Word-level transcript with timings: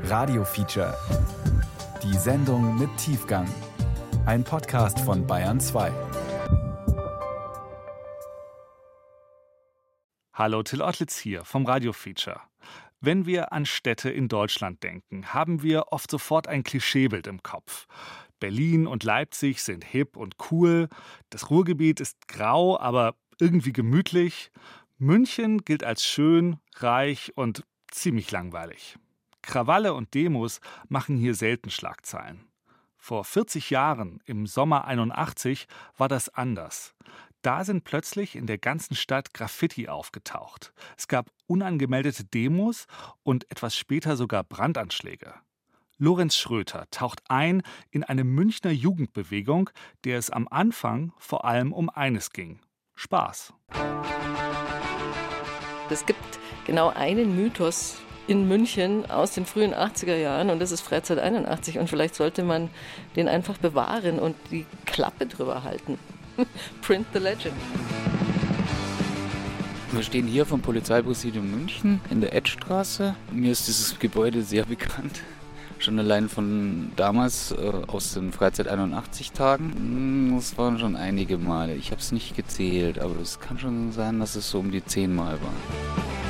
Radio 0.00 0.44
Feature. 0.44 0.96
Die 2.02 2.16
Sendung 2.16 2.78
mit 2.78 2.90
Tiefgang. 2.96 3.46
Ein 4.26 4.42
Podcast 4.42 4.98
von 5.00 5.26
Bayern 5.26 5.60
2. 5.60 5.92
Hallo, 10.32 10.62
Till 10.62 10.82
Ottlitz 10.82 11.18
hier 11.18 11.44
vom 11.44 11.66
Radio 11.66 11.92
Feature. 11.92 12.40
Wenn 13.00 13.26
wir 13.26 13.52
an 13.52 13.64
Städte 13.64 14.10
in 14.10 14.28
Deutschland 14.28 14.82
denken, 14.82 15.32
haben 15.34 15.62
wir 15.62 15.92
oft 15.92 16.10
sofort 16.10 16.48
ein 16.48 16.64
Klischeebild 16.64 17.26
im 17.26 17.42
Kopf. 17.42 17.86
Berlin 18.40 18.86
und 18.86 19.04
Leipzig 19.04 19.62
sind 19.62 19.84
hip 19.84 20.16
und 20.16 20.36
cool, 20.50 20.88
das 21.30 21.50
Ruhrgebiet 21.50 22.00
ist 22.00 22.26
grau, 22.26 22.78
aber 22.78 23.14
irgendwie 23.38 23.72
gemütlich, 23.72 24.50
München 24.98 25.58
gilt 25.58 25.84
als 25.84 26.04
schön, 26.04 26.58
reich 26.76 27.32
und 27.36 27.64
ziemlich 27.90 28.30
langweilig. 28.30 28.96
Krawalle 29.42 29.94
und 29.94 30.14
Demos 30.14 30.60
machen 30.88 31.16
hier 31.16 31.34
selten 31.34 31.70
Schlagzeilen. 31.70 32.48
Vor 32.96 33.24
40 33.24 33.70
Jahren, 33.70 34.20
im 34.24 34.46
Sommer 34.46 34.84
81, 34.84 35.66
war 35.96 36.08
das 36.08 36.28
anders. 36.28 36.94
Da 37.42 37.64
sind 37.64 37.82
plötzlich 37.82 38.36
in 38.36 38.46
der 38.46 38.58
ganzen 38.58 38.94
Stadt 38.94 39.34
Graffiti 39.34 39.88
aufgetaucht. 39.88 40.72
Es 40.96 41.08
gab 41.08 41.32
unangemeldete 41.46 42.24
Demos 42.24 42.86
und 43.24 43.50
etwas 43.50 43.76
später 43.76 44.16
sogar 44.16 44.44
Brandanschläge. 44.44 45.34
Lorenz 45.98 46.36
Schröter 46.36 46.86
taucht 46.90 47.20
ein 47.28 47.62
in 47.90 48.04
eine 48.04 48.22
Münchner 48.22 48.70
Jugendbewegung, 48.70 49.70
der 50.04 50.18
es 50.18 50.30
am 50.30 50.46
Anfang 50.48 51.12
vor 51.18 51.44
allem 51.44 51.72
um 51.72 51.90
eines 51.90 52.30
ging: 52.30 52.60
Spaß. 52.94 53.52
Es 55.90 56.06
gibt 56.06 56.38
genau 56.64 56.88
einen 56.90 57.36
Mythos 57.36 58.00
in 58.26 58.48
München 58.48 59.10
aus 59.10 59.32
den 59.32 59.46
frühen 59.46 59.74
80er 59.74 60.16
Jahren 60.16 60.50
und 60.50 60.60
das 60.60 60.70
ist 60.70 60.80
Freizeit 60.80 61.18
81 61.18 61.78
und 61.78 61.88
vielleicht 61.88 62.14
sollte 62.14 62.42
man 62.42 62.70
den 63.16 63.28
einfach 63.28 63.58
bewahren 63.58 64.18
und 64.18 64.36
die 64.50 64.66
Klappe 64.86 65.26
drüber 65.26 65.64
halten. 65.64 65.98
Print 66.82 67.06
the 67.12 67.18
Legend. 67.18 67.54
Wir 69.92 70.02
stehen 70.02 70.26
hier 70.26 70.46
vom 70.46 70.62
Polizeipräsidium 70.62 71.50
München 71.50 72.00
in 72.08 72.22
der 72.22 72.34
Edstraße. 72.34 73.14
Mir 73.30 73.52
ist 73.52 73.68
dieses 73.68 73.98
Gebäude 73.98 74.42
sehr 74.42 74.64
bekannt. 74.64 75.20
Schon 75.78 75.98
allein 75.98 76.28
von 76.28 76.92
damals 76.96 77.52
äh, 77.52 77.72
aus 77.88 78.14
den 78.14 78.32
Freizeit 78.32 78.68
81 78.68 79.32
Tagen. 79.32 79.72
Hm, 79.74 80.36
das 80.36 80.56
waren 80.56 80.78
schon 80.78 80.96
einige 80.96 81.36
Male. 81.36 81.74
Ich 81.74 81.90
habe 81.90 82.00
es 82.00 82.12
nicht 82.12 82.36
gezählt, 82.36 83.00
aber 83.00 83.20
es 83.20 83.40
kann 83.40 83.58
schon 83.58 83.92
sein, 83.92 84.20
dass 84.20 84.36
es 84.36 84.48
so 84.48 84.60
um 84.60 84.70
die 84.70 84.84
zehn 84.84 85.14
Mal 85.14 85.38
war. 85.42 86.21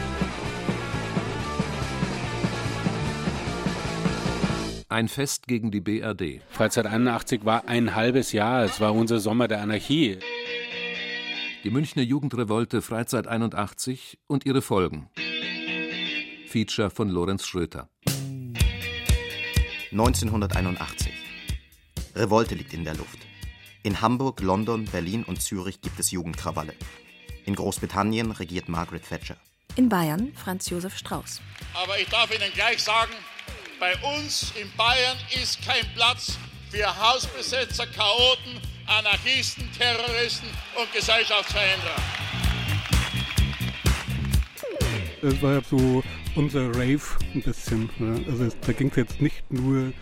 Ein 4.93 5.09
Fest 5.09 5.49
gegen 5.49 5.71
die 5.71 5.81
BRD. 5.81 6.43
Freizeit 6.51 6.85
81 6.85 7.47
war 7.47 7.67
ein 7.67 7.95
halbes 7.95 8.33
Jahr. 8.33 8.63
Es 8.63 8.79
war 8.79 8.93
unser 8.93 9.21
Sommer 9.21 9.49
der 9.49 9.63
Anarchie. 9.63 10.19
Die 11.65 11.71
Münchner 11.71 12.03
Jugendrevolte 12.03 12.83
Freizeit 12.83 13.27
81 13.27 14.19
und 14.27 14.45
ihre 14.45 14.61
Folgen. 14.61 15.09
Feature 16.47 16.91
von 16.91 17.09
Lorenz 17.09 17.47
Schröter. 17.47 17.89
1981. 19.93 21.11
Revolte 22.15 22.55
liegt 22.55 22.75
in 22.75 22.85
der 22.85 22.95
Luft. 22.95 23.19
In 23.83 24.03
Hamburg, 24.03 24.43
London, 24.43 24.85
Berlin 24.85 25.25
und 25.25 25.41
Zürich 25.41 25.81
gibt 25.81 25.99
es 26.01 26.11
Jugendkrawalle. 26.11 26.75
In 27.47 27.55
Großbritannien 27.55 28.31
regiert 28.31 28.69
Margaret 28.69 29.09
Thatcher. 29.09 29.39
In 29.75 29.89
Bayern 29.89 30.35
Franz 30.35 30.69
Josef 30.69 30.99
Strauß. 30.99 31.41
Aber 31.83 31.99
ich 31.99 32.09
darf 32.11 32.31
Ihnen 32.31 32.53
gleich 32.53 32.83
sagen, 32.83 33.13
bei 33.83 33.97
uns 34.17 34.53
in 34.55 34.71
Bayern 34.77 35.19
ist 35.43 35.61
kein 35.67 35.85
Platz 35.97 36.39
für 36.71 36.87
Hausbesetzer, 36.87 37.85
Chaoten, 37.89 38.61
Anarchisten, 38.87 39.69
Terroristen 39.77 40.47
und 40.81 40.93
Gesellschaftsveränderer. 40.93 41.97
Es 45.21 45.43
war 45.43 45.55
ja 45.55 45.61
so 45.69 46.01
unser 46.37 46.69
Rave 46.69 47.03
ein 47.35 47.43
bisschen. 47.43 47.91
Also 48.29 48.57
da 48.65 48.73
ging 48.73 48.89
es 48.91 48.95
jetzt 48.95 49.21
nicht 49.21 49.43
nur 49.51 49.93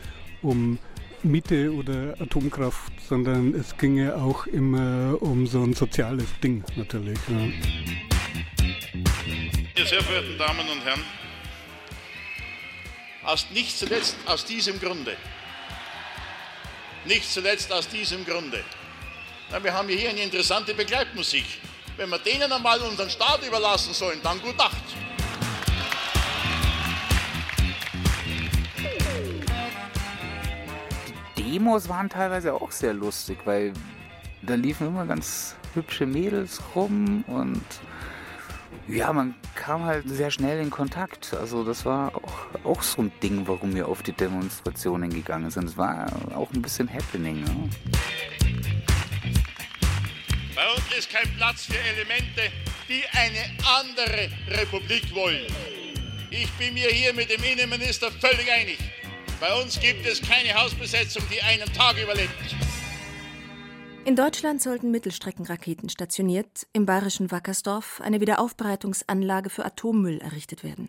um 0.42 0.78
Miete 1.22 1.72
oder 1.72 2.20
Atomkraft, 2.20 2.92
sondern 3.08 3.54
es 3.54 3.74
ging 3.78 3.96
ja 3.96 4.14
auch 4.14 4.46
immer 4.46 5.16
um 5.22 5.46
so 5.46 5.62
ein 5.62 5.72
soziales 5.72 6.28
Ding 6.42 6.62
natürlich. 6.76 7.18
Ja. 7.28 7.34
Meine 9.74 9.88
sehr 9.88 10.02
verehrten 10.02 10.36
Damen 10.36 10.68
und 10.68 10.84
Herren, 10.84 11.02
aus, 13.24 13.46
nicht 13.50 13.78
zuletzt 13.78 14.16
aus 14.26 14.44
diesem 14.44 14.78
Grunde. 14.80 15.16
Nicht 17.04 17.30
zuletzt 17.32 17.72
aus 17.72 17.88
diesem 17.88 18.24
Grunde. 18.24 18.62
Na, 19.50 19.62
wir 19.62 19.72
haben 19.72 19.88
hier 19.88 20.10
eine 20.10 20.20
interessante 20.20 20.74
Begleitmusik. 20.74 21.44
Wenn 21.96 22.08
wir 22.10 22.18
denen 22.18 22.50
einmal 22.52 22.80
unseren 22.80 23.10
Staat 23.10 23.46
überlassen 23.46 23.92
sollen, 23.92 24.20
dann 24.22 24.40
gut 24.40 24.56
Nacht. 24.56 24.76
Die 31.36 31.42
Demos 31.52 31.88
waren 31.88 32.08
teilweise 32.08 32.54
auch 32.54 32.70
sehr 32.70 32.92
lustig, 32.92 33.38
weil 33.44 33.72
da 34.42 34.54
liefen 34.54 34.86
immer 34.86 35.04
ganz 35.04 35.56
hübsche 35.74 36.06
Mädels 36.06 36.60
rum 36.74 37.24
und 37.26 37.64
ja, 38.92 39.12
man 39.12 39.34
kam 39.54 39.84
halt 39.84 40.08
sehr 40.08 40.30
schnell 40.30 40.60
in 40.60 40.70
Kontakt. 40.70 41.34
Also 41.34 41.64
das 41.64 41.84
war 41.84 42.14
auch, 42.14 42.64
auch 42.64 42.82
so 42.82 43.02
ein 43.02 43.12
Ding, 43.22 43.46
warum 43.46 43.74
wir 43.74 43.88
auf 43.88 44.02
die 44.02 44.12
Demonstrationen 44.12 45.10
gegangen 45.10 45.50
sind. 45.50 45.64
Es 45.64 45.76
war 45.76 46.06
auch 46.34 46.50
ein 46.52 46.62
bisschen 46.62 46.92
Happening. 46.92 47.44
Ja. 47.46 47.52
Bei 50.54 50.72
uns 50.74 50.98
ist 50.98 51.10
kein 51.10 51.28
Platz 51.36 51.64
für 51.64 51.78
Elemente, 51.78 52.50
die 52.88 53.02
eine 53.12 53.44
andere 53.80 54.28
Republik 54.60 55.14
wollen. 55.14 55.46
Ich 56.30 56.50
bin 56.52 56.74
mir 56.74 56.88
hier 56.88 57.12
mit 57.14 57.30
dem 57.30 57.42
Innenminister 57.42 58.10
völlig 58.12 58.50
einig. 58.50 58.78
Bei 59.40 59.52
uns 59.54 59.80
gibt 59.80 60.06
es 60.06 60.20
keine 60.20 60.52
Hausbesetzung, 60.54 61.22
die 61.32 61.40
einen 61.40 61.72
Tag 61.72 61.96
überlebt. 61.96 62.54
In 64.06 64.16
Deutschland 64.16 64.62
sollten 64.62 64.90
Mittelstreckenraketen 64.90 65.90
stationiert, 65.90 66.66
im 66.72 66.86
bayerischen 66.86 67.30
Wackersdorf 67.30 68.00
eine 68.00 68.20
Wiederaufbereitungsanlage 68.20 69.50
für 69.50 69.64
Atommüll 69.64 70.18
errichtet 70.18 70.64
werden. 70.64 70.88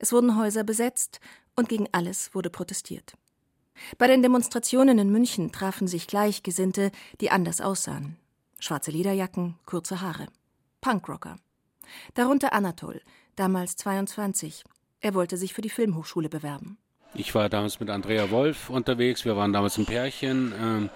Es 0.00 0.12
wurden 0.12 0.36
Häuser 0.36 0.64
besetzt 0.64 1.20
und 1.54 1.68
gegen 1.68 1.88
alles 1.92 2.34
wurde 2.34 2.50
protestiert. 2.50 3.14
Bei 3.96 4.08
den 4.08 4.22
Demonstrationen 4.22 4.98
in 4.98 5.10
München 5.10 5.52
trafen 5.52 5.86
sich 5.86 6.08
Gleichgesinnte, 6.08 6.90
die 7.20 7.30
anders 7.30 7.60
aussahen. 7.60 8.16
Schwarze 8.58 8.90
Lederjacken, 8.90 9.54
kurze 9.64 10.00
Haare. 10.00 10.26
Punkrocker. 10.80 11.36
Darunter 12.14 12.52
Anatol, 12.52 13.02
damals 13.36 13.76
22. 13.76 14.64
Er 15.00 15.14
wollte 15.14 15.36
sich 15.36 15.54
für 15.54 15.62
die 15.62 15.70
Filmhochschule 15.70 16.28
bewerben. 16.28 16.78
Ich 17.14 17.34
war 17.34 17.48
damals 17.48 17.78
mit 17.78 17.88
Andrea 17.88 18.30
Wolf 18.30 18.68
unterwegs. 18.68 19.24
Wir 19.24 19.36
waren 19.36 19.52
damals 19.52 19.78
ein 19.78 19.86
Pärchen. 19.86 20.52
Ähm 20.58 20.90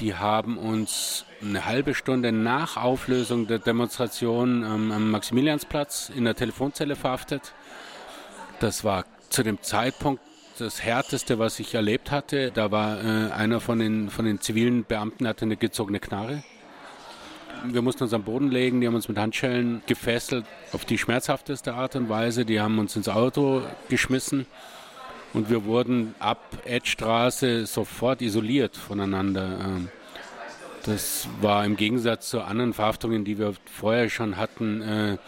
die 0.00 0.14
haben 0.14 0.56
uns 0.56 1.24
eine 1.42 1.66
halbe 1.66 1.94
Stunde 1.94 2.32
nach 2.32 2.76
Auflösung 2.76 3.46
der 3.46 3.58
Demonstration 3.58 4.62
ähm, 4.62 4.92
am 4.92 5.10
Maximiliansplatz 5.10 6.10
in 6.14 6.24
der 6.24 6.34
Telefonzelle 6.34 6.96
verhaftet. 6.96 7.52
Das 8.60 8.84
war 8.84 9.04
zu 9.28 9.42
dem 9.42 9.62
Zeitpunkt 9.62 10.22
das 10.58 10.82
Härteste, 10.82 11.38
was 11.38 11.58
ich 11.60 11.74
erlebt 11.74 12.10
hatte. 12.10 12.50
Da 12.50 12.70
war 12.70 13.02
äh, 13.02 13.30
einer 13.32 13.60
von 13.60 13.78
den, 13.78 14.10
von 14.10 14.24
den 14.24 14.40
zivilen 14.40 14.84
Beamten, 14.84 15.26
hatte 15.26 15.44
eine 15.44 15.56
gezogene 15.56 16.00
Knarre. 16.00 16.42
Wir 17.64 17.82
mussten 17.82 18.04
uns 18.04 18.14
am 18.14 18.22
Boden 18.22 18.50
legen, 18.50 18.80
die 18.80 18.86
haben 18.86 18.94
uns 18.94 19.08
mit 19.08 19.18
Handschellen 19.18 19.82
gefesselt 19.86 20.46
auf 20.72 20.86
die 20.86 20.96
schmerzhafteste 20.96 21.74
Art 21.74 21.94
und 21.94 22.08
Weise. 22.08 22.46
Die 22.46 22.60
haben 22.60 22.78
uns 22.78 22.96
ins 22.96 23.08
Auto 23.08 23.62
geschmissen 23.90 24.46
und 25.32 25.50
wir 25.50 25.64
wurden 25.64 26.14
ab 26.18 26.58
Edstraße 26.64 27.66
sofort 27.66 28.22
isoliert 28.22 28.76
voneinander. 28.76 29.60
Ähm, 29.64 29.88
das 30.84 31.28
war 31.40 31.64
im 31.64 31.76
Gegensatz 31.76 32.30
zu 32.30 32.40
anderen 32.40 32.72
Verhaftungen, 32.72 33.24
die 33.24 33.38
wir 33.38 33.54
vorher 33.66 34.08
schon 34.08 34.36
hatten, 34.36 34.82
äh, 34.82 35.18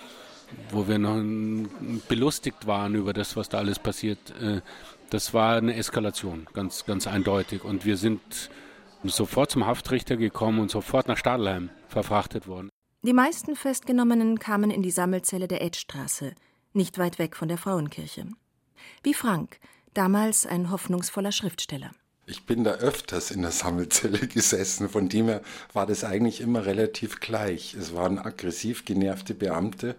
wo 0.70 0.88
wir 0.88 0.98
noch 0.98 1.22
belustigt 2.08 2.66
waren 2.66 2.94
über 2.94 3.12
das, 3.12 3.36
was 3.36 3.48
da 3.48 3.58
alles 3.58 3.78
passiert. 3.78 4.18
Äh, 4.40 4.60
das 5.10 5.34
war 5.34 5.56
eine 5.56 5.74
Eskalation, 5.76 6.46
ganz, 6.54 6.86
ganz 6.86 7.06
eindeutig. 7.06 7.64
Und 7.64 7.84
wir 7.84 7.96
sind 7.96 8.20
sofort 9.04 9.50
zum 9.50 9.66
Haftrichter 9.66 10.16
gekommen 10.16 10.58
und 10.58 10.70
sofort 10.70 11.08
nach 11.08 11.18
Stadelheim 11.18 11.70
verfrachtet 11.88 12.48
worden. 12.48 12.70
Die 13.02 13.12
meisten 13.12 13.56
Festgenommenen 13.56 14.38
kamen 14.38 14.70
in 14.70 14.82
die 14.82 14.90
Sammelzelle 14.90 15.48
der 15.48 15.60
Edstraße, 15.62 16.34
nicht 16.72 16.98
weit 16.98 17.18
weg 17.18 17.36
von 17.36 17.48
der 17.48 17.58
Frauenkirche. 17.58 18.26
Wie 19.02 19.14
Frank, 19.14 19.58
damals 19.94 20.46
ein 20.46 20.70
hoffnungsvoller 20.70 21.32
Schriftsteller. 21.32 21.90
Ich 22.26 22.46
bin 22.46 22.62
da 22.62 22.72
öfters 22.72 23.30
in 23.30 23.42
der 23.42 23.50
Sammelzelle 23.50 24.18
gesessen, 24.28 24.88
von 24.88 25.08
dem 25.08 25.26
her 25.26 25.42
war 25.72 25.86
das 25.86 26.04
eigentlich 26.04 26.40
immer 26.40 26.64
relativ 26.66 27.20
gleich. 27.20 27.74
Es 27.74 27.94
waren 27.94 28.18
aggressiv 28.18 28.84
genervte 28.84 29.34
Beamte 29.34 29.96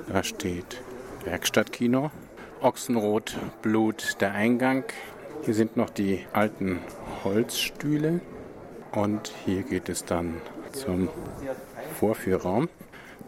Da 0.08 0.22
steht 0.22 0.80
Werkstattkino. 1.24 2.10
Ochsenrot, 2.62 3.36
Blut, 3.60 4.16
der 4.20 4.32
Eingang. 4.32 4.84
Hier 5.44 5.54
sind 5.54 5.76
noch 5.76 5.90
die 5.90 6.24
alten 6.32 6.78
Holzstühle. 7.24 8.20
Und 8.92 9.32
hier 9.44 9.62
geht 9.62 9.90
es 9.90 10.06
dann 10.06 10.40
zum 10.72 11.08
Vorführraum. 11.98 12.70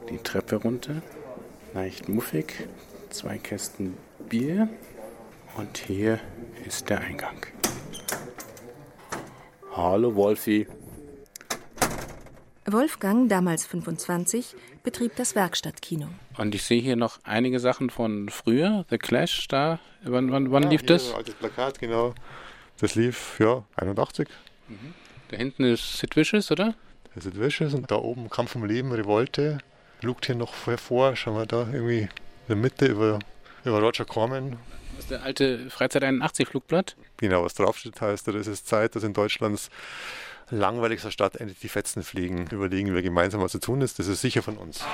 Die 0.09 0.19
Treppe 0.19 0.57
runter. 0.57 1.03
Leicht 1.75 2.09
muffig. 2.09 2.67
Zwei 3.11 3.37
Kästen 3.37 3.99
Bier. 4.31 4.69
Und 5.57 5.77
hier 5.77 6.19
ist 6.67 6.89
der 6.89 7.03
Eingang. 7.03 7.47
Hallo 9.77 10.15
Wolfi. 10.17 10.67
Wolfgang, 12.73 13.29
damals 13.29 13.67
25, 13.67 14.55
betrieb 14.83 15.17
das 15.17 15.35
Werkstattkino. 15.35 16.09
Und 16.39 16.55
ich 16.55 16.63
sehe 16.63 16.81
hier 16.81 16.97
noch 16.97 17.21
einige 17.25 17.61
Sachen 17.61 17.91
von 17.91 18.29
früher, 18.29 18.85
The 18.91 18.99
Clash 18.99 19.47
da. 19.49 19.79
Wann, 20.05 20.33
wann, 20.33 20.51
wann 20.51 20.65
ja, 20.65 20.69
lief 20.71 20.83
das? 20.85 21.13
Altes 21.13 21.35
Plakat, 21.35 21.79
genau. 21.79 22.15
Das 22.81 22.95
lief, 22.95 23.39
ja, 23.39 23.65
81. 23.77 24.29
Mhm. 24.69 24.95
Da 25.29 25.37
hinten 25.37 25.65
ist 25.65 25.99
Sid 25.99 26.17
Vicious, 26.17 26.51
oder? 26.51 26.75
Das 27.15 27.25
ist 27.27 27.35
Sid 27.35 27.41
Vicious 27.41 27.75
und 27.75 27.91
da 27.91 27.97
oben 27.97 28.31
Kampf 28.31 28.55
um 28.57 28.65
Leben, 28.65 28.93
Revolte. 28.93 29.59
Lugt 30.01 30.27
hier 30.27 30.35
noch 30.35 30.67
hervor, 30.67 31.15
schauen 31.15 31.37
wir 31.37 31.47
da 31.47 31.69
irgendwie 31.73 32.03
in 32.03 32.09
der 32.49 32.57
Mitte 32.57 32.87
über, 32.87 33.19
über 33.65 33.81
Roger 33.81 34.05
Corman. 34.05 34.57
Das 34.97 35.05
ist 35.05 35.11
der 35.11 35.23
alte 35.23 35.71
Freizeit 35.71 36.03
81 36.05 36.49
Flugblatt? 36.49 36.97
Genau, 37.19 37.45
was 37.45 37.55
draufsteht 37.55 38.01
heißt, 38.01 38.29
das 38.29 38.47
ist 38.47 38.67
Zeit, 38.67 38.97
dass 38.97 39.05
in 39.05 39.13
Deutschlands 39.13 39.71
langweiligster 40.53 41.11
Stadt 41.11 41.37
endlich 41.37 41.59
die 41.59 41.69
Fetzen 41.69 42.03
fliegen. 42.03 42.47
Überlegen 42.51 42.95
wir 42.95 43.03
gemeinsam, 43.03 43.41
was 43.41 43.53
zu 43.53 43.59
tun 43.59 43.81
ist. 43.81 43.99
Das 43.99 44.07
ist 44.07 44.21
sicher 44.21 44.43
von 44.43 44.57
uns. 44.57 44.85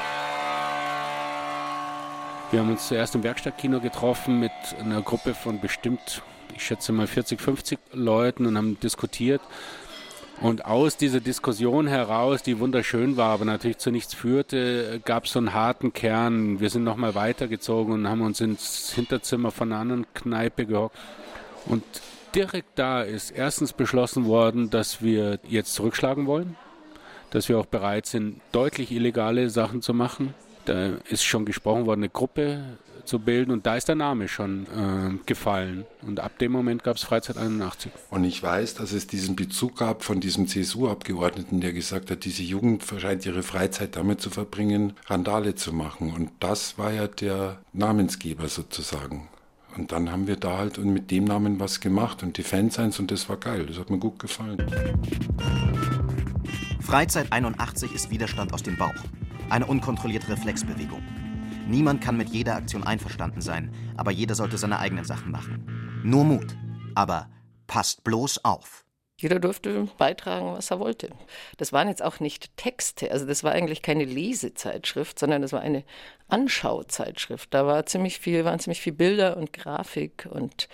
Wir 2.51 2.61
haben 2.61 2.71
uns 2.71 2.89
zuerst 2.89 3.15
im 3.15 3.23
Werkstattkino 3.23 3.81
getroffen 3.81 4.41
mit 4.41 4.53
einer 4.81 5.03
Gruppe 5.03 5.35
von 5.35 5.61
bestimmt, 5.61 6.23
ich 6.57 6.65
schätze 6.65 6.93
mal 6.93 7.07
40, 7.07 7.41
50 7.41 7.79
Leuten 7.93 8.47
und 8.47 8.57
haben 8.57 8.81
diskutiert. 8.81 9.43
Und 10.41 10.65
aus 10.65 10.97
dieser 10.97 11.21
Diskussion 11.21 11.89
heraus, 11.89 12.45
die 12.45 12.61
wunderschön 12.61 13.17
war, 13.17 13.31
aber 13.31 13.45
natürlich 13.45 13.79
zu 13.79 13.91
nichts 13.91 14.15
führte, 14.15 15.01
gab 15.05 15.25
es 15.25 15.33
so 15.33 15.41
einen 15.41 15.53
harten 15.53 15.93
Kern. 15.93 16.61
Wir 16.61 16.71
sind 16.71 16.85
nochmal 16.85 17.17
weitergezogen 17.17 17.93
und 17.93 18.09
haben 18.09 18.21
uns 18.21 18.41
ins 18.41 18.93
Hinterzimmer 18.95 19.51
von 19.51 19.73
einer 19.73 19.81
anderen 19.81 20.07
Kneipe 20.15 20.65
gehockt. 20.65 20.97
Und 21.67 21.83
direkt 22.35 22.79
da 22.79 23.03
ist 23.03 23.31
erstens 23.31 23.73
beschlossen 23.73 24.27
worden, 24.27 24.71
dass 24.71 25.03
wir 25.03 25.41
jetzt 25.49 25.75
zurückschlagen 25.75 26.27
wollen, 26.27 26.57
dass 27.31 27.49
wir 27.49 27.59
auch 27.59 27.67
bereit 27.67 28.07
sind, 28.07 28.41
deutlich 28.53 28.91
illegale 28.91 29.51
Sachen 29.51 29.83
zu 29.83 29.95
machen. 29.95 30.35
Da 30.65 30.97
ist 31.09 31.25
schon 31.25 31.45
gesprochen 31.45 31.87
worden, 31.87 32.01
eine 32.01 32.11
Gruppe 32.11 32.79
zu 33.09 33.19
bilden 33.19 33.51
und 33.51 33.67
da 33.67 33.77
ist 33.77 33.89
der 33.89 33.95
Name 33.95 34.29
schon 34.29 34.67
äh, 34.67 35.19
gefallen. 35.27 35.87
Und 36.03 36.21
ab 36.21 36.39
dem 36.39 36.53
Moment 36.53 36.85
gab 36.85 36.97
es 36.97 37.03
Freizeit 37.03 37.39
81. 37.39 37.91
Und 38.11 38.25
ich 38.25 38.43
weiß, 38.43 38.75
dass 38.75 38.93
es 38.93 39.07
diesen 39.07 39.35
Bezug 39.35 39.79
gab 39.79 40.05
von 40.05 40.21
diesem 40.21 40.47
CSU-Abgeordneten, 40.47 41.61
der 41.61 41.73
gesagt 41.73 42.11
hat, 42.11 42.25
diese 42.25 42.43
Jugend 42.43 42.85
scheint 42.99 43.25
ihre 43.25 43.43
Freizeit 43.43 43.97
damit 43.97 44.21
zu 44.21 44.31
verbringen, 44.31 44.93
Randale 45.07 45.55
zu 45.55 45.73
machen. 45.73 46.13
Und 46.13 46.31
das 46.39 46.79
war 46.79 46.93
ja 46.93 47.07
der 47.07 47.59
Namensgeber 47.73 48.49
sozusagen. 48.49 49.29
Und 49.79 49.93
dann 49.93 50.11
haben 50.11 50.27
wir 50.27 50.35
da 50.35 50.59
halt 50.59 50.77
mit 50.79 51.11
dem 51.13 51.25
Namen 51.25 51.61
was 51.61 51.79
gemacht 51.79 52.25
und 52.25 52.37
die 52.37 52.43
Fansigns 52.43 52.99
und 52.99 53.13
das 53.13 53.29
war 53.29 53.37
geil. 53.37 53.65
Das 53.67 53.79
hat 53.79 53.91
mir 53.91 53.99
gut 53.99 54.19
gefallen. 54.19 54.59
Freizeit 56.81 57.33
81 57.33 57.95
ist 57.95 58.11
Widerstand 58.11 58.53
aus 58.53 58.65
dem 58.65 58.77
Bauch. 58.77 58.95
Eine 59.51 59.67
unkontrollierte 59.67 60.29
Reflexbewegung. 60.31 61.03
Niemand 61.69 62.01
kann 62.01 62.17
mit 62.17 62.31
jeder 62.31 62.57
Aktion 62.57 62.83
einverstanden 62.83 63.41
sein, 63.41 63.73
aber 63.97 64.11
jeder 64.11 64.35
sollte 64.35 64.59
seine 64.59 64.81
eigenen 64.81 65.05
Sachen 65.05 65.31
machen. 65.31 66.01
Nur 66.03 66.25
Mut. 66.25 66.57
Aber 66.97 67.29
passt 67.69 68.03
bloß 68.03 68.45
auf. 68.45 68.85
Jeder 69.21 69.41
durfte 69.41 69.89
beitragen, 69.99 70.53
was 70.53 70.71
er 70.71 70.79
wollte. 70.79 71.11
Das 71.57 71.73
waren 71.73 71.89
jetzt 71.89 72.05
auch 72.05 72.21
nicht 72.21 72.57
Texte, 72.57 73.11
also 73.11 73.27
das 73.27 73.43
war 73.43 73.51
eigentlich 73.51 73.83
keine 73.83 74.05
Lesezeitschrift, 74.05 75.19
sondern 75.19 75.43
das 75.43 75.53
war 75.53 75.61
eine 75.61 75.83
Anschauzeitschrift. 76.29 77.53
Da 77.53 77.67
war 77.67 77.85
ziemlich 77.87 78.21
viel, 78.21 78.45
waren 78.45 78.61
ziemlich 78.61 78.81
viel 78.81 78.93
Bilder 78.93 79.37
und 79.37 79.53
Grafik 79.53 80.29
und 80.31 80.69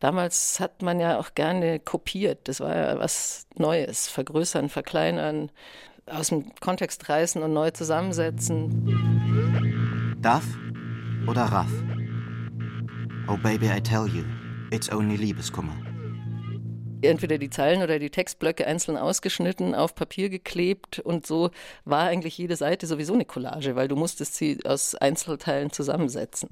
damals 0.00 0.60
hat 0.60 0.82
man 0.82 1.00
ja 1.00 1.18
auch 1.18 1.34
gerne 1.34 1.80
kopiert. 1.80 2.46
Das 2.46 2.60
war 2.60 2.76
ja 2.76 2.98
was 2.98 3.46
Neues, 3.56 4.06
vergrößern, 4.08 4.68
verkleinern, 4.68 5.50
aus 6.04 6.28
dem 6.28 6.54
Kontext 6.56 7.08
reißen 7.08 7.42
und 7.42 7.54
neu 7.54 7.70
zusammensetzen. 7.70 10.18
Darf 10.20 10.44
oder 11.26 11.44
Raff? 11.44 11.72
Oh 13.28 13.38
baby, 13.38 13.68
I 13.68 13.80
tell 13.80 14.06
you, 14.06 14.24
it's 14.70 14.92
only 14.92 15.16
Liebeskummer 15.16 15.91
entweder 17.02 17.38
die 17.38 17.50
Zeilen 17.50 17.82
oder 17.82 17.98
die 17.98 18.10
Textblöcke 18.10 18.66
einzeln 18.66 18.96
ausgeschnitten, 18.96 19.74
auf 19.74 19.94
Papier 19.94 20.28
geklebt 20.28 20.98
und 20.98 21.26
so 21.26 21.50
war 21.84 22.04
eigentlich 22.04 22.38
jede 22.38 22.56
Seite 22.56 22.86
sowieso 22.86 23.14
eine 23.14 23.24
Collage, 23.24 23.76
weil 23.76 23.88
du 23.88 23.96
musstest 23.96 24.34
sie 24.36 24.58
aus 24.64 24.94
Einzelteilen 24.94 25.70
zusammensetzen. 25.72 26.48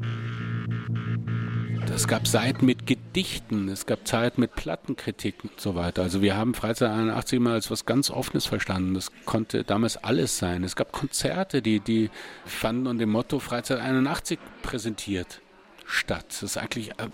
Es 1.94 2.06
gab 2.06 2.26
Seiten 2.26 2.66
mit 2.66 2.86
Gedichten, 2.86 3.68
es 3.68 3.84
gab 3.84 4.06
Zeiten 4.06 4.40
mit 4.40 4.54
Plattenkritiken 4.54 5.50
und 5.50 5.60
so 5.60 5.74
weiter. 5.74 6.02
Also 6.02 6.22
wir 6.22 6.36
haben 6.36 6.54
Freizeit 6.54 6.90
81 6.90 7.36
immer 7.36 7.52
als 7.52 7.70
was 7.70 7.84
ganz 7.84 8.10
Offenes 8.10 8.46
verstanden. 8.46 8.94
Das 8.94 9.10
konnte 9.24 9.64
damals 9.64 9.96
alles 9.96 10.38
sein. 10.38 10.62
Es 10.62 10.76
gab 10.76 10.92
Konzerte, 10.92 11.62
die, 11.62 11.80
die 11.80 12.10
fanden 12.44 12.86
unter 12.86 13.04
dem 13.04 13.10
Motto 13.10 13.38
Freizeit 13.38 13.80
81 13.80 14.38
präsentiert 14.62 15.40
statt. 15.84 16.26
Das 16.28 16.42
ist 16.42 16.56
eigentlich 16.58 16.90
äh, 16.90 17.08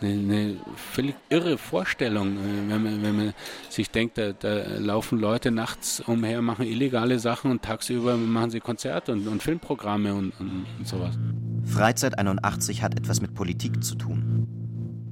eine, 0.00 0.12
eine 0.12 0.56
völlig 0.76 1.14
irre 1.28 1.58
Vorstellung, 1.58 2.36
äh, 2.36 2.70
wenn 2.70 2.82
man, 2.82 3.02
wenn 3.02 3.16
man 3.16 3.34
sich 3.68 3.90
denkt, 3.90 4.18
da, 4.18 4.32
da, 4.32 4.78
laufen 4.78 5.18
Leute 5.18 5.50
nachts 5.50 6.00
umher, 6.00 6.42
machen 6.42 6.66
illegale 6.66 7.18
Sachen 7.18 7.50
und 7.50 7.62
tagsüber 7.62 8.16
machen 8.16 8.50
sie 8.50 8.60
Konzerte 8.60 9.12
und, 9.12 9.26
und 9.26 9.42
Filmprogramme 9.42 10.14
und, 10.14 10.32
und, 10.38 10.66
und 10.78 10.86
sowas. 10.86 11.16
Freizeit 11.64 12.18
81 12.18 12.82
hat 12.82 12.96
etwas 12.98 13.20
mit 13.20 13.34
Politik 13.34 13.82
zu 13.82 13.96
tun. 13.96 14.46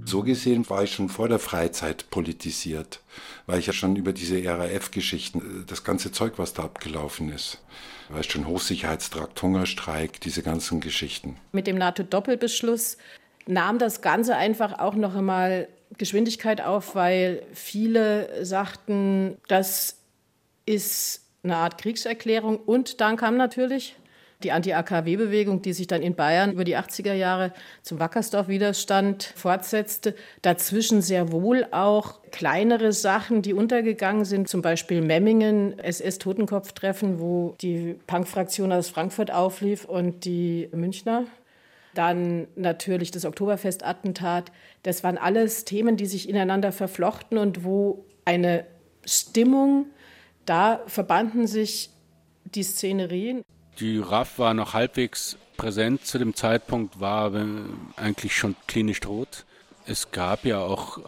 So 0.07 0.23
gesehen 0.23 0.69
war 0.69 0.85
ich 0.85 0.93
schon 0.93 1.09
vor 1.09 1.29
der 1.29 1.39
Freizeit 1.39 2.11
politisiert, 2.11 3.01
weil 3.47 3.59
ich 3.59 3.67
ja 3.67 3.73
schon 3.73 3.97
über 3.97 4.13
diese 4.13 4.45
RAF-Geschichten, 4.45 5.65
das 5.67 5.83
ganze 5.83 6.13
Zeug, 6.13 6.35
was 6.37 6.53
da 6.53 6.65
abgelaufen 6.65 7.33
ist, 7.33 7.63
weißt 8.11 8.31
schon 8.31 8.47
Hochsicherheitstrakt, 8.47 9.41
Hungerstreik, 9.41 10.21
diese 10.21 10.43
ganzen 10.43 10.81
Geschichten. 10.81 11.37
Mit 11.53 11.67
dem 11.67 11.79
NATO-Doppelbeschluss 11.79 12.99
nahm 13.47 13.79
das 13.79 14.03
Ganze 14.03 14.37
einfach 14.37 14.79
auch 14.79 14.95
noch 14.95 15.15
einmal 15.15 15.69
Geschwindigkeit 15.99 16.61
auf, 16.61 16.95
weil 16.95 17.43
viele 17.53 18.45
sagten, 18.45 19.39
das 19.49 19.99
ist 20.67 21.23
eine 21.43 21.57
Art 21.57 21.79
Kriegserklärung. 21.79 22.57
Und 22.57 23.01
dann 23.01 23.17
kam 23.17 23.37
natürlich 23.37 23.97
die 24.43 24.53
Anti-AKW-Bewegung, 24.53 25.63
die 25.63 25.73
sich 25.73 25.87
dann 25.87 26.03
in 26.03 26.15
Bayern 26.15 26.53
über 26.53 26.65
die 26.65 26.77
80er 26.77 27.15
Jahre 27.15 27.53
zum 27.83 27.99
Wackersdorf-Widerstand 27.99 29.33
fortsetzte. 29.37 30.15
Dazwischen 30.43 31.03
sehr 31.03 31.33
wohl 31.33 31.67
auch 31.71 32.21
kleinere 32.31 32.93
Sachen, 32.93 33.43
die 33.43 33.55
untergegangen 33.55 34.25
sind, 34.25 34.49
zum 34.49 34.61
Beispiel 34.61 35.01
Memmingen, 35.01 35.79
SS-Totenkopftreffen, 35.79 37.21
wo 37.21 37.55
die 37.61 37.97
Punk-Fraktion 38.07 38.73
aus 38.73 38.91
Frankfurt 38.91 39.31
auflief 39.31 39.85
und 39.85 40.25
die 40.25 40.69
Münchner. 40.73 41.25
Dann 41.95 42.49
natürlich 42.57 43.11
das 43.11 43.25
Oktoberfest-Attentat. 43.25 44.51
Das 44.83 45.05
waren 45.05 45.19
alles 45.19 45.65
Themen, 45.65 45.97
die 45.97 46.07
sich 46.07 46.29
ineinander 46.29 46.73
verflochten 46.73 47.39
und 47.39 47.65
wo 47.65 48.05
eine 48.25 48.67
Stimmung, 49.05 49.87
da 50.47 50.81
verbanden 50.87 51.47
sich 51.47 51.91
die 52.45 52.63
Szenerien. 52.63 53.43
Die 53.81 53.99
RAF 53.99 54.39
war 54.39 54.55
noch 54.55 54.75
halbwegs 54.75 55.37
präsent 55.57 56.05
zu 56.07 56.19
dem 56.19 56.35
Zeitpunkt, 56.35 57.01
war 57.01 57.33
eigentlich 57.97 58.37
schon 58.37 58.57
klinisch 58.67 59.01
tot. 59.01 59.45
Es 59.87 60.11
gab 60.11 60.45
ja 60.45 60.61
auch 60.61 61.01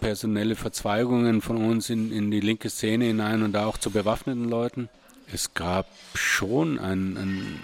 personelle 0.00 0.56
Verzweigungen 0.56 1.40
von 1.40 1.56
uns 1.56 1.88
in, 1.90 2.12
in 2.12 2.30
die 2.30 2.40
linke 2.40 2.70
Szene 2.70 3.06
hinein 3.06 3.42
und 3.42 3.52
da 3.52 3.66
auch 3.66 3.78
zu 3.78 3.90
bewaffneten 3.90 4.48
Leuten. 4.48 4.88
Es 5.32 5.54
gab 5.54 5.86
schon 6.14 6.78
eine 6.78 7.18
ein 7.20 7.60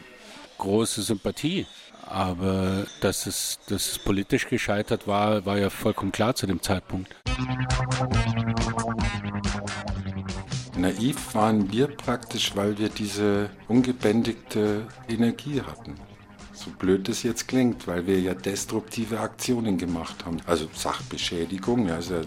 große 0.59 1.03
Sympathie, 1.03 1.67
aber 2.11 2.87
dass 3.01 3.27
es, 3.27 3.59
dass 3.69 3.93
es 3.93 3.99
politisch 3.99 4.49
gescheitert 4.49 5.07
war, 5.07 5.45
war 5.47 5.59
ja 5.59 5.71
vollkommen 5.71 6.13
klar 6.13 6.35
zu 6.35 6.47
dem 6.47 6.63
Zeitpunkt. 6.63 7.15
Naiv 10.77 11.35
waren 11.35 11.73
wir 11.73 11.89
praktisch, 11.89 12.55
weil 12.55 12.79
wir 12.79 12.89
diese 12.89 13.51
ungebändigte 13.67 14.87
Energie 15.09 15.61
hatten. 15.61 15.95
So 16.53 16.71
blöd 16.71 17.09
es 17.09 17.23
jetzt 17.23 17.47
klingt, 17.47 17.87
weil 17.87 18.07
wir 18.07 18.21
ja 18.21 18.35
destruktive 18.35 19.21
Aktionen 19.21 19.79
gemacht 19.79 20.25
haben. 20.25 20.39
Also 20.47 20.69
Sachbeschädigung, 20.75 21.89
also, 21.91 22.21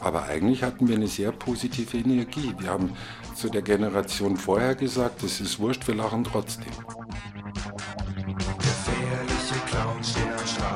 aber 0.00 0.24
eigentlich 0.24 0.62
hatten 0.62 0.86
wir 0.86 0.94
eine 0.94 1.08
sehr 1.08 1.32
positive 1.32 1.96
Energie. 1.96 2.54
Wir 2.58 2.70
haben 2.70 2.92
zu 3.34 3.48
der 3.48 3.62
Generation 3.62 4.36
vorher 4.36 4.76
gesagt, 4.76 5.24
es 5.24 5.40
ist 5.40 5.58
wurscht, 5.58 5.88
wir 5.88 5.96
lachen 5.96 6.22
trotzdem. 6.22 6.72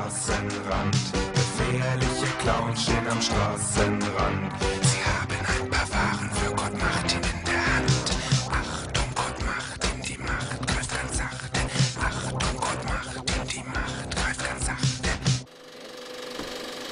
Straßenrand. 0.07 0.95
Gefährliche 1.33 2.27
Clowns 2.39 2.83
stehen 2.83 3.07
am 3.09 3.21
Straßenrand. 3.21 4.53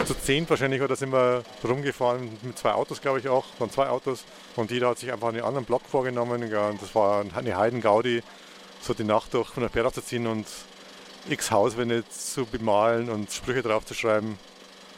zu 0.05 0.13
zehn 0.13 0.47
wahrscheinlich 0.47 0.83
oder 0.83 0.95
sind 0.95 1.11
wir 1.11 1.43
rumgefahren 1.63 2.37
mit 2.43 2.59
zwei 2.59 2.73
Autos, 2.73 3.01
glaube 3.01 3.17
ich 3.17 3.27
auch, 3.27 3.45
waren 3.57 3.71
zwei 3.71 3.87
Autos. 3.87 4.23
Und 4.55 4.69
jeder 4.69 4.89
hat 4.89 4.99
sich 4.99 5.11
einfach 5.11 5.29
einen 5.29 5.41
anderen 5.41 5.65
Block 5.65 5.81
vorgenommen. 5.87 6.47
Ja, 6.51 6.67
und 6.67 6.79
das 6.79 6.93
war 6.93 7.25
eine 7.33 7.57
Heidengaudi, 7.57 8.21
so 8.81 8.93
die 8.93 9.03
Nacht 9.03 9.33
durch 9.33 9.49
von 9.49 9.61
der 9.61 9.71
Pferd 9.71 9.95
zu 9.95 10.03
ziehen 10.03 10.27
und 10.27 10.45
x 11.29 11.51
Hauswände 11.51 12.03
zu 12.09 12.45
bemalen 12.45 13.09
und 13.09 13.31
Sprüche 13.31 13.61
draufzuschreiben. 13.61 14.37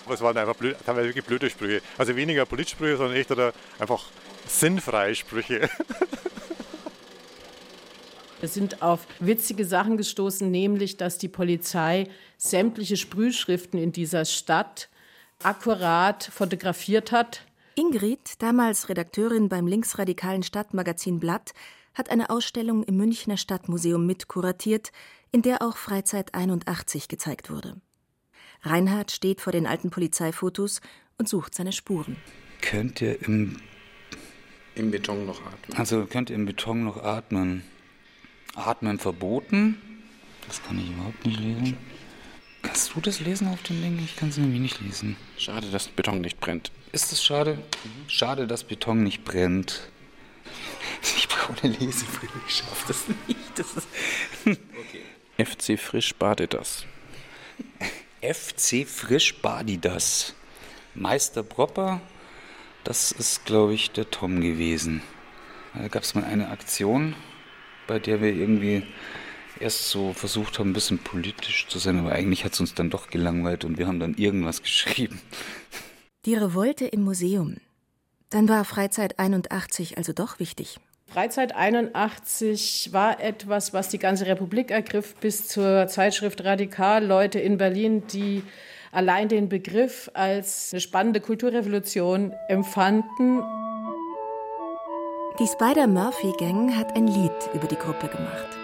Aber 0.05 0.13
es 0.13 0.21
waren 0.21 0.37
einfach 0.37 0.55
blöd, 0.55 0.77
teilweise 0.85 1.07
wirklich 1.07 1.25
blöde 1.25 1.49
Sprüche. 1.49 1.81
Also 1.97 2.15
weniger 2.15 2.45
Politsprüche, 2.45 2.97
sondern 2.97 3.17
echt 3.17 3.31
oder 3.31 3.53
einfach 3.79 4.05
sinnfreie 4.47 5.15
Sprüche. 5.15 5.69
Wir 8.39 8.49
sind 8.49 8.83
auf 8.83 9.07
witzige 9.19 9.65
Sachen 9.65 9.97
gestoßen, 9.97 10.49
nämlich 10.49 10.97
dass 10.97 11.17
die 11.17 11.27
Polizei 11.27 12.07
sämtliche 12.37 12.95
Sprühschriften 12.95 13.79
in 13.79 13.91
dieser 13.91 14.25
Stadt 14.25 14.89
akkurat 15.41 16.23
fotografiert 16.23 17.11
hat. 17.11 17.41
Ingrid, 17.73 18.41
damals 18.41 18.89
Redakteurin 18.89 19.49
beim 19.49 19.65
linksradikalen 19.65 20.43
Stadtmagazin 20.43 21.19
Blatt, 21.19 21.53
hat 21.95 22.11
eine 22.11 22.29
Ausstellung 22.29 22.83
im 22.83 22.97
Münchner 22.97 23.37
Stadtmuseum 23.37 24.05
mitkuratiert, 24.05 24.91
in 25.31 25.41
der 25.41 25.61
auch 25.61 25.77
Freizeit 25.77 26.33
81 26.33 27.07
gezeigt 27.07 27.49
wurde. 27.49 27.79
Reinhard 28.61 29.11
steht 29.11 29.41
vor 29.41 29.51
den 29.53 29.67
alten 29.67 29.89
Polizeifotos 29.89 30.81
und 31.17 31.29
sucht 31.29 31.55
seine 31.55 31.71
Spuren. 31.71 32.17
Könnt 32.61 33.01
ihr 33.01 33.21
im, 33.23 33.57
im 34.75 34.91
Beton 34.91 35.25
noch 35.25 35.41
atmen? 35.45 35.77
Also 35.77 36.05
könnt 36.05 36.29
ihr 36.29 36.35
im 36.35 36.45
Beton 36.45 36.83
noch 36.83 36.97
atmen? 37.03 37.63
Atmen 38.55 38.99
verboten? 38.99 39.77
Das 40.47 40.63
kann 40.63 40.79
ich 40.79 40.89
überhaupt 40.89 41.25
nicht 41.25 41.39
lesen. 41.39 41.77
Kannst 42.63 42.95
du 42.95 43.01
das 43.01 43.19
lesen 43.19 43.47
auf 43.47 43.61
dem 43.63 43.81
Ding? 43.81 43.99
Ich 44.03 44.15
kann 44.15 44.29
es 44.29 44.37
nämlich 44.37 44.59
nicht 44.59 44.81
lesen. 44.81 45.15
Schade, 45.37 45.69
dass 45.69 45.87
Beton 45.87 46.21
nicht 46.21 46.39
brennt. 46.39 46.71
Ist 46.91 47.11
es 47.11 47.23
schade? 47.23 47.59
Schade, 48.07 48.47
dass 48.47 48.63
Beton 48.63 49.03
nicht 49.03 49.23
brennt. 49.23 49.89
Ich 51.01 51.27
brauche 51.27 51.63
eine 51.63 51.73
Lesebrille, 51.73 52.31
ich 52.47 52.55
schaffe 52.55 52.87
das 52.87 53.05
nicht. 53.27 53.39
Das 53.55 53.77
ist 53.77 53.87
okay. 54.45 55.03
FC 55.37 55.77
Frisch 55.77 56.15
Badidas. 56.15 56.85
FC 58.21 58.87
Frisch 58.87 59.39
Badidas. 59.39 60.33
Meister 60.95 61.43
Propper, 61.43 62.01
das 62.83 63.11
ist, 63.11 63.45
glaube 63.45 63.75
ich, 63.75 63.91
der 63.91 64.09
Tom 64.09 64.41
gewesen. 64.41 65.03
Da 65.75 65.89
gab 65.89 66.01
es 66.01 66.15
mal 66.15 66.23
eine 66.23 66.49
Aktion, 66.49 67.15
bei 67.85 67.99
der 67.99 68.19
wir 68.19 68.33
irgendwie 68.33 68.81
erst 69.59 69.89
so 69.89 70.13
versucht 70.13 70.57
haben, 70.57 70.71
ein 70.71 70.73
bisschen 70.73 70.97
politisch 70.97 71.67
zu 71.67 71.77
sein, 71.77 71.99
aber 71.99 72.13
eigentlich 72.13 72.43
hat 72.43 72.53
es 72.53 72.59
uns 72.59 72.73
dann 72.73 72.89
doch 72.89 73.11
gelangweilt 73.11 73.63
und 73.63 73.77
wir 73.77 73.85
haben 73.85 73.99
dann 73.99 74.15
irgendwas 74.15 74.63
geschrieben. 74.63 75.21
Die 76.25 76.33
Revolte 76.33 76.87
im 76.87 77.03
Museum. 77.03 77.57
Dann 78.31 78.49
war 78.49 78.65
Freizeit 78.65 79.19
81 79.19 79.99
also 79.99 80.13
doch 80.13 80.39
wichtig. 80.39 80.79
Freizeit 81.07 81.55
81 81.55 82.89
war 82.91 83.21
etwas, 83.21 83.73
was 83.73 83.89
die 83.89 83.97
ganze 83.97 84.25
Republik 84.25 84.71
ergriff, 84.71 85.15
bis 85.15 85.47
zur 85.47 85.87
Zeitschrift 85.87 86.43
Radikal. 86.43 87.05
Leute 87.05 87.39
in 87.39 87.57
Berlin, 87.57 88.05
die 88.07 88.43
allein 88.91 89.29
den 89.29 89.47
Begriff 89.47 90.11
als 90.13 90.73
eine 90.73 90.81
spannende 90.81 91.21
Kulturrevolution 91.21 92.33
empfanden. 92.49 93.41
Die 95.39 95.47
Spider-Murphy-Gang 95.47 96.75
hat 96.75 96.95
ein 96.95 97.07
Lied 97.07 97.31
über 97.53 97.67
die 97.67 97.75
Gruppe 97.75 98.07
gemacht. 98.07 98.56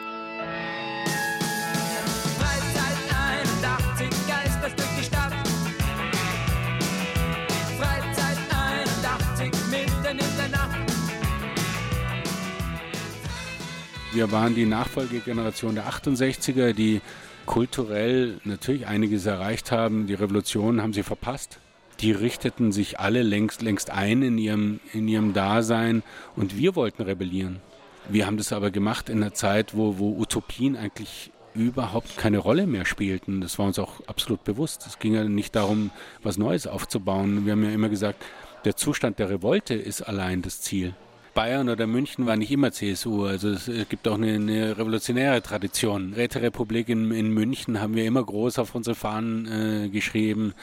Wir 14.13 14.31
waren 14.31 14.53
die 14.53 14.67
Nachfolgegeneration 14.67 15.73
der 15.73 15.89
68er, 15.89 16.73
die 16.73 17.01
kulturell 17.47 18.39
natürlich 18.43 18.85
einiges 18.85 19.25
erreicht 19.25 19.71
haben. 19.71 20.05
Die 20.05 20.13
Revolution 20.13 20.83
haben 20.83 20.93
sie 20.93 21.01
verpasst. 21.01 21.57
Die 21.99 22.11
richteten 22.11 22.71
sich 22.71 22.99
alle 22.99 23.23
längst, 23.23 23.63
längst 23.63 23.89
ein 23.89 24.21
in 24.21 24.37
ihrem, 24.37 24.79
in 24.93 25.07
ihrem 25.07 25.33
Dasein 25.33 26.03
und 26.35 26.55
wir 26.55 26.75
wollten 26.75 27.01
rebellieren. 27.01 27.59
Wir 28.07 28.27
haben 28.27 28.37
das 28.37 28.53
aber 28.53 28.69
gemacht 28.69 29.09
in 29.09 29.23
einer 29.23 29.33
Zeit, 29.33 29.75
wo, 29.75 29.97
wo 29.97 30.15
Utopien 30.19 30.77
eigentlich 30.77 31.31
überhaupt 31.55 32.15
keine 32.15 32.37
Rolle 32.37 32.67
mehr 32.67 32.85
spielten. 32.85 33.41
Das 33.41 33.57
war 33.57 33.65
uns 33.65 33.79
auch 33.79 34.05
absolut 34.05 34.43
bewusst. 34.43 34.85
Es 34.85 34.99
ging 34.99 35.15
ja 35.15 35.23
nicht 35.23 35.55
darum, 35.55 35.89
was 36.21 36.37
Neues 36.37 36.67
aufzubauen. 36.67 37.45
Wir 37.45 37.53
haben 37.53 37.63
ja 37.63 37.71
immer 37.71 37.89
gesagt, 37.89 38.23
der 38.65 38.75
Zustand 38.75 39.17
der 39.17 39.31
Revolte 39.31 39.73
ist 39.73 40.03
allein 40.03 40.43
das 40.43 40.61
Ziel. 40.61 40.93
Bayern 41.33 41.69
oder 41.69 41.87
München 41.87 42.25
war 42.25 42.35
nicht 42.35 42.51
immer 42.51 42.71
CSU. 42.71 43.25
Also 43.25 43.49
es 43.49 43.69
gibt 43.89 44.07
auch 44.07 44.15
eine, 44.15 44.35
eine 44.35 44.77
revolutionäre 44.77 45.41
Tradition. 45.41 46.13
Räterepublik 46.13 46.89
in, 46.89 47.11
in 47.11 47.31
München 47.31 47.81
haben 47.81 47.95
wir 47.95 48.05
immer 48.05 48.23
groß 48.23 48.59
auf 48.59 48.75
unsere 48.75 48.95
Fahnen 48.95 49.85
äh, 49.85 49.89
geschrieben. 49.89 50.53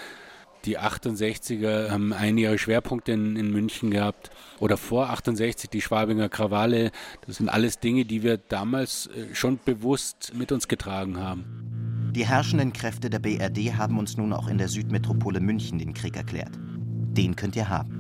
Die 0.67 0.79
68er 0.79 1.91
haben 1.91 2.13
einige 2.13 2.57
Schwerpunkte 2.59 3.13
in, 3.13 3.37
in 3.37 3.51
München 3.51 3.91
gehabt. 3.91 4.31
Oder 4.59 4.77
vor 4.77 5.11
68 5.11 5.71
die 5.71 5.81
Schwabinger 5.81 6.29
Krawalle. 6.29 6.93
Das 7.27 7.37
sind 7.37 7.49
alles 7.49 7.81
Dinge, 7.81 8.05
die 8.05 8.23
wir 8.23 8.37
damals 8.37 9.07
äh, 9.09 9.35
schon 9.35 9.59
bewusst 9.65 10.33
mit 10.35 10.53
uns 10.53 10.69
getragen 10.69 11.19
haben. 11.19 12.13
Die 12.15 12.27
herrschenden 12.27 12.73
Kräfte 12.73 13.09
der 13.09 13.21
BRD 13.21 13.77
haben 13.77 13.99
uns 13.99 14.17
nun 14.17 14.33
auch 14.33 14.49
in 14.49 14.59
der 14.59 14.69
Südmetropole 14.69 15.41
München 15.41 15.79
den 15.79 15.95
Krieg 15.95 16.17
erklärt. 16.17 16.51
Den 16.59 17.37
könnt 17.37 17.57
ihr 17.57 17.69
haben. 17.69 18.00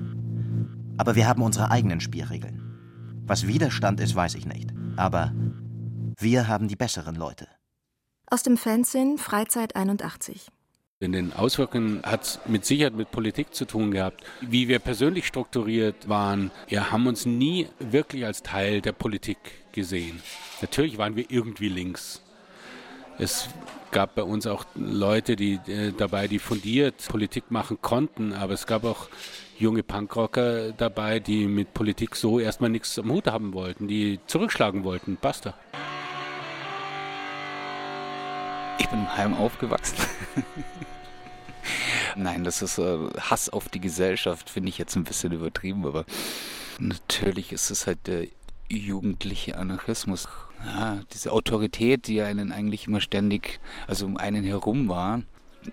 Aber 1.00 1.14
wir 1.16 1.26
haben 1.26 1.40
unsere 1.40 1.71
eigenen 1.71 1.99
Spielregeln. 1.99 2.61
Was 3.25 3.47
Widerstand 3.47 4.00
ist, 4.00 4.14
weiß 4.14 4.35
ich 4.35 4.45
nicht. 4.45 4.69
Aber 4.97 5.33
wir 6.19 6.47
haben 6.47 6.69
die 6.69 6.76
besseren 6.76 7.14
Leute. 7.14 7.49
Aus 8.26 8.42
dem 8.42 8.59
Fernsehen 8.59 9.16
Freizeit 9.16 9.76
81. 9.76 10.49
In 10.99 11.12
den 11.12 11.33
Auswirkungen 11.33 12.02
hat 12.02 12.25
es 12.25 12.40
mit 12.47 12.66
Sicherheit 12.66 12.92
mit 12.92 13.11
Politik 13.12 13.54
zu 13.54 13.64
tun 13.64 13.92
gehabt. 13.92 14.25
Wie 14.42 14.69
wir 14.69 14.78
persönlich 14.78 15.26
strukturiert 15.26 16.07
waren, 16.11 16.50
wir 16.69 16.90
haben 16.90 17.07
uns 17.07 17.25
nie 17.25 17.69
wirklich 17.78 18.26
als 18.26 18.42
Teil 18.42 18.83
der 18.83 18.92
Politik 18.92 19.38
gesehen. 19.73 20.21
Natürlich 20.61 20.99
waren 20.99 21.16
wir 21.16 21.30
irgendwie 21.30 21.71
links. 21.71 22.21
Es 23.16 23.49
gab 23.90 24.16
bei 24.16 24.23
uns 24.23 24.47
auch 24.47 24.66
Leute, 24.75 25.35
die 25.37 25.54
äh, 25.66 25.92
dabei, 25.97 26.28
die 26.28 26.38
fundiert 26.38 27.09
Politik 27.09 27.50
machen 27.50 27.78
konnten, 27.80 28.35
aber 28.35 28.52
es 28.52 28.66
gab 28.66 28.85
auch 28.85 29.09
junge 29.61 29.83
Punkrocker 29.83 30.73
dabei, 30.73 31.21
die 31.21 31.47
mit 31.47 31.75
Politik 31.75 32.17
so 32.17 32.40
erstmal 32.40 32.71
nichts 32.71 32.99
am 32.99 33.11
Hut 33.11 33.26
haben 33.26 33.52
wollten, 33.52 33.88
die 33.88 34.19
zurückschlagen 34.26 34.85
wollten. 34.85 35.19
Basta. 35.21 35.55
Ich 38.79 38.88
bin 38.88 39.00
im 39.00 39.17
Heim 39.17 39.35
aufgewachsen. 39.35 39.99
Nein, 42.17 42.43
das 42.43 42.62
ist 42.62 42.79
äh, 42.79 42.99
Hass 43.19 43.50
auf 43.50 43.69
die 43.69 43.81
Gesellschaft, 43.81 44.49
finde 44.49 44.71
ich 44.71 44.79
jetzt 44.79 44.97
ein 44.97 45.05
bisschen 45.05 45.33
übertrieben, 45.33 45.87
aber 45.87 46.07
natürlich 46.79 47.52
ist 47.52 47.71
es 47.71 47.87
halt 47.87 48.07
der 48.07 48.26
jugendliche 48.69 49.59
Anarchismus. 49.59 50.26
Ja, 50.64 51.00
diese 51.12 51.33
Autorität, 51.33 52.07
die 52.07 52.23
einen 52.23 52.50
eigentlich 52.50 52.87
immer 52.87 53.00
ständig, 53.00 53.61
also 53.87 54.07
um 54.07 54.17
einen 54.17 54.45
herum 54.45 54.88
war, 54.88 55.23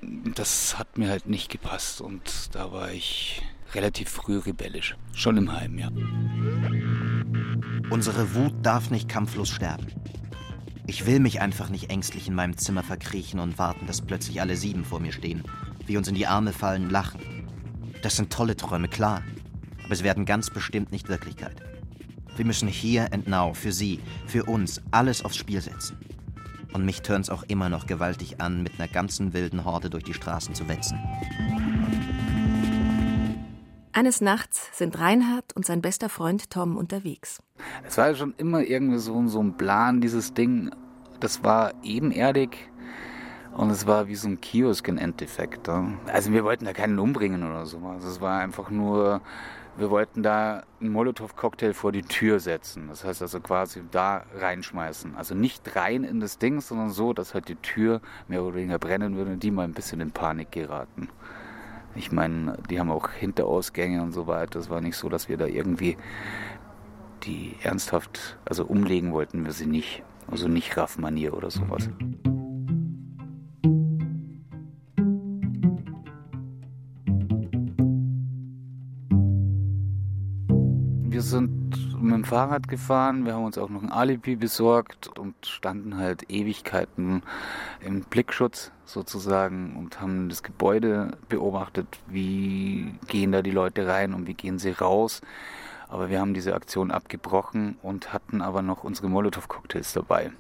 das 0.02 0.78
hat 0.78 0.98
mir 0.98 1.10
halt 1.10 1.28
nicht 1.28 1.50
gepasst 1.50 2.02
und 2.02 2.50
da 2.54 2.72
war 2.72 2.92
ich 2.92 3.42
relativ 3.74 4.10
früh 4.10 4.38
rebellisch. 4.38 4.96
Schon 5.14 5.38
im 5.38 5.52
Heim, 5.52 5.78
ja. 5.78 5.90
Unsere 7.90 8.36
Wut 8.36 8.54
darf 8.64 8.90
nicht 8.90 9.10
kampflos 9.10 9.50
sterben. 9.50 9.88
Ich 10.86 11.06
will 11.06 11.20
mich 11.20 11.42
einfach 11.42 11.70
nicht 11.70 11.90
ängstlich 11.90 12.28
in 12.28 12.36
meinem 12.36 12.58
Zimmer 12.58 12.84
verkriechen 12.84 13.40
und 13.40 13.58
warten, 13.58 13.88
dass 13.88 14.02
plötzlich 14.02 14.40
alle 14.40 14.56
sieben 14.56 14.86
vor 14.86 15.00
mir 15.00 15.12
stehen, 15.12 15.44
wie 15.86 15.98
uns 15.98 16.08
in 16.08 16.16
die 16.16 16.28
Arme 16.28 16.54
fallen, 16.54 16.90
lachen. 16.90 17.20
Das 18.02 18.16
sind 18.16 18.32
tolle 18.32 18.56
Träume, 18.56 18.88
klar, 18.88 19.22
aber 19.84 19.94
es 19.94 20.04
werden 20.04 20.26
ganz 20.26 20.50
bestimmt 20.50 20.92
nicht 20.92 21.10
Wirklichkeit. 21.10 21.62
Wir 22.38 22.46
müssen 22.46 22.68
hier 22.68 23.12
and 23.12 23.28
now 23.28 23.54
für 23.54 23.72
Sie, 23.72 24.00
für 24.28 24.46
uns 24.46 24.82
alles 24.92 25.26
aufs 25.26 25.38
Spiel 25.38 25.60
setzen. 25.60 25.98
Und 26.72 26.86
mich 26.86 27.02
turnt's 27.02 27.30
auch 27.30 27.44
immer 27.44 27.70
noch 27.70 27.88
gewaltig 27.88 28.40
an, 28.40 28.64
mit 28.64 28.80
einer 28.80 28.88
ganzen 28.88 29.34
wilden 29.34 29.66
Horde 29.66 29.90
durch 29.90 30.04
die 30.04 30.14
Straßen 30.14 30.54
zu 30.54 30.68
wetzen. 30.70 31.00
Eines 33.94 34.22
Nachts 34.22 34.70
sind 34.78 35.00
Reinhard 35.00 35.56
und 35.56 35.66
sein 35.66 35.82
bester 35.82 36.10
Freund 36.10 36.50
Tom 36.52 36.78
unterwegs. 36.78 37.42
Es 37.88 37.98
war 37.98 38.14
schon 38.14 38.34
immer 38.38 38.62
irgendwie 38.62 39.00
so, 39.00 39.28
so 39.28 39.42
ein 39.42 39.58
Plan, 39.58 40.02
dieses 40.02 40.34
Ding. 40.34 40.70
Das 41.20 41.44
war 41.44 41.74
ebenerdig 41.84 42.70
und 43.56 43.72
es 43.72 43.88
war 43.88 44.08
wie 44.08 44.16
so 44.16 44.28
ein 44.28 44.40
Kiosk 44.40 44.88
im 44.88 45.00
Endeffekt. 45.00 45.68
Also 45.68 46.32
wir 46.32 46.44
wollten 46.44 46.66
da 46.66 46.74
keinen 46.74 47.00
umbringen 47.00 47.44
oder 47.44 47.66
sowas. 47.66 48.04
Es 48.04 48.22
war 48.22 48.40
einfach 48.40 48.70
nur, 48.70 49.22
wir 49.78 49.90
wollten 49.90 50.22
da 50.22 50.64
einen 50.80 50.92
Molotow-Cocktail 50.92 51.74
vor 51.74 51.92
die 51.92 52.04
Tür 52.04 52.40
setzen. 52.40 52.90
Das 52.90 53.04
heißt 53.04 53.24
also 53.24 53.40
quasi 53.40 53.82
da 53.90 54.26
reinschmeißen. 54.36 55.16
Also 55.16 55.34
nicht 55.34 55.76
rein 55.76 56.04
in 56.04 56.20
das 56.20 56.38
Ding, 56.38 56.62
sondern 56.62 56.92
so, 56.92 57.14
dass 57.14 57.34
halt 57.34 57.48
die 57.48 57.56
Tür 57.56 58.02
mehr 58.28 58.44
oder 58.44 58.58
weniger 58.58 58.78
brennen 58.78 59.16
würde 59.16 59.32
und 59.32 59.42
die 59.42 59.50
mal 59.50 59.64
ein 59.64 59.74
bisschen 59.74 60.02
in 60.02 60.12
Panik 60.12 60.52
geraten. 60.52 61.10
Ich 61.98 62.12
meine, 62.12 62.58
die 62.70 62.80
haben 62.80 62.92
auch 62.92 63.10
Hinterausgänge 63.10 64.04
und 64.04 64.12
so 64.12 64.28
weiter. 64.28 64.60
Es 64.60 64.70
war 64.70 64.82
nicht 64.82 64.96
so, 64.96 65.10
dass 65.10 65.30
wir 65.30 65.38
da 65.38 65.48
irgendwie 65.48 65.98
die 67.24 67.56
ernsthaft, 67.64 68.38
also 68.46 68.66
umlegen 68.66 69.14
wollten 69.14 69.46
wir 69.46 69.52
sie 69.52 69.66
nicht. 69.66 70.04
Also 70.30 70.48
nicht 70.48 70.78
Raff-Manier 70.78 71.34
oder 71.34 71.50
sowas. 71.50 71.90
Wir 81.10 81.22
sind 81.22 81.67
mit 82.00 82.14
dem 82.14 82.24
Fahrrad 82.24 82.68
gefahren, 82.68 83.26
wir 83.26 83.34
haben 83.34 83.46
uns 83.46 83.58
auch 83.58 83.70
noch 83.70 83.82
ein 83.82 83.92
Alibi 83.92 84.36
besorgt 84.36 85.18
und 85.18 85.34
standen 85.46 85.98
halt 85.98 86.30
Ewigkeiten 86.30 87.24
im 87.82 88.02
Blickschutz 88.02 88.72
sozusagen 88.86 89.76
und 89.76 90.00
haben 90.00 90.30
das 90.30 90.44
Gebäude 90.44 91.18
beobachtet, 91.30 91.88
wie 92.08 92.96
gehen 93.08 93.32
da 93.32 93.42
die 93.42 93.52
Leute 93.52 93.88
rein 93.88 94.14
und 94.14 94.28
wie 94.28 94.34
gehen 94.34 94.60
sie 94.60 94.72
raus. 94.72 95.22
Aber 95.90 96.10
wir 96.10 96.20
haben 96.20 96.34
diese 96.34 96.54
Aktion 96.54 96.92
abgebrochen 96.92 97.78
und 97.82 98.14
hatten 98.14 98.42
aber 98.42 98.62
noch 98.62 98.84
unsere 98.84 99.10
Molotow-Cocktails 99.10 99.94
dabei. 99.94 100.32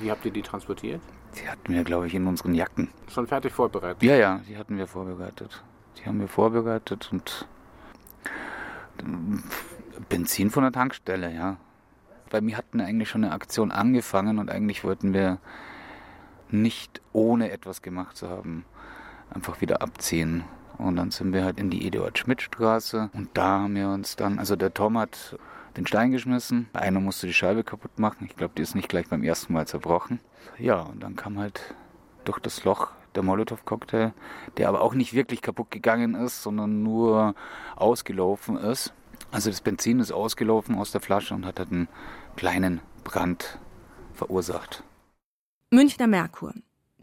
Wie 0.00 0.10
habt 0.10 0.24
ihr 0.24 0.32
die 0.32 0.42
transportiert? 0.42 1.00
Die 1.40 1.48
hatten 1.48 1.72
wir, 1.72 1.84
glaube 1.84 2.06
ich, 2.06 2.14
in 2.14 2.26
unseren 2.26 2.54
Jacken. 2.54 2.90
Schon 3.08 3.26
fertig 3.26 3.52
vorbereitet? 3.52 4.02
Ja, 4.02 4.16
ja, 4.16 4.40
die 4.48 4.56
hatten 4.56 4.78
wir 4.78 4.86
vorbereitet. 4.86 5.62
Die 5.98 6.06
haben 6.06 6.18
wir 6.18 6.28
vorbereitet 6.28 7.08
und 7.12 7.46
Benzin 10.08 10.50
von 10.50 10.62
der 10.62 10.72
Tankstelle, 10.72 11.32
ja. 11.34 11.56
Bei 12.30 12.40
mir 12.40 12.56
hatten 12.56 12.80
eigentlich 12.80 13.08
schon 13.08 13.24
eine 13.24 13.32
Aktion 13.32 13.70
angefangen 13.70 14.38
und 14.38 14.50
eigentlich 14.50 14.82
wollten 14.84 15.14
wir 15.14 15.38
nicht 16.50 17.00
ohne 17.12 17.50
etwas 17.50 17.82
gemacht 17.82 18.16
zu 18.16 18.28
haben, 18.28 18.64
einfach 19.30 19.60
wieder 19.60 19.82
abziehen. 19.82 20.44
Und 20.78 20.96
dann 20.96 21.10
sind 21.10 21.32
wir 21.32 21.44
halt 21.44 21.58
in 21.58 21.70
die 21.70 21.86
Eduard-Schmidt-Straße 21.86 23.10
und 23.14 23.30
da 23.34 23.60
haben 23.60 23.74
wir 23.76 23.88
uns 23.88 24.16
dann, 24.16 24.38
also 24.38 24.56
der 24.56 24.74
Tom 24.74 24.98
hat 24.98 25.38
den 25.76 25.86
Stein 25.86 26.10
geschmissen, 26.10 26.68
einer 26.72 27.00
musste 27.00 27.26
die 27.26 27.32
Scheibe 27.32 27.64
kaputt 27.64 27.98
machen, 27.98 28.26
ich 28.26 28.36
glaube, 28.36 28.54
die 28.56 28.62
ist 28.62 28.74
nicht 28.74 28.88
gleich 28.88 29.08
beim 29.08 29.22
ersten 29.22 29.52
Mal 29.52 29.66
zerbrochen. 29.66 30.20
Ja, 30.58 30.80
und 30.80 31.02
dann 31.02 31.16
kam 31.16 31.38
halt 31.38 31.74
durch 32.24 32.38
das 32.40 32.64
Loch 32.64 32.90
der 33.14 33.22
Molotow-Cocktail, 33.22 34.12
der 34.58 34.68
aber 34.68 34.82
auch 34.82 34.94
nicht 34.94 35.14
wirklich 35.14 35.42
kaputt 35.42 35.70
gegangen 35.70 36.14
ist, 36.14 36.42
sondern 36.42 36.82
nur 36.82 37.34
ausgelaufen 37.76 38.56
ist. 38.56 38.92
Also 39.36 39.50
das 39.50 39.60
Benzin 39.60 40.00
ist 40.00 40.12
ausgelaufen 40.12 40.76
aus 40.76 40.92
der 40.92 41.02
Flasche 41.02 41.34
und 41.34 41.44
hat 41.44 41.58
halt 41.58 41.70
einen 41.70 41.88
kleinen 42.36 42.80
Brand 43.04 43.58
verursacht. 44.14 44.82
Münchner 45.70 46.06
Merkur. 46.06 46.54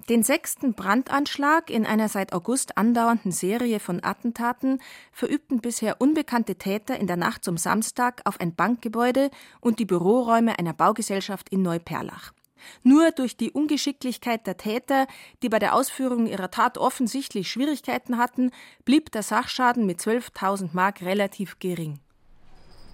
Den 0.10 0.24
sechsten 0.24 0.74
Brandanschlag 0.74 1.70
in 1.70 1.86
einer 1.86 2.10
seit 2.10 2.34
August 2.34 2.76
andauernden 2.76 3.32
Serie 3.32 3.80
von 3.80 4.04
Attentaten 4.04 4.82
verübten 5.12 5.62
bisher 5.62 6.02
unbekannte 6.02 6.56
Täter 6.56 7.00
in 7.00 7.06
der 7.06 7.18
Nacht 7.18 7.44
zum 7.44 7.58
Samstag 7.58 8.24
auf 8.26 8.40
ein 8.40 8.56
Bankgebäude 8.56 9.30
und 9.62 9.78
die 9.78 9.86
Büroräume 9.86 10.58
einer 10.58 10.74
Baugesellschaft 10.74 11.50
in 11.50 11.62
Neuperlach. 11.62 12.34
Nur 12.82 13.12
durch 13.12 13.38
die 13.38 13.52
Ungeschicklichkeit 13.52 14.48
der 14.48 14.58
Täter, 14.58 15.06
die 15.44 15.50
bei 15.50 15.60
der 15.60 15.76
Ausführung 15.76 16.26
ihrer 16.26 16.50
Tat 16.50 16.80
offensichtlich 16.80 17.52
Schwierigkeiten 17.52 18.18
hatten, 18.18 18.50
blieb 18.86 19.12
der 19.12 19.22
Sachschaden 19.22 19.86
mit 19.86 20.00
12.000 20.00 20.70
Mark 20.74 21.04
relativ 21.04 21.60
gering. 21.60 22.00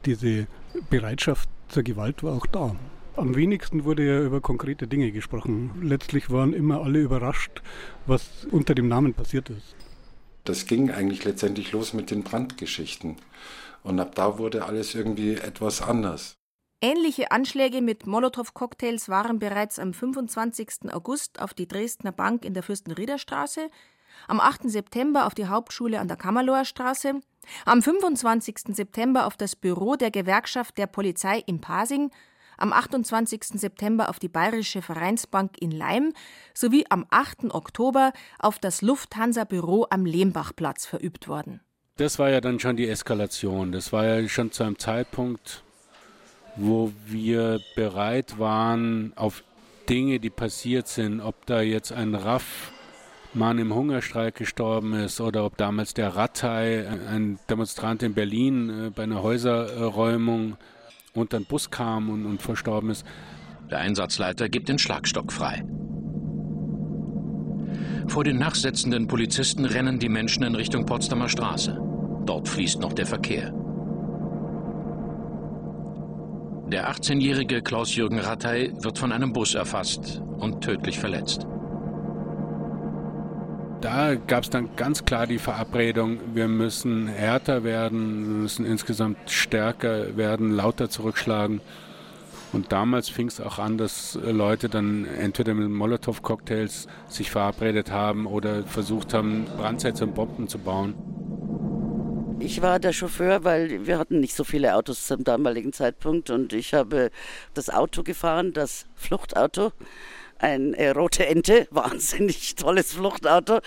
Diese 0.06 0.48
Bereitschaft 0.90 1.50
zur 1.68 1.84
Gewalt 1.84 2.24
war 2.24 2.34
auch 2.34 2.46
da. 2.46 2.76
Am 3.16 3.36
wenigsten 3.36 3.84
wurde 3.84 4.06
ja 4.06 4.22
über 4.22 4.40
konkrete 4.40 4.88
Dinge 4.88 5.12
gesprochen. 5.12 5.72
Letztlich 5.82 6.30
waren 6.30 6.54
immer 6.54 6.82
alle 6.82 7.00
überrascht, 7.00 7.62
was 8.06 8.46
unter 8.50 8.76
dem 8.76 8.88
Namen 8.88 9.14
passiert 9.14 9.50
ist. 9.50 9.76
Das 10.46 10.66
ging 10.66 10.90
eigentlich 10.90 11.26
letztendlich 11.26 11.74
los 11.74 11.94
mit 11.94 12.12
den 12.12 12.24
Brandgeschichten. 12.24 13.18
Und 13.84 14.00
ab 14.00 14.16
da 14.16 14.38
wurde 14.38 14.66
alles 14.66 14.96
irgendwie 14.96 15.34
etwas 15.34 15.82
anders. 15.82 16.36
Ähnliche 16.82 17.32
Anschläge 17.32 17.82
mit 17.82 18.08
Molotow-Cocktails 18.08 19.10
waren 19.10 19.38
bereits 19.38 19.80
am 19.80 19.94
25. 19.94 20.94
August 20.94 21.42
auf 21.42 21.54
die 21.54 21.68
Dresdner 21.68 22.14
Bank 22.14 22.46
in 22.46 22.54
der 22.54 22.64
Fürstenriederstraße, 22.64 23.70
am 24.28 24.40
8. 24.40 24.70
September 24.70 25.26
auf 25.26 25.34
die 25.34 25.48
Hauptschule 25.48 26.00
an 26.00 26.08
der 26.08 26.18
Kammerloher 26.18 26.66
Straße, 26.66 27.22
am 27.66 27.82
25. 27.82 28.76
September 28.76 29.26
auf 29.26 29.38
das 29.38 29.56
Büro 29.56 29.96
der 29.96 30.12
Gewerkschaft 30.12 30.78
der 30.78 30.88
Polizei 30.88 31.44
in 31.46 31.62
Pasing, 31.62 32.12
am 32.58 32.74
28. 32.74 33.44
September 33.56 34.10
auf 34.10 34.20
die 34.20 34.28
Bayerische 34.28 34.82
Vereinsbank 34.82 35.58
in 35.60 35.72
Leim 35.72 36.14
sowie 36.54 36.86
am 36.90 37.06
8. 37.10 37.54
Oktober 37.54 38.12
auf 38.38 38.60
das 38.60 38.82
Lufthansa-Büro 38.82 39.88
am 39.90 40.06
Lehmbachplatz 40.06 40.86
verübt 40.86 41.28
worden. 41.28 41.62
Das 41.96 42.20
war 42.20 42.30
ja 42.30 42.42
dann 42.42 42.60
schon 42.60 42.78
die 42.78 42.88
Eskalation. 42.88 43.72
Das 43.72 43.92
war 43.92 44.06
ja 44.06 44.28
schon 44.28 44.52
zu 44.52 44.64
einem 44.64 44.80
Zeitpunkt, 44.80 45.64
wo 46.56 46.92
wir 47.06 47.60
bereit 47.76 48.40
waren 48.40 49.14
auf 49.16 49.44
Dinge, 49.90 50.20
die 50.20 50.30
passiert 50.30 50.88
sind, 50.88 51.20
ob 51.20 51.46
da 51.46 51.62
jetzt 51.62 51.92
ein 51.92 52.16
Raff 52.16 52.72
Mann 53.34 53.60
im 53.60 53.74
Hungerstreik 53.74 54.36
gestorben 54.36 54.94
ist 54.94 55.22
oder 55.22 55.46
ob 55.46 55.56
damals 55.58 55.94
der 55.94 56.16
Rattay, 56.16 56.86
ein 56.88 57.38
Demonstrant 57.50 58.02
in 58.02 58.14
Berlin, 58.14 58.70
äh, 58.70 58.90
bei 58.90 59.04
einer 59.04 59.22
Häuserräumung 59.22 60.58
unter 61.14 61.40
den 61.40 61.46
Bus 61.46 61.70
kam 61.70 62.10
und, 62.10 62.26
und 62.26 62.42
verstorben 62.42 62.90
ist. 62.90 63.06
Der 63.70 63.80
Einsatzleiter 63.80 64.50
gibt 64.50 64.68
den 64.68 64.80
Schlagstock 64.80 65.32
frei. 65.32 65.64
Vor 68.08 68.24
den 68.24 68.40
nachsetzenden 68.40 69.08
Polizisten 69.08 69.66
rennen 69.66 70.00
die 70.00 70.10
Menschen 70.10 70.44
in 70.44 70.56
Richtung 70.56 70.88
Potsdamer 70.88 71.30
Straße. 71.30 71.80
Dort 72.26 72.48
fließt 72.48 72.80
noch 72.80 72.94
der 72.94 73.06
Verkehr. 73.06 73.54
Der 76.68 76.92
18-jährige 76.92 77.62
Klaus-Jürgen 77.62 78.20
Rattay 78.20 78.74
wird 78.82 78.98
von 78.98 79.12
einem 79.12 79.34
Bus 79.34 79.54
erfasst 79.54 80.24
und 80.38 80.62
tödlich 80.62 80.98
verletzt. 80.98 81.46
Da 83.82 84.16
gab 84.16 84.44
es 84.44 84.50
dann 84.50 84.76
ganz 84.76 85.06
klar 85.06 85.26
die 85.26 85.40
Verabredung, 85.40 86.20
wir 86.34 86.50
müssen 86.50 87.08
härter 87.08 87.64
werden, 87.64 88.28
wir 88.28 88.38
müssen 88.42 88.66
insgesamt 88.66 89.18
stärker 89.32 90.18
werden, 90.18 90.52
lauter 90.52 90.90
zurückschlagen. 90.90 91.62
Und 92.52 92.72
damals 92.74 93.08
fing 93.08 93.28
es 93.28 93.40
auch 93.40 93.58
an, 93.58 93.78
dass 93.78 94.20
Leute 94.22 94.68
dann 94.68 95.06
entweder 95.06 95.54
mit 95.54 95.70
Molotow-Cocktails 95.70 96.88
sich 97.08 97.32
verabredet 97.32 97.92
haben 97.92 98.26
oder 98.26 98.64
versucht 98.64 99.14
haben, 99.14 99.46
Brandsätze 99.58 100.04
und 100.06 100.16
Bomben 100.16 100.50
zu 100.50 100.58
bauen. 100.58 100.96
Ich 102.42 102.62
war 102.62 102.80
der 102.80 102.94
Chauffeur, 102.94 103.44
weil 103.44 103.86
wir 103.86 103.98
hatten 103.98 104.20
nicht 104.20 104.36
so 104.36 104.44
viele 104.44 104.76
Autos 104.76 105.08
zum 105.08 105.24
damaligen 105.24 105.72
Zeitpunkt 105.72 106.30
und 106.30 106.52
ich 106.52 106.74
habe 106.74 107.12
das 107.54 107.70
Auto 107.70 108.04
gefahren, 108.04 108.52
das 108.52 108.88
Fluchtauto 108.96 109.72
ein 110.40 110.74
äh, 110.74 110.90
rote 110.90 111.26
Ente, 111.26 111.68
wahnsinnig 111.72 112.56
tolles 112.56 112.94
Fluchtauto. 112.94 113.60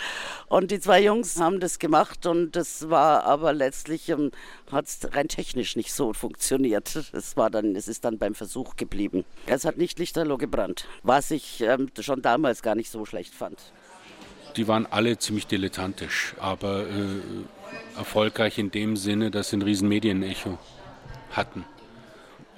Und 0.48 0.70
die 0.70 0.80
zwei 0.80 1.02
Jungs 1.02 1.38
haben 1.38 1.61
das 1.61 1.78
gemacht 1.78 2.26
und 2.26 2.56
das 2.56 2.90
war 2.90 3.24
aber 3.24 3.52
letztlich 3.52 4.08
ähm, 4.08 4.32
hat 4.70 4.87
es 4.87 5.00
rein 5.12 5.28
technisch 5.28 5.76
nicht 5.76 5.92
so 5.92 6.12
funktioniert. 6.12 6.96
Es 7.12 7.37
war 7.37 7.50
dann, 7.50 7.76
es 7.76 7.88
ist 7.88 8.04
dann 8.04 8.18
beim 8.18 8.35
Versuch 8.35 8.76
geblieben. 8.76 9.24
Es 9.46 9.64
hat 9.64 9.76
nicht 9.76 9.98
lichterloh 9.98 10.38
gebrannt, 10.38 10.87
was 11.02 11.30
ich 11.30 11.61
ähm, 11.61 11.90
schon 12.00 12.22
damals 12.22 12.62
gar 12.62 12.74
nicht 12.74 12.90
so 12.90 13.04
schlecht 13.04 13.35
fand. 13.35 13.58
Die 14.56 14.68
waren 14.68 14.87
alle 14.87 15.18
ziemlich 15.18 15.46
dilettantisch, 15.46 16.35
aber 16.38 16.87
äh, 16.87 17.96
erfolgreich 17.96 18.58
in 18.58 18.70
dem 18.70 18.96
Sinne, 18.96 19.30
dass 19.30 19.50
sie 19.50 19.56
ein 19.56 19.62
riesen 19.62 19.88
Medienecho 19.88 20.58
hatten. 21.30 21.64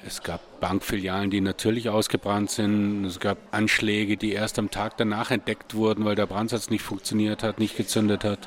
Es 0.07 0.23
gab 0.23 0.61
Bankfilialen, 0.61 1.31
die 1.31 1.41
natürlich 1.41 1.89
ausgebrannt 1.89 2.51
sind. 2.51 3.07
Es 3.07 3.21
gab 3.21 3.39
Anschläge, 3.53 4.19
die 4.19 4.33
erst 4.33 4.59
am 4.59 4.71
Tag 4.71 4.99
danach 4.99 5.31
entdeckt 5.31 5.75
wurden, 5.75 6.05
weil 6.05 6.15
der 6.15 6.27
Brandsatz 6.27 6.69
nicht 6.69 6.83
funktioniert 6.83 7.43
hat, 7.43 7.59
nicht 7.59 7.77
gezündet 7.77 8.23
hat. 8.23 8.47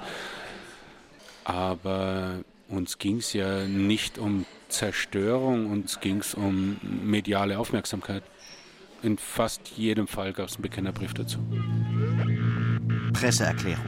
Aber 1.43 2.41
uns 2.67 2.99
ging 2.99 3.17
es 3.17 3.33
ja 3.33 3.65
nicht 3.65 4.19
um 4.19 4.45
Zerstörung, 4.69 5.71
uns 5.71 5.99
ging 5.99 6.19
es 6.19 6.35
um 6.35 6.77
mediale 7.03 7.57
Aufmerksamkeit. 7.57 8.23
In 9.01 9.17
fast 9.17 9.69
jedem 9.69 10.07
Fall 10.07 10.33
gab 10.33 10.49
es 10.49 10.55
einen 10.55 10.63
Bekennerbrief 10.63 11.13
dazu. 11.15 11.39
Presseerklärung. 13.13 13.85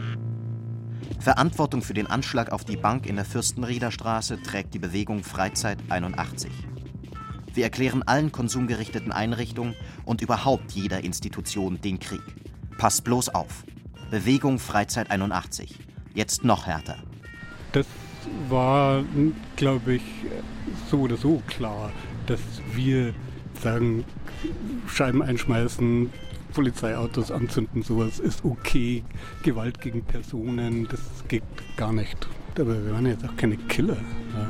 Verantwortung 1.20 1.82
für 1.82 1.94
den 1.94 2.08
Anschlag 2.08 2.52
auf 2.52 2.64
die 2.64 2.78
Bank 2.78 3.06
in 3.06 3.18
der 3.18 3.26
Fürstenrieder 3.26 3.92
Straße 3.92 4.42
trägt 4.42 4.74
die 4.74 4.80
Bewegung 4.80 5.24
Freizeit 5.24 5.78
81. 5.90 6.50
Wir 7.60 7.65
erklären 7.65 8.04
allen 8.04 8.32
konsumgerichteten 8.32 9.12
Einrichtungen 9.12 9.76
und 10.06 10.22
überhaupt 10.22 10.72
jeder 10.72 11.04
Institution 11.04 11.82
den 11.82 12.00
Krieg. 12.00 12.22
Passt 12.78 13.04
bloß 13.04 13.28
auf. 13.36 13.65
Bewegung 14.10 14.60
Freizeit 14.60 15.12
81. 15.12 15.78
Jetzt 16.13 16.45
noch 16.45 16.67
härter. 16.67 16.95
Das 17.74 17.86
war, 18.48 19.04
glaube 19.58 19.95
ich, 19.95 20.04
so 20.89 21.02
oder 21.02 21.17
so 21.17 21.43
klar, 21.48 21.91
dass 22.28 22.39
wir 22.74 23.13
sagen, 23.62 24.06
Scheiben 24.88 25.22
einschmeißen, 25.22 26.10
Polizeiautos 26.54 27.30
anzünden, 27.30 27.84
sowas 27.84 28.19
ist 28.19 28.45
okay. 28.45 29.04
Gewalt 29.43 29.82
gegen 29.82 30.06
Personen, 30.06 30.88
das 30.89 31.02
geht 31.28 31.43
gar 31.76 31.91
nicht. 31.91 32.26
Aber 32.58 32.86
wir 32.86 32.93
waren 32.93 33.06
jetzt 33.06 33.26
auch 33.26 33.36
keine 33.36 33.58
Killer. 33.58 33.98
Ja. 33.98 34.48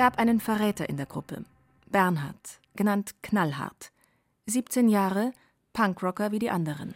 Gab 0.00 0.18
einen 0.18 0.40
Verräter 0.40 0.88
in 0.88 0.96
der 0.96 1.04
Gruppe. 1.04 1.44
Bernhard, 1.90 2.58
genannt 2.74 3.16
Knallhart. 3.22 3.90
17 4.46 4.88
Jahre, 4.88 5.32
Punkrocker 5.74 6.32
wie 6.32 6.38
die 6.38 6.48
anderen. 6.48 6.94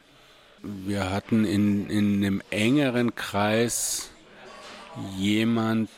Wir 0.63 1.11
hatten 1.11 1.45
in, 1.45 1.91
in 1.91 2.25
einem 2.25 2.43
engeren 2.49 3.15
Kreis 3.15 4.11
jemand, 5.19 5.91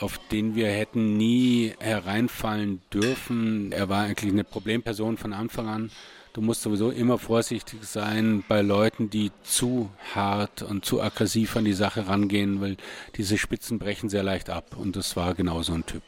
auf 0.00 0.16
den 0.32 0.54
wir 0.54 0.68
hätten 0.68 1.18
nie 1.18 1.74
hereinfallen 1.78 2.80
dürfen. 2.90 3.70
Er 3.70 3.90
war 3.90 4.04
eigentlich 4.04 4.32
eine 4.32 4.44
Problemperson 4.44 5.18
von 5.18 5.34
Anfang 5.34 5.68
an. 5.68 5.90
Du 6.36 6.42
musst 6.42 6.60
sowieso 6.60 6.90
immer 6.90 7.16
vorsichtig 7.16 7.78
sein 7.84 8.44
bei 8.46 8.60
Leuten, 8.60 9.08
die 9.08 9.32
zu 9.42 9.88
hart 10.14 10.60
und 10.60 10.84
zu 10.84 11.00
aggressiv 11.00 11.56
an 11.56 11.64
die 11.64 11.72
Sache 11.72 12.08
rangehen, 12.08 12.60
weil 12.60 12.76
diese 13.16 13.38
Spitzen 13.38 13.78
brechen 13.78 14.10
sehr 14.10 14.22
leicht 14.22 14.50
ab. 14.50 14.76
Und 14.76 14.96
das 14.96 15.16
war 15.16 15.32
genau 15.32 15.62
so 15.62 15.72
ein 15.72 15.86
Typ. 15.86 16.02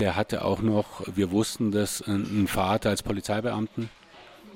Der 0.00 0.16
hatte 0.16 0.44
auch 0.44 0.62
noch, 0.62 1.02
wir 1.14 1.30
wussten 1.30 1.70
das, 1.70 2.02
einen 2.02 2.48
Vater 2.48 2.90
als 2.90 3.04
Polizeibeamten 3.04 3.88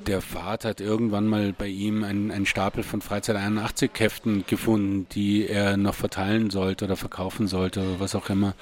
der 0.06 0.20
Vater 0.20 0.70
hat 0.70 0.80
irgendwann 0.80 1.26
mal 1.26 1.52
bei 1.52 1.66
ihm 1.66 2.04
einen, 2.04 2.30
einen 2.30 2.46
Stapel 2.46 2.82
von 2.82 3.00
Freizeit 3.00 3.36
81 3.36 3.90
Heften 3.98 4.44
gefunden, 4.46 5.06
die 5.12 5.46
er 5.46 5.76
noch 5.76 5.94
verteilen 5.94 6.50
sollte 6.50 6.86
oder 6.86 6.96
verkaufen 6.96 7.48
sollte 7.48 7.80
oder 7.80 8.00
was 8.00 8.14
auch 8.14 8.30
immer. 8.30 8.54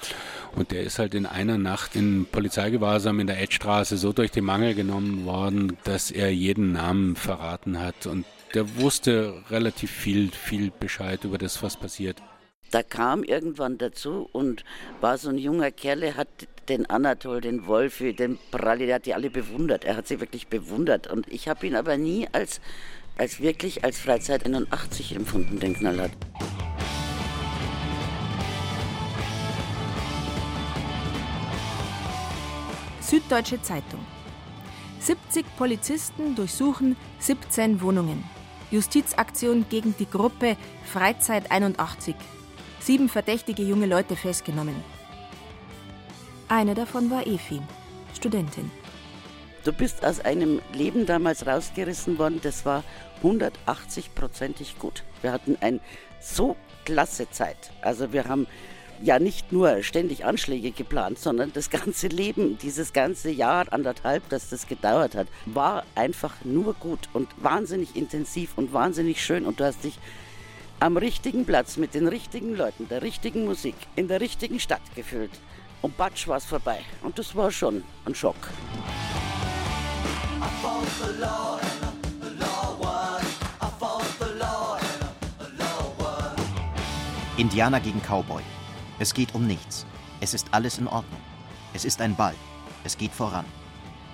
Und 0.55 0.71
der 0.71 0.83
ist 0.83 0.99
halt 0.99 1.15
in 1.15 1.25
einer 1.25 1.57
Nacht 1.57 1.95
in 1.95 2.25
Polizeigewahrsam 2.25 3.19
in 3.19 3.27
der 3.27 3.41
Edstraße 3.41 3.97
so 3.97 4.13
durch 4.13 4.31
den 4.31 4.45
Mangel 4.45 4.75
genommen 4.75 5.25
worden, 5.25 5.77
dass 5.83 6.11
er 6.11 6.33
jeden 6.33 6.73
Namen 6.73 7.15
verraten 7.15 7.79
hat. 7.79 8.05
Und 8.05 8.25
der 8.53 8.77
wusste 8.77 9.33
relativ 9.49 9.91
viel, 9.91 10.31
viel 10.31 10.71
Bescheid 10.71 11.23
über 11.23 11.37
das, 11.37 11.63
was 11.63 11.77
passiert. 11.77 12.21
Da 12.71 12.83
kam 12.83 13.23
irgendwann 13.23 13.79
dazu 13.79 14.29
und 14.31 14.63
war 15.01 15.17
so 15.17 15.29
ein 15.29 15.39
junger 15.39 15.71
Kerl, 15.71 16.15
hat 16.15 16.27
den 16.69 16.85
Anatol, 16.87 17.41
den 17.41 17.65
Wolfi, 17.65 18.13
den 18.13 18.37
Pralli, 18.51 18.85
der 18.85 18.95
hat 18.95 19.07
die 19.07 19.15
alle 19.15 19.31
bewundert. 19.31 19.85
Er 19.85 19.95
hat 19.95 20.07
sie 20.07 20.19
wirklich 20.19 20.47
bewundert. 20.47 21.07
Und 21.07 21.27
ich 21.27 21.47
habe 21.47 21.65
ihn 21.65 21.75
aber 21.75 21.97
nie 21.97 22.27
als, 22.31 22.61
als 23.17 23.41
wirklich 23.41 23.83
als 23.83 23.97
Freizeit 23.97 24.45
81 24.45 25.15
empfunden, 25.15 25.59
den 25.59 25.73
Knallhart. 25.73 26.11
Süddeutsche 33.01 33.59
Zeitung. 33.63 34.05
70 34.99 35.43
Polizisten 35.57 36.35
durchsuchen 36.35 36.95
17 37.17 37.81
Wohnungen. 37.81 38.23
Justizaktion 38.69 39.65
gegen 39.69 39.95
die 39.97 40.07
Gruppe 40.07 40.55
Freizeit 40.85 41.49
81. 41.49 42.13
Sieben 42.79 43.09
verdächtige 43.09 43.63
junge 43.63 43.85
Leute 43.85 44.15
festgenommen. 44.15 44.75
Eine 46.47 46.73
davon 46.73 47.11
war 47.11 47.27
Efi, 47.27 47.61
Studentin. 48.15 48.71
Du 49.63 49.73
bist 49.73 50.05
aus 50.05 50.21
einem 50.21 50.61
Leben 50.73 51.05
damals 51.05 51.45
rausgerissen 51.45 52.17
worden, 52.17 52.39
das 52.41 52.65
war 52.65 52.83
180-prozentig 53.23 54.79
gut. 54.79 55.03
Wir 55.21 55.31
hatten 55.31 55.57
eine 55.59 55.81
so 56.21 56.55
klasse 56.85 57.29
Zeit. 57.29 57.71
Also 57.81 58.13
wir 58.13 58.25
haben 58.25 58.47
ja 59.01 59.19
nicht 59.19 59.51
nur 59.51 59.83
ständig 59.83 60.25
Anschläge 60.25 60.71
geplant, 60.71 61.19
sondern 61.19 61.53
das 61.53 61.69
ganze 61.69 62.07
Leben, 62.07 62.57
dieses 62.57 62.93
ganze 62.93 63.29
Jahr, 63.29 63.71
anderthalb, 63.71 64.27
das 64.29 64.49
das 64.49 64.67
gedauert 64.67 65.15
hat, 65.15 65.27
war 65.45 65.83
einfach 65.95 66.33
nur 66.43 66.73
gut 66.73 67.09
und 67.13 67.27
wahnsinnig 67.37 67.95
intensiv 67.95 68.57
und 68.57 68.73
wahnsinnig 68.73 69.23
schön. 69.23 69.45
Und 69.45 69.59
du 69.59 69.65
hast 69.65 69.83
dich 69.83 69.99
am 70.79 70.95
richtigen 70.95 71.45
Platz 71.45 71.77
mit 71.77 71.93
den 71.93 72.07
richtigen 72.07 72.55
Leuten, 72.55 72.87
der 72.87 73.01
richtigen 73.01 73.45
Musik, 73.45 73.75
in 73.95 74.07
der 74.07 74.21
richtigen 74.21 74.59
Stadt 74.59 74.81
gefühlt. 74.95 75.31
Und 75.81 75.97
batsch 75.97 76.27
war 76.27 76.37
es 76.37 76.45
vorbei. 76.45 76.79
Und 77.03 77.19
das 77.19 77.35
war 77.35 77.51
schon 77.51 77.83
ein 78.05 78.15
Schock. 78.15 78.35
Indianer 87.37 87.79
gegen 87.79 88.01
Cowboy. 88.01 88.43
Es 88.99 89.13
geht 89.13 89.33
um 89.33 89.47
nichts. 89.47 89.85
Es 90.19 90.33
ist 90.33 90.47
alles 90.51 90.77
in 90.77 90.87
Ordnung. 90.87 91.21
Es 91.73 91.85
ist 91.85 92.01
ein 92.01 92.15
Ball. 92.15 92.35
Es 92.83 92.97
geht 92.97 93.11
voran. 93.11 93.45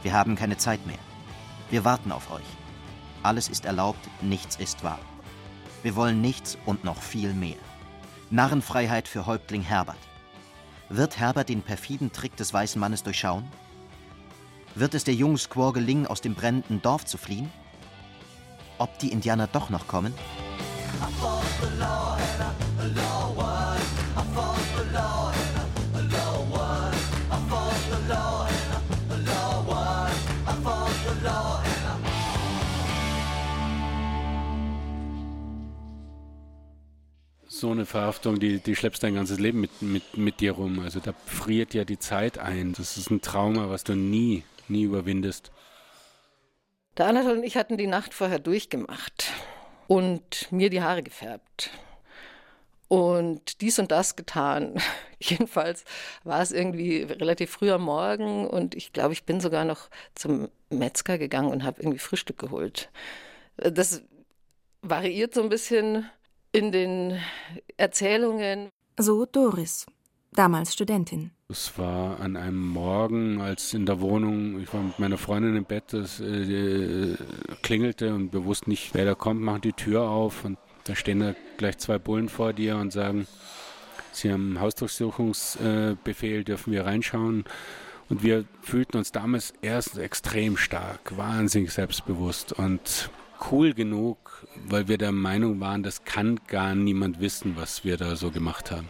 Wir 0.04 0.13
haben 0.13 0.36
keine 0.36 0.58
Zeit 0.58 0.86
mehr. 0.86 0.99
Wir 1.71 1.84
warten 1.84 2.12
auf 2.12 2.32
euch. 2.32 2.45
Alles 3.23 3.49
ist 3.49 3.65
erlaubt, 3.65 4.08
nichts 4.21 4.58
ist 4.58 4.84
wahr. 4.84 4.99
Wir 5.86 5.95
wollen 5.95 6.19
nichts 6.19 6.58
und 6.65 6.84
noch 6.84 7.00
viel 7.00 7.36
mehr. 7.36 7.58
Narrenfreiheit 8.32 9.08
für 9.08 9.28
Häuptling 9.28 9.62
Herbert. 9.62 10.00
Wird 10.89 11.19
Herbert 11.19 11.48
den 11.50 11.62
perfiden 11.62 12.12
Trick 12.12 12.36
des 12.38 12.52
weißen 12.52 12.80
Mannes 12.80 13.04
durchschauen? 13.04 13.45
Wird 14.74 14.95
es 14.95 15.04
der 15.04 15.13
jungen 15.13 15.38
Squaw 15.38 15.74
gelingen, 15.74 16.08
aus 16.08 16.21
dem 16.21 16.34
brennenden 16.34 16.82
Dorf 16.82 17.06
zu 17.06 17.19
fliehen? 17.19 17.52
Ob 18.80 18.98
die 18.98 19.12
Indianer 19.12 19.45
doch 19.45 19.69
noch 19.69 19.86
kommen? 19.86 20.15
So 37.58 37.72
eine 37.72 37.86
Verhaftung, 37.86 38.38
die, 38.38 38.60
die 38.60 38.76
schleppst 38.76 39.02
dein 39.02 39.15
ganzes 39.15 39.39
Leben 39.39 39.62
mit, 39.62 39.82
mit, 39.82 40.18
mit 40.18 40.41
dir 40.41 40.52
rum. 40.52 40.82
Also 40.82 41.00
da 41.00 41.13
friert 41.26 41.74
ja 41.74 41.86
die 41.86 41.98
Zeit 41.98 42.38
ein. 42.38 42.74
Das 42.74 42.98
ist 42.98 43.10
ein 43.10 43.22
Trauma, 43.22 43.70
was 43.70 43.86
du 43.86 43.96
nie, 43.96 44.44
nie 44.68 44.84
überwindest. 44.84 45.54
Der 46.98 47.08
Anatol 47.08 47.38
und 47.38 47.44
ich 47.44 47.56
hatten 47.56 47.78
die 47.78 47.88
Nacht 47.88 48.13
vorher 48.13 48.39
durchgemacht 48.39 49.32
und 49.88 50.52
mir 50.52 50.70
die 50.70 50.82
Haare 50.82 51.02
gefärbt 51.02 51.70
und 52.89 53.62
dies 53.62 53.80
und 53.80 53.89
das 53.89 54.18
getan. 54.18 54.76
Jedenfalls 55.20 55.86
war 56.26 56.41
es 56.41 56.52
irgendwie 56.52 57.04
relativ 57.04 57.52
früh 57.52 57.72
am 57.72 57.84
Morgen 57.84 58.48
und 58.48 58.76
ich 58.76 58.91
glaube, 58.91 59.13
ich 59.13 59.24
bin 59.24 59.39
sogar 59.39 59.63
noch 59.63 59.89
zum 60.13 60.50
Metzger 60.70 61.18
gegangen 61.18 61.52
und 61.54 61.63
habe 61.63 61.82
irgendwie 61.82 62.00
Frühstück 62.00 62.38
geholt. 62.38 62.89
Das 63.56 64.02
variiert 64.82 65.34
so 65.34 65.41
ein 65.41 65.48
bisschen 65.48 66.10
in 66.56 66.72
den 66.72 67.20
Erzählungen. 67.76 68.70
So 68.98 69.26
Doris, 69.26 69.86
damals 70.32 70.74
Studentin. 70.74 71.32
Es 71.50 71.78
war 71.78 72.20
an 72.22 72.38
einem 72.38 72.65
Morgen, 72.65 73.41
als 73.41 73.74
in 73.74 73.86
der 73.86 74.00
Wohnung, 74.00 74.62
ich 74.62 74.74
war 74.74 74.82
mit 74.82 74.98
meiner 74.98 75.18
Freundin 75.18 75.58
im 75.58 75.65
Bett, 75.65 75.94
es 75.94 76.22
äh, 76.22 77.18
klingelte 77.62 78.15
und 78.15 78.32
wir 78.34 78.46
wussten 78.46 78.70
nicht, 78.70 78.94
wer 78.94 79.04
da 79.04 79.15
kommt, 79.15 79.41
machen 79.41 79.62
die 79.62 79.74
Tür 79.74 80.04
auf 80.04 80.46
und 80.46 80.58
da 80.86 80.96
stehen 80.96 81.20
da 81.20 81.36
gleich 81.58 81.78
zwei 81.78 82.00
Bullen 82.00 82.30
vor 82.30 82.54
dir 82.54 82.78
und 82.78 82.94
sagen, 82.94 83.28
sie 84.13 84.32
haben 84.32 84.60
Hausdurchsuchungsbefehl, 84.60 86.46
dürfen 86.46 86.72
wir 86.72 86.86
reinschauen. 86.86 87.44
Und 88.08 88.24
wir 88.24 88.46
fühlten 88.62 88.98
uns 88.98 89.12
damals 89.12 89.54
erst 89.62 89.98
extrem 89.98 90.58
stark, 90.58 91.18
wahnsinnig 91.18 91.72
selbstbewusst 91.72 92.54
und 92.54 93.10
cool 93.52 93.74
genug, 93.74 94.35
weil 94.68 94.88
wir 94.88 94.98
der 94.98 95.12
Meinung 95.12 95.60
waren, 95.60 95.84
das 95.84 96.04
kann 96.06 96.39
gar 96.48 96.76
niemand 96.76 97.20
wissen, 97.20 97.56
was 97.56 97.84
wir 97.84 97.98
da 97.98 98.15
so 98.15 98.32
gemacht 98.32 98.72
haben. 98.72 98.89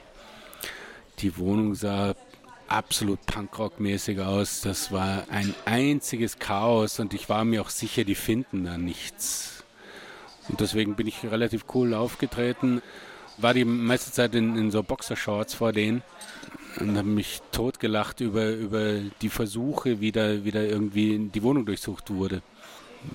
Die 1.19 1.37
Wohnung 1.37 1.75
sah 1.75 2.15
absolut 2.67 3.19
Punkrock-mäßig 3.25 4.19
aus. 4.21 4.61
Das 4.61 4.91
war 4.91 5.25
ein 5.29 5.53
einziges 5.65 6.39
Chaos 6.39 6.99
und 6.99 7.13
ich 7.13 7.29
war 7.29 7.45
mir 7.45 7.61
auch 7.61 7.69
sicher, 7.69 8.03
die 8.03 8.15
finden 8.15 8.65
da 8.65 8.77
nichts. 8.77 9.63
Und 10.49 10.61
deswegen 10.61 10.95
bin 10.95 11.07
ich 11.07 11.23
relativ 11.23 11.65
cool 11.73 11.93
aufgetreten. 11.93 12.81
War 13.37 13.53
die 13.53 13.65
meiste 13.65 14.11
Zeit 14.11 14.35
in, 14.35 14.55
in 14.55 14.71
so 14.71 14.83
Boxershorts 14.83 15.53
vor 15.53 15.73
denen 15.73 16.03
und 16.79 16.97
habe 16.97 17.07
mich 17.07 17.41
totgelacht 17.51 18.21
über, 18.21 18.51
über 18.51 18.99
die 19.21 19.29
Versuche, 19.29 19.99
wie 20.01 20.11
da 20.11 20.43
wieder 20.43 20.63
irgendwie 20.63 21.29
die 21.33 21.43
Wohnung 21.43 21.65
durchsucht 21.65 22.09
wurde. 22.11 22.41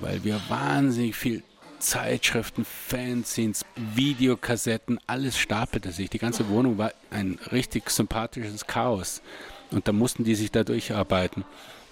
Weil 0.01 0.23
wir 0.25 0.41
wahnsinnig 0.49 1.17
viel 1.17 1.43
Zeitschriften, 1.81 2.65
Fanzines, 2.65 3.65
Videokassetten, 3.95 5.01
alles 5.07 5.39
stapelte 5.39 5.93
sich. 5.93 6.11
Die 6.11 6.19
ganze 6.19 6.49
Wohnung 6.49 6.79
war 6.79 6.93
ein 7.11 7.39
richtig 7.51 7.91
sympathisches 7.91 8.67
Chaos. 8.67 9.23
Und 9.71 9.89
da 9.89 9.93
mussten 9.93 10.25
die 10.25 10.35
sich 10.35 10.51
da 10.51 10.65
durcharbeiten. 10.65 11.45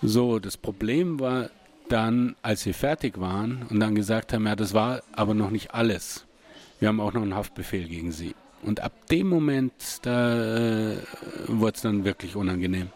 So, 0.03 0.39
das 0.39 0.57
Problem 0.57 1.19
war, 1.21 1.51
dann, 1.89 2.37
als 2.43 2.67
wir 2.67 2.75
fertig 2.75 3.19
waren 3.19 3.67
und 3.71 3.81
dann 3.81 3.95
gesagt 3.95 4.33
haben, 4.33 4.47
ja, 4.47 4.57
das 4.57 4.75
war 4.75 5.03
aber 5.13 5.35
noch 5.35 5.51
nicht 5.51 5.75
alles. 5.75 6.27
Wir 6.79 6.89
haben 6.89 7.01
auch 7.01 7.13
noch 7.13 7.23
einen 7.23 7.35
Haftbefehl 7.35 7.89
gegen 7.89 8.13
sie. 8.13 8.35
Und 8.63 8.81
ab 8.81 8.93
dem 9.11 9.29
Moment, 9.29 9.73
da 10.03 10.93
äh, 10.93 10.97
wurde 11.47 11.77
es 11.77 11.83
dann 11.83 12.05
wirklich 12.05 12.37
unangenehm. 12.37 12.91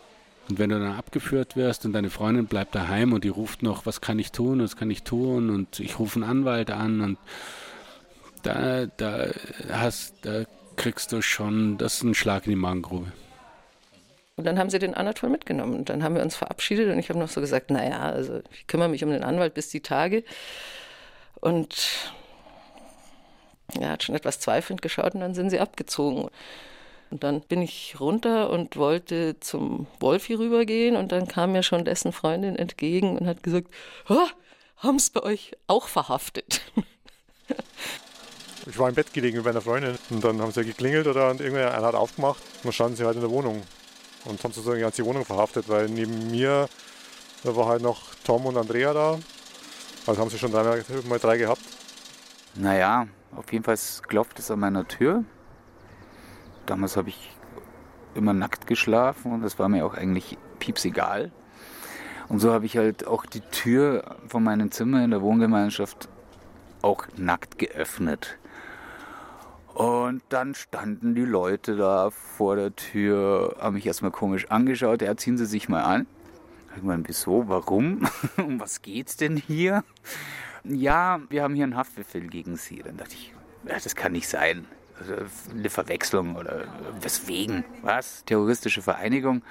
Und 0.48 0.58
wenn 0.58 0.70
du 0.70 0.78
dann 0.78 0.96
abgeführt 0.96 1.56
wirst 1.56 1.84
und 1.84 1.92
deine 1.92 2.10
Freundin 2.10 2.46
bleibt 2.46 2.74
daheim 2.74 3.12
und 3.12 3.24
die 3.24 3.28
ruft 3.28 3.62
noch, 3.62 3.86
was 3.86 4.00
kann 4.00 4.18
ich 4.18 4.32
tun, 4.32 4.60
was 4.60 4.76
kann 4.76 4.90
ich 4.90 5.02
tun 5.02 5.50
und 5.50 5.80
ich 5.80 5.98
rufe 5.98 6.20
einen 6.20 6.28
Anwalt 6.28 6.70
an 6.70 7.00
und 7.00 7.18
da, 8.42 8.86
da 8.86 9.28
hast, 9.70 10.14
da 10.22 10.44
kriegst 10.76 11.12
du 11.12 11.22
schon, 11.22 11.78
das 11.78 11.94
ist 11.94 12.02
ein 12.02 12.14
Schlag 12.14 12.46
in 12.46 12.50
die 12.50 12.56
Magengrube. 12.56 13.12
Und 14.36 14.46
dann 14.46 14.58
haben 14.58 14.70
sie 14.70 14.78
den 14.78 14.94
Anatol 14.94 15.30
mitgenommen. 15.30 15.76
Und 15.76 15.88
dann 15.88 16.02
haben 16.02 16.14
wir 16.14 16.22
uns 16.22 16.36
verabschiedet 16.36 16.90
und 16.90 16.98
ich 16.98 17.10
habe 17.10 17.18
noch 17.18 17.28
so 17.28 17.40
gesagt, 17.40 17.70
naja, 17.70 18.00
also 18.00 18.40
ich 18.50 18.66
kümmere 18.66 18.88
mich 18.88 19.04
um 19.04 19.10
den 19.10 19.22
Anwalt 19.22 19.54
bis 19.54 19.68
die 19.68 19.80
Tage. 19.80 20.24
Und 21.40 22.12
er 23.78 23.90
hat 23.90 24.02
schon 24.02 24.14
etwas 24.14 24.40
zweifelnd 24.40 24.82
geschaut 24.82 25.14
und 25.14 25.20
dann 25.20 25.34
sind 25.34 25.50
sie 25.50 25.60
abgezogen. 25.60 26.28
Und 27.12 27.22
dann 27.22 27.42
bin 27.42 27.60
ich 27.60 28.00
runter 28.00 28.48
und 28.48 28.76
wollte 28.76 29.38
zum 29.38 29.86
Wolfi 30.00 30.32
rübergehen 30.32 30.96
und 30.96 31.12
dann 31.12 31.28
kam 31.28 31.52
mir 31.52 31.62
schon 31.62 31.84
dessen 31.84 32.10
Freundin 32.10 32.56
entgegen 32.56 33.18
und 33.18 33.26
hat 33.26 33.42
gesagt, 33.42 33.68
haben 34.78 34.96
es 34.96 35.10
bei 35.10 35.22
euch 35.22 35.52
auch 35.66 35.88
verhaftet? 35.88 36.62
Ich 38.64 38.78
war 38.78 38.88
im 38.88 38.94
Bett 38.94 39.12
gelegen 39.12 39.38
mit 39.38 39.44
meiner 39.44 39.60
Freundin 39.60 39.98
und 40.10 40.22
dann 40.22 40.40
haben 40.40 40.52
sie 40.52 40.64
geklingelt 40.64 41.08
oder 41.08 41.30
und 41.30 41.40
irgendwer 41.40 41.72
hat 41.72 41.96
aufgemacht 41.96 42.40
und 42.58 42.66
dann 42.66 42.72
standen 42.72 42.96
sie 42.96 43.04
halt 43.04 43.16
in 43.16 43.20
der 43.20 43.30
Wohnung 43.30 43.60
und 44.24 44.44
haben 44.44 44.52
sozusagen 44.52 44.76
die 44.76 44.82
ganze 44.82 45.04
Wohnung 45.04 45.24
verhaftet, 45.24 45.68
weil 45.68 45.88
neben 45.88 46.30
mir 46.30 46.68
da 47.42 47.56
war 47.56 47.66
halt 47.66 47.82
noch 47.82 48.14
Tom 48.22 48.46
und 48.46 48.56
Andrea 48.56 48.94
da. 48.94 49.18
Also 50.06 50.20
haben 50.20 50.30
sie 50.30 50.38
schon 50.38 50.52
dreimal 50.52 50.84
mal 51.08 51.18
drei 51.18 51.38
gehabt. 51.38 51.62
Naja, 52.54 53.08
auf 53.34 53.52
jeden 53.52 53.64
Fall 53.64 53.76
klopft 54.06 54.38
es 54.38 54.48
an 54.48 54.60
meiner 54.60 54.86
Tür. 54.86 55.24
Damals 56.66 56.96
habe 56.96 57.08
ich 57.08 57.30
immer 58.14 58.32
nackt 58.32 58.66
geschlafen 58.66 59.32
und 59.32 59.42
das 59.42 59.58
war 59.58 59.68
mir 59.68 59.84
auch 59.86 59.94
eigentlich 59.94 60.38
piepsegal. 60.58 61.32
Und 62.28 62.38
so 62.40 62.52
habe 62.52 62.66
ich 62.66 62.76
halt 62.76 63.06
auch 63.06 63.26
die 63.26 63.40
Tür 63.40 64.16
von 64.28 64.42
meinem 64.42 64.70
Zimmer 64.70 65.04
in 65.04 65.10
der 65.10 65.22
Wohngemeinschaft 65.22 66.08
auch 66.80 67.06
nackt 67.16 67.58
geöffnet. 67.58 68.38
Und 69.74 70.22
dann 70.28 70.54
standen 70.54 71.14
die 71.14 71.24
Leute 71.24 71.76
da 71.76 72.10
vor 72.10 72.56
der 72.56 72.76
Tür, 72.76 73.56
haben 73.58 73.74
mich 73.74 73.86
erstmal 73.86 74.10
komisch 74.10 74.50
angeschaut. 74.50 75.00
Ja, 75.02 75.16
ziehen 75.16 75.38
Sie 75.38 75.46
sich 75.46 75.68
mal 75.68 75.82
an. 75.82 76.06
Ich 76.76 76.82
meine, 76.82 77.02
wieso, 77.06 77.48
warum? 77.48 78.06
um 78.36 78.60
was 78.60 78.82
geht's 78.82 79.16
denn 79.16 79.36
hier? 79.36 79.84
Ja, 80.64 81.20
wir 81.28 81.42
haben 81.42 81.54
hier 81.54 81.64
einen 81.64 81.76
Haftbefehl 81.76 82.28
gegen 82.28 82.56
Sie. 82.56 82.82
Dann 82.82 82.96
dachte 82.96 83.14
ich, 83.14 83.34
ja, 83.66 83.74
das 83.82 83.94
kann 83.94 84.12
nicht 84.12 84.28
sein. 84.28 84.66
Also 84.98 85.14
eine 85.50 85.70
Verwechslung 85.70 86.36
oder 86.36 86.66
weswegen? 87.00 87.64
Was? 87.82 88.24
Terroristische 88.24 88.82
Vereinigung? 88.82 89.42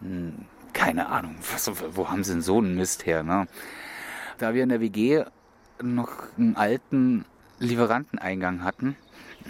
Hm, 0.00 0.46
keine 0.72 1.08
Ahnung. 1.08 1.36
Was, 1.52 1.70
wo 1.96 2.10
haben 2.10 2.24
Sie 2.24 2.32
denn 2.32 2.42
so 2.42 2.58
einen 2.58 2.74
Mist 2.74 3.06
her? 3.06 3.22
Ne? 3.22 3.46
Da 4.38 4.54
wir 4.54 4.62
in 4.62 4.68
der 4.68 4.80
WG 4.80 5.24
noch 5.82 6.10
einen 6.38 6.56
alten 6.56 7.24
Lieferanteneingang 7.58 8.64
hatten, 8.64 8.96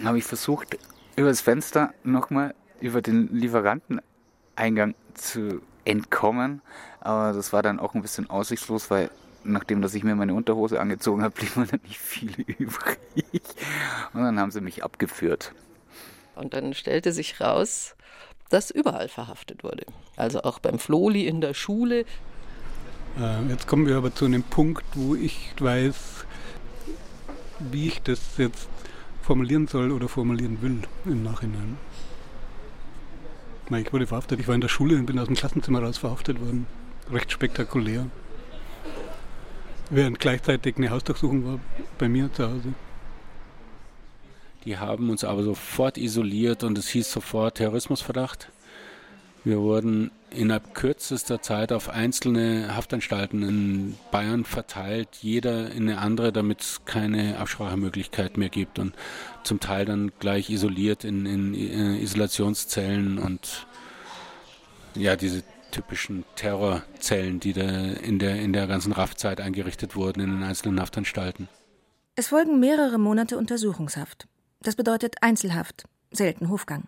habe 0.03 0.17
ich 0.17 0.23
versucht, 0.23 0.77
über 1.15 1.29
das 1.29 1.41
Fenster 1.41 1.93
nochmal 2.03 2.53
über 2.81 3.01
den 3.01 3.29
Lieferanteneingang 3.33 4.95
zu 5.13 5.61
entkommen. 5.85 6.61
Aber 6.99 7.33
das 7.33 7.53
war 7.53 7.63
dann 7.63 7.79
auch 7.79 7.93
ein 7.93 8.01
bisschen 8.01 8.29
aussichtslos, 8.29 8.89
weil 8.91 9.09
nachdem 9.45 9.81
dass 9.81 9.93
ich 9.93 10.03
mir 10.03 10.15
meine 10.15 10.33
Unterhose 10.33 10.79
angezogen 10.79 11.21
habe, 11.21 11.33
blieb 11.33 11.55
mir 11.55 11.67
dann 11.67 11.81
nicht 11.83 11.99
viel 11.99 12.31
übrig. 12.57 13.41
Und 14.13 14.23
dann 14.23 14.39
haben 14.39 14.51
sie 14.51 14.61
mich 14.61 14.83
abgeführt. 14.83 15.53
Und 16.35 16.53
dann 16.53 16.73
stellte 16.73 17.11
sich 17.11 17.39
raus, 17.39 17.95
dass 18.49 18.71
überall 18.71 19.07
verhaftet 19.07 19.63
wurde. 19.63 19.85
Also 20.17 20.41
auch 20.43 20.59
beim 20.59 20.79
Floli 20.79 21.27
in 21.27 21.41
der 21.41 21.53
Schule. 21.53 22.05
Äh, 23.19 23.43
jetzt 23.49 23.67
kommen 23.67 23.87
wir 23.87 23.97
aber 23.97 24.13
zu 24.13 24.25
einem 24.25 24.43
Punkt, 24.43 24.83
wo 24.93 25.15
ich 25.15 25.53
weiß, 25.59 26.25
wie 27.59 27.87
ich 27.87 28.01
das 28.01 28.37
jetzt 28.37 28.67
formulieren 29.21 29.67
soll 29.67 29.91
oder 29.91 30.07
formulieren 30.07 30.61
will 30.61 30.81
im 31.05 31.23
Nachhinein. 31.23 31.77
Ich 33.71 33.91
wurde 33.91 34.05
verhaftet, 34.05 34.39
ich 34.39 34.47
war 34.47 34.53
in 34.53 34.61
der 34.61 34.67
Schule 34.67 34.95
und 34.95 35.07
bin 35.07 35.17
aus 35.17 35.25
dem 35.25 35.35
Klassenzimmer 35.35 35.81
raus 35.81 35.97
verhaftet 35.97 36.39
worden. 36.39 36.67
Recht 37.11 37.31
spektakulär. 37.31 38.07
Während 39.89 40.19
gleichzeitig 40.19 40.77
eine 40.77 40.89
Hausdurchsuchung 40.89 41.45
war 41.45 41.59
bei 41.97 42.09
mir 42.09 42.31
zu 42.33 42.43
Hause. 42.43 42.73
Die 44.65 44.77
haben 44.77 45.11
uns 45.11 45.23
aber 45.23 45.43
sofort 45.43 45.97
isoliert 45.97 46.63
und 46.63 46.77
es 46.77 46.87
hieß 46.87 47.11
sofort 47.11 47.57
Terrorismusverdacht. 47.57 48.49
Wir 49.43 49.59
wurden 49.59 50.09
innerhalb 50.31 50.73
kürzester 50.73 51.39
Zeit 51.39 51.71
auf 51.71 51.87
einzelne 51.89 52.75
Haftanstalten 52.75 53.43
in 53.43 53.95
Bayern 54.11 54.43
verteilt, 54.43 55.09
jeder 55.21 55.71
in 55.71 55.87
eine 55.87 55.99
andere, 55.99 56.33
damit 56.33 56.61
es 56.61 56.81
keine 56.85 57.37
Absprachemöglichkeit 57.37 58.37
mehr 58.37 58.49
gibt 58.49 58.79
und 58.79 58.95
zum 59.43 59.59
Teil 59.59 59.85
dann 59.85 60.11
gleich 60.19 60.49
isoliert 60.49 61.03
in, 61.03 61.27
in 61.27 61.53
äh, 61.53 62.01
Isolationszellen 62.01 63.19
und 63.19 63.67
ja, 64.95 65.15
diese 65.15 65.43
typischen 65.75 66.23
Terrorzellen, 66.35 67.41
die 67.41 67.51
da 67.51 67.61
in 67.61 68.17
der, 68.17 68.37
in 68.37 68.53
der 68.53 68.65
ganzen 68.65 68.93
RAF-Zeit 68.93 69.41
eingerichtet 69.41 69.95
wurden 69.95 70.21
in 70.21 70.29
den 70.29 70.43
einzelnen 70.43 70.79
Haftanstalten. 70.79 71.49
Es 72.15 72.27
folgen 72.29 72.61
mehrere 72.61 72.97
Monate 72.97 73.37
Untersuchungshaft. 73.37 74.25
Das 74.61 74.77
bedeutet 74.77 75.17
Einzelhaft, 75.19 75.83
selten 76.11 76.49
Hofgang. 76.49 76.85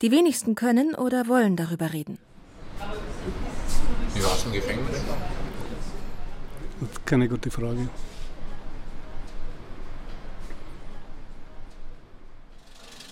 Die 0.00 0.10
wenigsten 0.10 0.54
können 0.54 0.94
oder 0.94 1.28
wollen 1.28 1.56
darüber 1.56 1.92
reden. 1.92 2.18
Wie 4.14 4.24
war 4.24 4.34
es 4.34 4.44
im 4.46 4.52
Gefängnis? 4.52 5.02
Das 6.80 6.90
ist 6.90 7.04
keine 7.06 7.28
gute 7.28 7.50
Frage. 7.50 7.90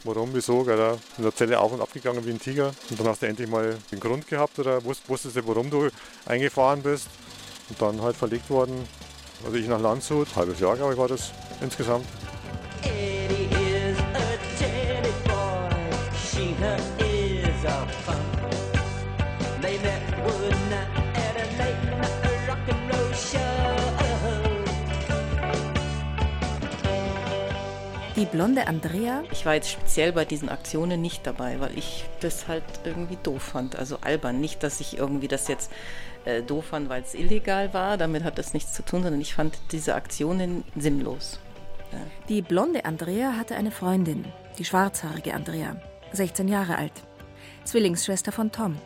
Warum, 0.07 0.33
wieso? 0.33 0.63
Gell? 0.63 0.99
In 1.19 1.25
der 1.25 1.35
Zelle 1.35 1.59
auf 1.59 1.73
und 1.73 1.81
ab 1.81 1.93
gegangen 1.93 2.25
wie 2.25 2.31
ein 2.31 2.39
Tiger. 2.39 2.73
Und 2.91 3.01
dann 3.01 3.09
hast 3.09 3.23
du 3.23 3.27
endlich 3.27 3.49
mal 3.49 3.77
den 3.91 3.99
Grund 3.99 4.29
gehabt 4.29 4.57
oder 4.61 4.85
wusstest 4.85 5.35
du, 5.35 5.47
warum 5.49 5.69
du 5.69 5.89
eingefahren 6.27 6.81
bist. 6.81 7.09
Und 7.69 7.83
dann 7.83 8.01
halt 8.01 8.15
verlegt 8.15 8.49
worden. 8.49 8.87
Also 9.45 9.57
ich 9.57 9.67
nach 9.67 9.81
Landshut, 9.81 10.29
halbes 10.37 10.61
Jahr, 10.61 10.77
glaube 10.77 10.93
ich, 10.93 10.99
war 10.99 11.09
das 11.09 11.33
insgesamt. 11.61 12.07
Die 28.17 28.25
blonde 28.25 28.67
Andrea? 28.67 29.25
Ich 29.31 29.45
war 29.45 29.55
jetzt 29.55 29.71
speziell 29.71 30.11
bei 30.11 30.25
diesen 30.25 30.49
Aktionen 30.49 31.03
nicht 31.03 31.27
dabei, 31.27 31.61
weil 31.61 31.77
ich 31.77 32.07
das 32.21 32.49
halt 32.49 32.65
irgendwie 32.85 33.19
doof 33.23 33.43
fand. 33.43 33.77
Also 33.77 33.99
albern. 34.01 34.41
Nicht, 34.41 34.63
dass 34.63 34.81
ich 34.81 34.97
irgendwie 34.97 35.29
das 35.29 35.49
jetzt 35.49 35.71
äh, 36.25 36.43
doof 36.43 36.65
fand, 36.71 36.89
weil 36.89 37.03
es 37.03 37.15
illegal 37.15 37.75
war. 37.75 37.99
Damit 37.99 38.25
hat 38.25 38.39
das 38.39 38.55
nichts 38.55 38.73
zu 38.73 38.83
tun, 38.83 39.03
sondern 39.03 39.21
ich 39.21 39.35
fand 39.35 39.59
diese 39.71 39.95
Aktionen 39.95 40.65
sinnlos. 40.75 41.39
Ja. 41.93 41.99
Die 42.31 42.41
blonde 42.41 42.87
Andrea 42.87 43.35
hatte 43.37 43.55
eine 43.55 43.71
Freundin, 43.71 44.25
die 44.59 44.65
schwarzhaarige 44.65 45.35
Andrea, 45.35 45.77
16 46.13 46.49
Jahre 46.49 46.79
alt, 46.79 46.95
Zwillingsschwester 47.65 48.33
von 48.33 48.51
Tom. 48.51 48.79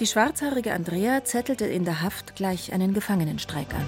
Die 0.00 0.06
schwarzhaarige 0.06 0.72
Andrea 0.72 1.24
zettelte 1.24 1.66
in 1.66 1.84
der 1.84 2.00
Haft 2.00 2.36
gleich 2.36 2.72
einen 2.72 2.94
Gefangenenstreik 2.94 3.68
an. 3.74 3.86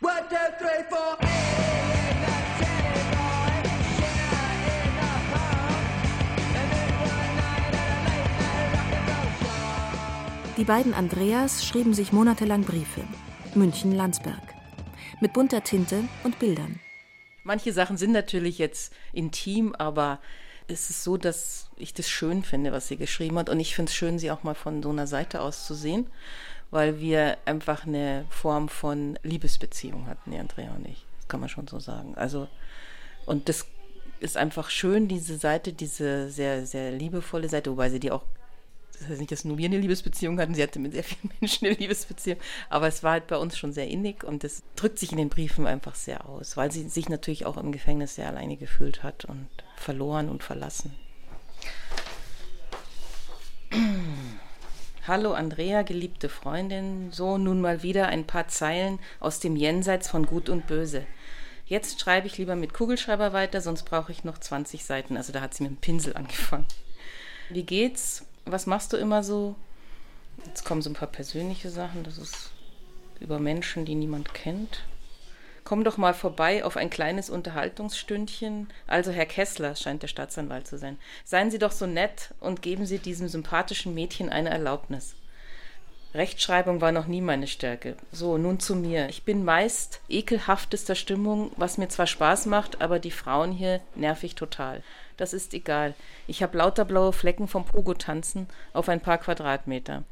One, 0.00 0.22
two, 0.28 0.36
three, 0.58 0.84
four. 0.90 1.16
Die 10.58 10.64
beiden 10.64 10.92
Andreas 10.92 11.64
schrieben 11.64 11.94
sich 11.94 12.12
monatelang 12.12 12.64
Briefe. 12.64 13.02
München-Landsberg. 13.54 14.36
Mit 15.20 15.32
bunter 15.32 15.64
Tinte 15.64 16.04
und 16.24 16.38
Bildern. 16.38 16.80
Manche 17.44 17.72
Sachen 17.72 17.96
sind 17.96 18.12
natürlich 18.12 18.58
jetzt 18.58 18.92
intim, 19.14 19.74
aber 19.74 20.20
es 20.68 20.90
ist 20.90 21.02
so, 21.02 21.16
dass 21.16 21.68
ich 21.76 21.94
das 21.94 22.08
schön 22.08 22.42
finde, 22.42 22.72
was 22.72 22.88
sie 22.88 22.96
geschrieben 22.96 23.38
hat. 23.38 23.48
Und 23.48 23.58
ich 23.58 23.74
finde 23.74 23.90
es 23.90 23.96
schön, 23.96 24.18
sie 24.18 24.30
auch 24.30 24.42
mal 24.42 24.54
von 24.54 24.82
so 24.82 24.90
einer 24.90 25.06
Seite 25.06 25.40
aus 25.40 25.66
zu 25.66 25.74
sehen, 25.74 26.06
weil 26.70 27.00
wir 27.00 27.38
einfach 27.46 27.86
eine 27.86 28.26
Form 28.28 28.68
von 28.68 29.18
Liebesbeziehung 29.22 30.06
hatten, 30.06 30.30
die 30.30 30.38
Andrea 30.38 30.70
und 30.72 30.86
ich. 30.86 31.04
Das 31.18 31.28
kann 31.28 31.40
man 31.40 31.48
schon 31.48 31.66
so 31.66 31.80
sagen. 31.80 32.14
Also, 32.16 32.48
und 33.24 33.48
das 33.48 33.66
ist 34.20 34.36
einfach 34.36 34.68
schön, 34.68 35.08
diese 35.08 35.38
Seite, 35.38 35.72
diese 35.72 36.30
sehr, 36.30 36.66
sehr 36.66 36.92
liebevolle 36.92 37.48
Seite, 37.48 37.70
wobei 37.70 37.88
sie 37.88 38.00
die 38.00 38.10
auch 38.10 38.24
das 38.98 39.08
heißt 39.08 39.20
nicht, 39.20 39.32
dass 39.32 39.44
nur 39.44 39.58
wir 39.58 39.66
eine 39.66 39.78
Liebesbeziehung 39.78 40.40
hatten, 40.40 40.54
sie 40.54 40.62
hatte 40.62 40.78
mit 40.78 40.92
sehr 40.92 41.04
vielen 41.04 41.32
Menschen 41.40 41.66
eine 41.66 41.76
Liebesbeziehung, 41.76 42.38
aber 42.68 42.86
es 42.88 43.02
war 43.02 43.12
halt 43.12 43.26
bei 43.26 43.36
uns 43.36 43.56
schon 43.56 43.72
sehr 43.72 43.88
innig 43.88 44.24
und 44.24 44.44
das 44.44 44.62
drückt 44.76 44.98
sich 44.98 45.12
in 45.12 45.18
den 45.18 45.28
Briefen 45.28 45.66
einfach 45.66 45.94
sehr 45.94 46.28
aus, 46.28 46.56
weil 46.56 46.72
sie 46.72 46.88
sich 46.88 47.08
natürlich 47.08 47.46
auch 47.46 47.56
im 47.56 47.72
Gefängnis 47.72 48.14
sehr 48.14 48.28
alleine 48.28 48.56
gefühlt 48.56 49.02
hat 49.02 49.24
und 49.24 49.48
verloren 49.76 50.28
und 50.28 50.42
verlassen. 50.42 50.94
Hallo 55.06 55.32
Andrea, 55.32 55.82
geliebte 55.82 56.28
Freundin, 56.28 57.12
so 57.12 57.38
nun 57.38 57.60
mal 57.60 57.82
wieder 57.82 58.08
ein 58.08 58.26
paar 58.26 58.48
Zeilen 58.48 58.98
aus 59.20 59.40
dem 59.40 59.56
Jenseits 59.56 60.08
von 60.08 60.26
Gut 60.26 60.48
und 60.48 60.66
Böse. 60.66 61.06
Jetzt 61.68 62.00
schreibe 62.00 62.26
ich 62.26 62.38
lieber 62.38 62.56
mit 62.56 62.72
Kugelschreiber 62.72 63.34
weiter, 63.34 63.60
sonst 63.60 63.84
brauche 63.84 64.10
ich 64.10 64.24
noch 64.24 64.38
20 64.38 64.84
Seiten. 64.84 65.18
Also 65.18 65.34
da 65.34 65.42
hat 65.42 65.52
sie 65.52 65.64
mit 65.64 65.72
dem 65.72 65.76
Pinsel 65.76 66.16
angefangen. 66.16 66.66
Wie 67.50 67.62
geht's? 67.62 68.24
Was 68.52 68.66
machst 68.66 68.92
du 68.92 68.96
immer 68.96 69.22
so? 69.22 69.54
Jetzt 70.44 70.64
kommen 70.64 70.82
so 70.82 70.90
ein 70.90 70.94
paar 70.94 71.08
persönliche 71.08 71.70
Sachen. 71.70 72.04
Das 72.04 72.18
ist 72.18 72.50
über 73.20 73.38
Menschen, 73.38 73.84
die 73.84 73.94
niemand 73.94 74.34
kennt. 74.34 74.84
Komm 75.64 75.84
doch 75.84 75.98
mal 75.98 76.14
vorbei 76.14 76.64
auf 76.64 76.76
ein 76.76 76.88
kleines 76.88 77.28
Unterhaltungsstündchen. 77.28 78.68
Also 78.86 79.10
Herr 79.10 79.26
Kessler 79.26 79.76
scheint 79.76 80.02
der 80.02 80.08
Staatsanwalt 80.08 80.66
zu 80.66 80.78
sein. 80.78 80.96
Seien 81.24 81.50
Sie 81.50 81.58
doch 81.58 81.72
so 81.72 81.86
nett 81.86 82.32
und 82.40 82.62
geben 82.62 82.86
Sie 82.86 82.98
diesem 82.98 83.28
sympathischen 83.28 83.94
Mädchen 83.94 84.30
eine 84.30 84.48
Erlaubnis. 84.48 85.14
Rechtschreibung 86.14 86.80
war 86.80 86.90
noch 86.90 87.06
nie 87.06 87.20
meine 87.20 87.46
Stärke. 87.46 87.96
So, 88.12 88.38
nun 88.38 88.60
zu 88.60 88.74
mir. 88.74 89.10
Ich 89.10 89.24
bin 89.24 89.44
meist 89.44 90.00
ekelhaftester 90.08 90.94
Stimmung, 90.94 91.50
was 91.56 91.76
mir 91.76 91.88
zwar 91.88 92.06
Spaß 92.06 92.46
macht, 92.46 92.80
aber 92.80 92.98
die 92.98 93.10
Frauen 93.10 93.52
hier 93.52 93.80
nerv 93.94 94.24
ich 94.24 94.34
total 94.34 94.82
das 95.18 95.34
ist 95.34 95.52
egal. 95.52 95.94
Ich 96.26 96.42
habe 96.42 96.56
lauter 96.56 96.86
blaue 96.86 97.12
Flecken 97.12 97.46
vom 97.46 97.66
Pogo-Tanzen 97.66 98.48
auf 98.72 98.88
ein 98.88 99.00
paar 99.00 99.18
Quadratmeter. 99.18 100.04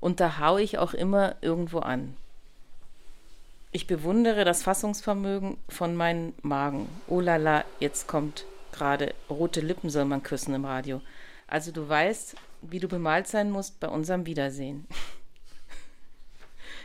Und 0.00 0.20
da 0.20 0.38
hau 0.38 0.58
ich 0.58 0.78
auch 0.78 0.94
immer 0.94 1.34
irgendwo 1.40 1.80
an. 1.80 2.16
Ich 3.72 3.88
bewundere 3.88 4.44
das 4.44 4.62
Fassungsvermögen 4.62 5.56
von 5.68 5.96
meinem 5.96 6.32
Magen. 6.42 6.88
Oh 7.08 7.20
la 7.20 7.36
la, 7.36 7.64
jetzt 7.80 8.06
kommt 8.06 8.44
gerade 8.74 9.14
rote 9.30 9.60
Lippen 9.60 9.88
soll 9.88 10.04
man 10.04 10.22
küssen 10.22 10.54
im 10.54 10.64
Radio. 10.64 11.00
Also 11.46 11.72
du 11.72 11.88
weißt, 11.88 12.36
wie 12.62 12.80
du 12.80 12.88
bemalt 12.88 13.28
sein 13.28 13.50
musst 13.50 13.80
bei 13.80 13.88
unserem 13.88 14.26
Wiedersehen. 14.26 14.86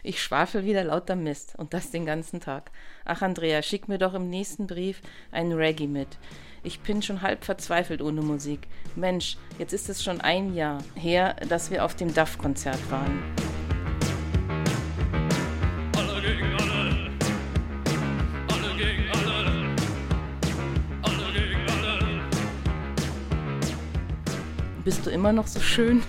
Ich 0.02 0.24
schwafel 0.24 0.64
wieder 0.64 0.86
lauter 0.86 1.18
Mist 1.18 1.56
und 1.58 1.74
das 1.74 1.92
den 1.92 2.06
ganzen 2.06 2.40
Tag. 2.40 2.72
Ach 3.04 3.22
Andrea, 3.22 3.62
schick 3.62 3.90
mir 3.90 3.98
doch 3.98 4.14
im 4.14 4.30
nächsten 4.30 4.66
Brief 4.66 5.02
einen 5.30 5.52
Reggae 5.52 5.88
mit. 5.88 6.08
Ich 6.62 6.82
bin 6.82 7.02
schon 7.02 7.22
halb 7.22 7.46
verzweifelt 7.46 8.02
ohne 8.02 8.22
Musik. 8.22 8.68
Mensch, 8.98 9.38
jetzt 9.58 9.72
ist 9.72 9.88
es 9.88 10.04
schon 10.04 10.20
ein 10.20 10.54
Jahr 10.54 10.84
her, 10.96 11.36
dass 11.48 11.72
wir 11.72 11.86
auf 11.86 11.96
dem 11.96 12.14
DAF-Konzert 12.14 12.80
waren. 12.92 13.24
Alle 15.96 16.22
gegen 16.22 16.54
alle. 16.60 17.10
Alle 18.52 18.76
gegen 18.78 19.10
alle. 19.10 19.76
Alle 21.02 21.34
gegen 21.34 21.70
alle. 21.70 22.22
Bist 24.84 25.06
du 25.06 25.12
immer 25.12 25.32
noch 25.32 25.48
so 25.48 25.62
schön? 25.62 26.04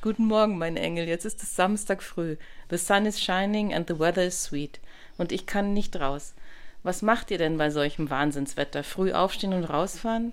Guten 0.00 0.26
Morgen, 0.26 0.58
mein 0.58 0.76
Engel. 0.76 1.06
Jetzt 1.06 1.24
ist 1.24 1.42
es 1.42 1.54
Samstag 1.54 2.02
früh. 2.02 2.36
The 2.70 2.78
sun 2.78 3.06
is 3.06 3.20
shining 3.20 3.72
and 3.74 3.86
the 3.86 3.98
weather 3.98 4.24
is 4.24 4.42
sweet. 4.42 4.80
Und 5.18 5.30
ich 5.30 5.46
kann 5.46 5.72
nicht 5.72 5.96
raus. 6.00 6.34
Was 6.82 7.02
macht 7.02 7.30
ihr 7.30 7.38
denn 7.38 7.58
bei 7.58 7.70
solchem 7.70 8.10
Wahnsinnswetter? 8.10 8.84
Früh 8.84 9.12
aufstehen 9.12 9.52
und 9.52 9.64
rausfahren? 9.64 10.32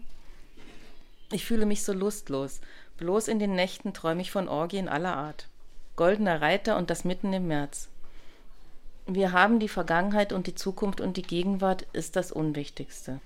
Ich 1.31 1.45
fühle 1.45 1.65
mich 1.65 1.83
so 1.83 1.93
lustlos. 1.93 2.61
Bloß 2.97 3.27
in 3.27 3.39
den 3.39 3.55
Nächten 3.55 3.93
träume 3.93 4.21
ich 4.21 4.31
von 4.31 4.47
Orgien 4.47 4.87
aller 4.87 5.15
Art. 5.15 5.47
Goldener 5.95 6.41
Reiter 6.41 6.77
und 6.77 6.89
das 6.89 7.03
mitten 7.03 7.33
im 7.33 7.47
März. 7.47 7.89
Wir 9.07 9.31
haben 9.31 9.59
die 9.59 9.69
Vergangenheit 9.69 10.33
und 10.33 10.47
die 10.47 10.55
Zukunft 10.55 10.99
und 10.99 11.17
die 11.17 11.21
Gegenwart 11.21 11.85
ist 11.93 12.15
das 12.15 12.31
Unwichtigste. 12.31 13.19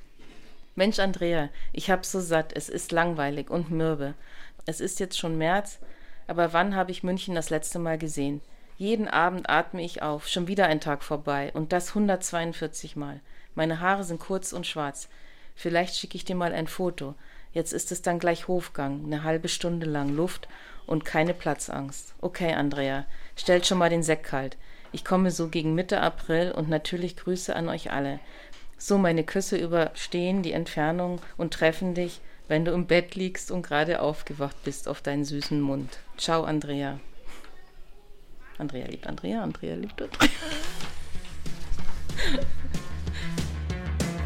Mensch, 0.75 0.99
Andrea, 0.99 1.49
ich 1.73 1.89
hab's 1.89 2.11
so 2.11 2.19
satt, 2.19 2.53
es 2.53 2.69
ist 2.69 2.91
langweilig 2.91 3.49
und 3.49 3.71
mürbe. 3.71 4.13
Es 4.65 4.81
ist 4.81 4.99
jetzt 4.99 5.17
schon 5.17 5.37
März, 5.37 5.79
aber 6.27 6.53
wann 6.53 6.75
habe 6.75 6.91
ich 6.91 7.03
München 7.03 7.35
das 7.35 7.49
letzte 7.49 7.79
Mal 7.79 7.97
gesehen? 7.97 8.41
Jeden 8.79 9.09
Abend 9.09 9.49
atme 9.49 9.83
ich 9.83 10.01
auf, 10.01 10.29
schon 10.29 10.47
wieder 10.47 10.67
ein 10.67 10.79
Tag 10.79 11.03
vorbei, 11.03 11.51
und 11.53 11.73
das 11.73 11.89
142 11.89 12.95
Mal. 12.95 13.19
Meine 13.53 13.81
Haare 13.81 14.05
sind 14.05 14.21
kurz 14.21 14.53
und 14.53 14.65
schwarz. 14.65 15.09
Vielleicht 15.53 15.97
schicke 15.97 16.15
ich 16.15 16.23
dir 16.23 16.37
mal 16.37 16.53
ein 16.53 16.67
Foto. 16.67 17.15
Jetzt 17.51 17.73
ist 17.73 17.91
es 17.91 18.01
dann 18.01 18.19
gleich 18.19 18.47
Hofgang, 18.47 19.03
eine 19.03 19.25
halbe 19.25 19.49
Stunde 19.49 19.85
lang 19.85 20.15
Luft 20.15 20.47
und 20.85 21.03
keine 21.03 21.33
Platzangst. 21.33 22.13
Okay, 22.21 22.53
Andrea, 22.53 23.05
stellt 23.35 23.67
schon 23.67 23.79
mal 23.79 23.89
den 23.89 24.01
Sekt 24.01 24.23
kalt. 24.23 24.55
Ich 24.93 25.03
komme 25.03 25.31
so 25.31 25.49
gegen 25.49 25.75
Mitte 25.75 25.99
April 25.99 26.53
und 26.53 26.69
natürlich 26.69 27.17
Grüße 27.17 27.53
an 27.53 27.67
euch 27.67 27.91
alle. 27.91 28.21
So, 28.77 28.97
meine 28.97 29.25
Küsse 29.25 29.57
überstehen 29.57 30.41
die 30.41 30.53
Entfernung 30.53 31.19
und 31.35 31.53
treffen 31.53 31.95
dich, 31.95 32.21
wenn 32.47 32.63
du 32.63 32.71
im 32.71 32.87
Bett 32.87 33.15
liegst 33.15 33.51
und 33.51 33.61
gerade 33.61 34.01
aufgewacht 34.01 34.63
bist 34.63 34.87
auf 34.87 35.01
deinen 35.01 35.25
süßen 35.25 35.59
Mund. 35.59 35.99
Ciao, 36.17 36.45
Andrea. 36.45 37.01
Andrea 38.59 38.87
liebt 38.87 39.07
Andrea, 39.07 39.41
Andrea 39.41 39.75
liebt 39.75 40.01
Andrea. 40.01 40.29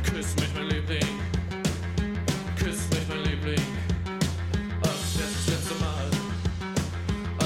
Küss 0.04 0.36
mich, 0.36 0.54
mein 0.56 0.70
Liebling. 0.70 1.08
Küss 2.58 2.90
mich, 2.90 3.08
mein 3.10 3.24
Liebling. 3.26 3.62
Als 4.82 5.20
wär's 5.20 5.34
das 5.34 5.48
letzte 5.50 5.76
Mal. 5.76 6.10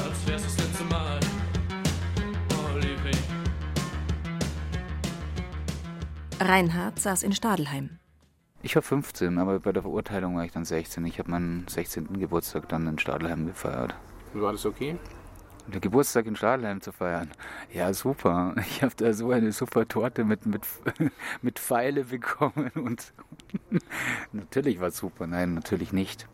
Als 0.02 0.28
wär's 0.28 0.44
das 0.44 0.58
letzte 0.60 0.84
Mal. 0.86 1.20
Oh, 2.52 2.78
Liebling. 2.78 3.24
Reinhard 6.40 7.00
saß 7.00 7.24
in 7.24 7.34
Stadelheim. 7.34 8.00
Ich 8.62 8.76
war 8.76 8.82
15, 8.82 9.38
aber 9.40 9.60
bei 9.60 9.74
der 9.74 9.82
Verurteilung 9.82 10.38
war 10.38 10.46
ich 10.46 10.54
dann 10.54 10.64
16. 10.64 11.06
Ich 11.06 11.20
habe 11.20 11.32
meinen 11.32 11.68
16. 11.68 12.18
Geburtstag 12.18 12.70
dann 12.70 12.88
in 12.88 12.98
Stadelheim 12.98 13.46
gefeiert. 13.46 13.94
War 14.34 14.54
das 14.54 14.66
okay? 14.66 14.98
Geburtstag 15.72 16.26
in 16.26 16.36
Stadelheim 16.36 16.82
zu 16.82 16.92
feiern. 16.92 17.30
Ja, 17.74 17.94
super. 17.94 18.56
Ich 18.70 18.84
habe 18.84 18.94
da 18.96 19.14
so 19.14 19.32
eine 19.32 19.52
super 19.52 19.88
Torte 19.88 20.24
mit, 20.24 20.46
mit, 20.46 20.62
mit 21.42 21.60
Pfeile 21.60 22.06
bekommen 22.06 22.72
und 22.76 23.14
natürlich 24.32 24.80
war 24.80 24.88
es 24.88 24.98
super. 24.98 25.28
Nein, 25.28 25.54
natürlich 25.54 25.94
nicht. 25.94 26.28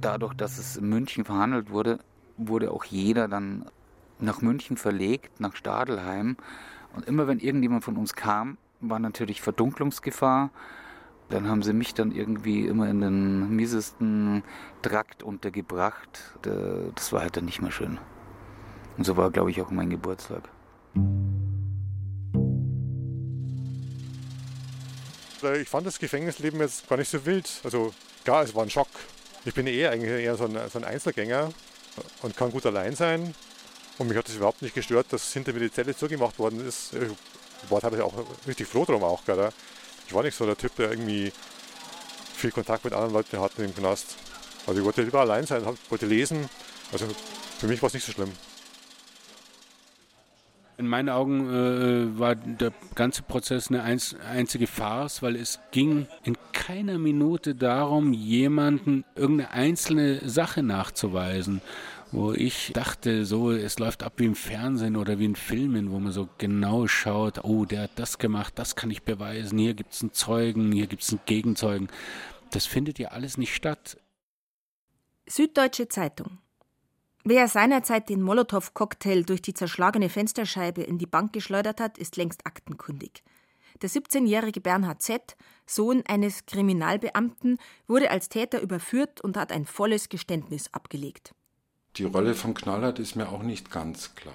Dadurch, 0.00 0.34
dass 0.34 0.58
es 0.58 0.76
in 0.76 0.88
München 0.88 1.24
verhandelt 1.24 1.70
wurde, 1.70 2.00
wurde 2.36 2.72
auch 2.72 2.84
jeder 2.84 3.28
dann 3.28 3.66
nach 4.18 4.40
München 4.42 4.76
verlegt, 4.76 5.40
nach 5.40 5.56
Stadelheim. 5.56 6.36
Und 6.94 7.06
immer 7.06 7.26
wenn 7.26 7.38
irgendjemand 7.38 7.84
von 7.84 7.96
uns 7.96 8.14
kam, 8.14 8.58
war 8.80 8.98
natürlich 8.98 9.40
Verdunklungsgefahr. 9.42 10.50
Dann 11.28 11.48
haben 11.48 11.62
sie 11.62 11.72
mich 11.72 11.94
dann 11.94 12.10
irgendwie 12.10 12.66
immer 12.66 12.88
in 12.88 13.00
den 13.00 13.50
miesesten 13.54 14.42
Trakt 14.82 15.22
untergebracht. 15.22 16.38
Das 16.42 17.12
war 17.12 17.20
halt 17.20 17.36
dann 17.36 17.44
nicht 17.44 17.62
mehr 17.62 17.70
schön. 17.70 17.98
Und 18.96 19.04
so 19.04 19.16
war, 19.16 19.30
glaube 19.30 19.50
ich, 19.50 19.62
auch 19.62 19.70
mein 19.70 19.90
Geburtstag. 19.90 20.48
Ich 25.60 25.68
fand 25.68 25.86
das 25.86 25.98
Gefängnisleben 25.98 26.60
jetzt 26.60 26.88
gar 26.88 26.96
nicht 26.96 27.08
so 27.08 27.24
wild. 27.24 27.60
Also 27.64 27.94
klar, 28.24 28.42
es 28.42 28.54
war 28.54 28.64
ein 28.64 28.70
Schock. 28.70 28.88
Ich 29.44 29.54
bin 29.54 29.66
eher 29.66 29.90
eigentlich 29.90 30.10
eher 30.10 30.36
so 30.36 30.44
ein, 30.44 30.58
so 30.68 30.78
ein 30.78 30.84
Einzelgänger 30.84 31.50
und 32.22 32.36
kann 32.36 32.50
gut 32.50 32.66
allein 32.66 32.94
sein. 32.94 33.34
Und 34.00 34.08
mich 34.08 34.16
hat 34.16 34.26
das 34.26 34.36
überhaupt 34.36 34.62
nicht 34.62 34.74
gestört, 34.74 35.08
dass 35.10 35.30
hinter 35.34 35.52
mir 35.52 35.60
die 35.60 35.70
Zelle 35.70 35.94
zugemacht 35.94 36.38
worden 36.38 36.66
ist. 36.66 36.94
Ich 36.94 37.70
war 37.70 37.82
teilweise 37.82 38.02
auch 38.02 38.14
richtig 38.46 38.66
froh 38.66 38.86
drum 38.86 39.04
auch. 39.04 39.22
Gell? 39.26 39.50
Ich 40.06 40.14
war 40.14 40.22
nicht 40.22 40.34
so 40.34 40.46
der 40.46 40.56
Typ, 40.56 40.74
der 40.76 40.92
irgendwie 40.92 41.30
viel 42.34 42.50
Kontakt 42.50 42.82
mit 42.82 42.94
anderen 42.94 43.12
Leuten 43.12 43.38
hatte 43.38 43.62
im 43.62 43.74
Knast. 43.74 44.16
Also 44.66 44.80
ich 44.80 44.86
wollte 44.86 45.02
lieber 45.02 45.20
allein 45.20 45.44
sein, 45.44 45.62
wollte 45.90 46.06
lesen. 46.06 46.48
Also 46.92 47.08
für 47.58 47.66
mich 47.66 47.82
war 47.82 47.88
es 47.88 47.92
nicht 47.92 48.06
so 48.06 48.12
schlimm. 48.12 48.32
In 50.78 50.88
meinen 50.88 51.10
Augen 51.10 51.50
äh, 51.50 52.18
war 52.18 52.36
der 52.36 52.72
ganze 52.94 53.20
Prozess 53.20 53.68
eine 53.68 53.82
einz 53.82 54.16
einzige 54.32 54.66
Farce, 54.66 55.20
weil 55.20 55.36
es 55.36 55.60
ging 55.72 56.06
in 56.24 56.38
keiner 56.54 56.96
Minute 56.96 57.54
darum, 57.54 58.14
jemanden 58.14 59.04
irgendeine 59.14 59.50
einzelne 59.50 60.26
Sache 60.26 60.62
nachzuweisen. 60.62 61.60
Wo 62.12 62.32
ich 62.32 62.72
dachte, 62.72 63.24
so, 63.24 63.52
es 63.52 63.78
läuft 63.78 64.02
ab 64.02 64.14
wie 64.16 64.24
im 64.24 64.34
Fernsehen 64.34 64.96
oder 64.96 65.18
wie 65.20 65.26
in 65.26 65.36
Filmen, 65.36 65.92
wo 65.92 66.00
man 66.00 66.12
so 66.12 66.28
genau 66.38 66.88
schaut, 66.88 67.44
oh, 67.44 67.64
der 67.64 67.82
hat 67.82 67.92
das 67.96 68.18
gemacht, 68.18 68.54
das 68.56 68.74
kann 68.74 68.90
ich 68.90 69.02
beweisen, 69.02 69.58
hier 69.58 69.74
gibt 69.74 69.92
es 69.92 70.02
einen 70.02 70.12
Zeugen, 70.12 70.72
hier 70.72 70.88
gibt 70.88 71.02
es 71.02 71.10
einen 71.10 71.20
Gegenzeugen. 71.26 71.88
Das 72.50 72.66
findet 72.66 72.98
ja 72.98 73.08
alles 73.08 73.38
nicht 73.38 73.54
statt. 73.54 73.96
Süddeutsche 75.28 75.86
Zeitung. 75.86 76.38
Wer 77.22 77.46
seinerzeit 77.46 78.08
den 78.08 78.22
Molotow-Cocktail 78.22 79.22
durch 79.22 79.42
die 79.42 79.54
zerschlagene 79.54 80.08
Fensterscheibe 80.08 80.82
in 80.82 80.98
die 80.98 81.06
Bank 81.06 81.32
geschleudert 81.32 81.80
hat, 81.80 81.96
ist 81.98 82.16
längst 82.16 82.44
aktenkundig. 82.44 83.22
Der 83.82 83.90
17-jährige 83.90 84.60
Bernhard 84.60 85.00
Z., 85.00 85.36
Sohn 85.64 86.02
eines 86.06 86.46
Kriminalbeamten, 86.46 87.58
wurde 87.86 88.10
als 88.10 88.28
Täter 88.28 88.60
überführt 88.60 89.20
und 89.20 89.36
hat 89.36 89.52
ein 89.52 89.64
volles 89.64 90.08
Geständnis 90.08 90.72
abgelegt. 90.72 91.34
Die 91.96 92.04
Rolle 92.04 92.34
von 92.34 92.54
Knallert 92.54 92.98
ist 92.98 93.16
mir 93.16 93.28
auch 93.30 93.42
nicht 93.42 93.70
ganz 93.70 94.14
klar. 94.14 94.34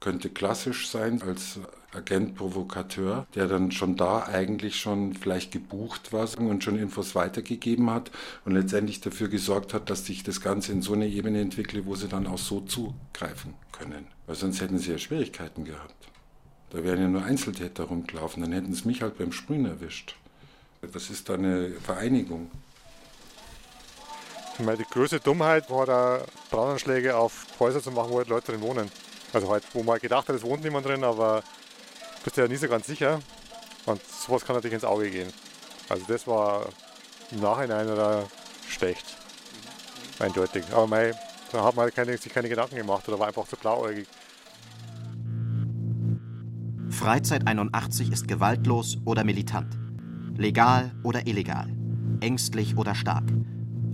Könnte 0.00 0.30
klassisch 0.30 0.88
sein 0.88 1.22
als 1.22 1.58
Agent-Provokateur, 1.92 3.26
der 3.34 3.48
dann 3.48 3.72
schon 3.72 3.96
da 3.96 4.24
eigentlich 4.26 4.78
schon 4.78 5.14
vielleicht 5.14 5.52
gebucht 5.52 6.12
war 6.12 6.28
und 6.38 6.62
schon 6.62 6.78
Infos 6.78 7.14
weitergegeben 7.14 7.90
hat 7.90 8.10
und 8.44 8.52
letztendlich 8.54 9.00
dafür 9.00 9.28
gesorgt 9.28 9.74
hat, 9.74 9.90
dass 9.90 10.04
sich 10.04 10.22
das 10.22 10.40
Ganze 10.40 10.72
in 10.72 10.82
so 10.82 10.92
eine 10.92 11.06
Ebene 11.06 11.40
entwickle, 11.40 11.86
wo 11.86 11.94
sie 11.94 12.08
dann 12.08 12.26
auch 12.26 12.38
so 12.38 12.60
zugreifen 12.60 13.54
können. 13.72 14.06
Weil 14.26 14.36
sonst 14.36 14.60
hätten 14.60 14.78
sie 14.78 14.92
ja 14.92 14.98
Schwierigkeiten 14.98 15.64
gehabt. 15.64 16.08
Da 16.70 16.84
wären 16.84 17.00
ja 17.00 17.08
nur 17.08 17.24
Einzeltäter 17.24 17.84
rumgelaufen, 17.84 18.42
dann 18.42 18.52
hätten 18.52 18.74
sie 18.74 18.86
mich 18.86 19.00
halt 19.00 19.16
beim 19.16 19.32
Sprühen 19.32 19.64
erwischt. 19.64 20.16
Das 20.92 21.10
ist 21.10 21.28
da 21.28 21.34
eine 21.34 21.70
Vereinigung. 21.70 22.50
Meine, 24.60 24.78
die 24.78 24.84
größte 24.84 25.20
Dummheit 25.20 25.70
war 25.70 25.86
da 25.86 26.20
Brandanschläge 26.50 27.16
auf 27.16 27.46
Häuser 27.60 27.80
zu 27.80 27.92
machen, 27.92 28.10
wo 28.10 28.18
halt 28.18 28.28
Leute 28.28 28.52
drin 28.52 28.60
wohnen. 28.60 28.90
Also 29.32 29.50
halt, 29.50 29.62
wo 29.72 29.82
man 29.82 30.00
gedacht 30.00 30.28
hat, 30.28 30.34
es 30.34 30.42
wohnt 30.42 30.64
niemand 30.64 30.86
drin, 30.86 31.04
aber 31.04 31.42
bist 32.24 32.36
du 32.36 32.40
ja 32.40 32.48
nie 32.48 32.56
so 32.56 32.68
ganz 32.68 32.86
sicher. 32.86 33.20
Und 33.86 34.00
sowas 34.04 34.44
kann 34.44 34.56
natürlich 34.56 34.74
ins 34.74 34.84
Auge 34.84 35.10
gehen. 35.10 35.32
Also 35.88 36.04
das 36.08 36.26
war 36.26 36.68
im 37.30 37.40
Nachhinein 37.40 37.88
oder 37.88 38.26
schlecht. 38.68 39.04
Eindeutig. 40.18 40.64
Aber 40.72 40.88
mei, 40.88 41.12
da 41.52 41.62
hat 41.62 41.76
man 41.76 41.84
halt 41.84 41.94
keine, 41.94 42.16
sich 42.18 42.32
keine 42.32 42.48
Gedanken 42.48 42.76
gemacht 42.76 43.08
oder 43.08 43.18
war 43.18 43.28
einfach 43.28 43.46
zu 43.46 43.56
blauäugig. 43.56 44.08
Freizeit 46.90 47.46
81 47.46 48.10
ist 48.10 48.26
gewaltlos 48.26 48.98
oder 49.04 49.22
militant. 49.22 49.78
Legal 50.36 50.90
oder 51.04 51.26
illegal. 51.26 51.68
Ängstlich 52.20 52.76
oder 52.76 52.96
stark. 52.96 53.24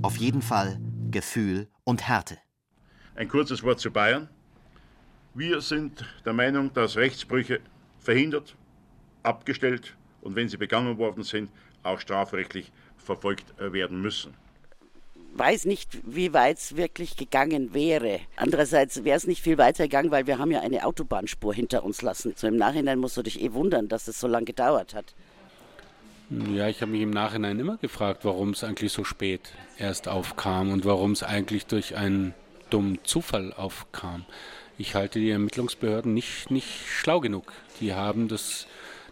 Auf 0.04 0.18
jeden 0.18 0.42
Fall 0.42 0.78
Gefühl 1.10 1.66
und 1.84 2.06
Härte. 2.06 2.36
Ein 3.14 3.26
kurzes 3.26 3.62
Wort 3.62 3.80
zu 3.80 3.90
Bayern. 3.90 4.28
Wir 5.32 5.62
sind 5.62 6.04
der 6.26 6.34
Meinung, 6.34 6.70
dass 6.74 6.98
Rechtsbrüche 6.98 7.60
verhindert, 8.00 8.54
abgestellt 9.22 9.96
und 10.20 10.36
wenn 10.36 10.50
sie 10.50 10.58
begangen 10.58 10.98
worden 10.98 11.24
sind, 11.24 11.48
auch 11.84 11.98
strafrechtlich 12.00 12.70
verfolgt 12.98 13.54
werden 13.58 14.02
müssen. 14.02 14.34
Weiß 15.36 15.64
nicht, 15.64 15.98
wie 16.04 16.34
weit 16.34 16.58
es 16.58 16.76
wirklich 16.76 17.16
gegangen 17.16 17.72
wäre. 17.72 18.20
Andererseits 18.36 19.04
wäre 19.04 19.16
es 19.16 19.26
nicht 19.26 19.40
viel 19.40 19.56
weiter 19.56 19.84
gegangen, 19.84 20.10
weil 20.10 20.26
wir 20.26 20.36
haben 20.36 20.50
ja 20.50 20.60
eine 20.60 20.84
Autobahnspur 20.84 21.54
hinter 21.54 21.82
uns 21.82 22.02
lassen. 22.02 22.34
So 22.36 22.46
im 22.46 22.56
Nachhinein 22.56 22.98
musst 22.98 23.16
du 23.16 23.22
dich 23.22 23.40
eh 23.40 23.54
wundern, 23.54 23.88
dass 23.88 24.06
es 24.06 24.20
so 24.20 24.28
lange 24.28 24.44
gedauert 24.44 24.94
hat. 24.94 25.14
Ja, 26.30 26.68
ich 26.68 26.80
habe 26.80 26.92
mich 26.92 27.02
im 27.02 27.10
Nachhinein 27.10 27.58
immer 27.58 27.76
gefragt, 27.76 28.24
warum 28.24 28.50
es 28.50 28.64
eigentlich 28.64 28.92
so 28.92 29.04
spät 29.04 29.52
erst 29.78 30.08
aufkam 30.08 30.72
und 30.72 30.86
warum 30.86 31.12
es 31.12 31.22
eigentlich 31.22 31.66
durch 31.66 31.96
einen 31.96 32.32
dummen 32.70 32.98
Zufall 33.04 33.52
aufkam. 33.52 34.24
Ich 34.78 34.94
halte 34.94 35.18
die 35.18 35.30
Ermittlungsbehörden 35.30 36.14
nicht, 36.14 36.50
nicht 36.50 36.68
schlau 36.88 37.20
genug. 37.20 37.52
Die 37.80 37.92
haben 37.92 38.28
das, 38.28 38.66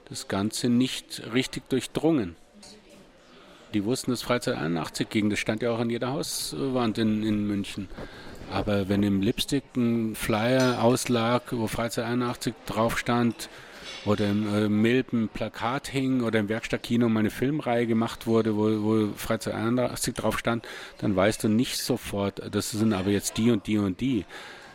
das 0.08 0.26
Ganze 0.26 0.70
nicht 0.70 1.22
richtig 1.34 1.68
durchdrungen. 1.68 2.34
Die 3.74 3.84
wussten, 3.84 4.10
dass 4.10 4.22
Freizeit 4.22 4.56
81 4.56 5.08
ging. 5.08 5.28
Das 5.28 5.38
stand 5.38 5.62
ja 5.62 5.70
auch 5.70 5.78
an 5.78 5.90
jeder 5.90 6.12
Hauswand 6.12 6.96
in, 6.98 7.22
in 7.22 7.46
München. 7.46 7.88
Aber 8.50 8.88
wenn 8.88 9.02
im 9.02 9.20
Lipstick 9.22 9.64
ein 9.76 10.14
Flyer 10.14 10.82
auslag, 10.82 11.42
wo 11.52 11.66
Freizeit 11.66 12.06
81 12.06 12.54
drauf 12.66 12.98
stand, 12.98 13.48
oder 14.04 14.28
im 14.28 14.54
äh, 14.54 14.68
Milb 14.68 15.12
ein 15.12 15.28
Plakat 15.28 15.88
hing 15.88 16.22
oder 16.22 16.40
im 16.40 16.48
Werkstattkino 16.48 17.08
mal 17.08 17.20
eine 17.20 17.30
Filmreihe 17.30 17.86
gemacht 17.86 18.26
wurde, 18.26 18.56
wo, 18.56 18.82
wo 18.82 19.12
Freizeit 19.16 19.54
81 19.54 20.14
drauf 20.14 20.38
stand, 20.38 20.66
dann 20.98 21.14
weißt 21.14 21.44
du 21.44 21.48
nicht 21.48 21.78
sofort, 21.78 22.42
das 22.54 22.70
sind 22.70 22.92
aber 22.92 23.10
jetzt 23.10 23.36
die 23.36 23.50
und 23.50 23.66
die 23.66 23.78
und 23.78 24.00
die. 24.00 24.24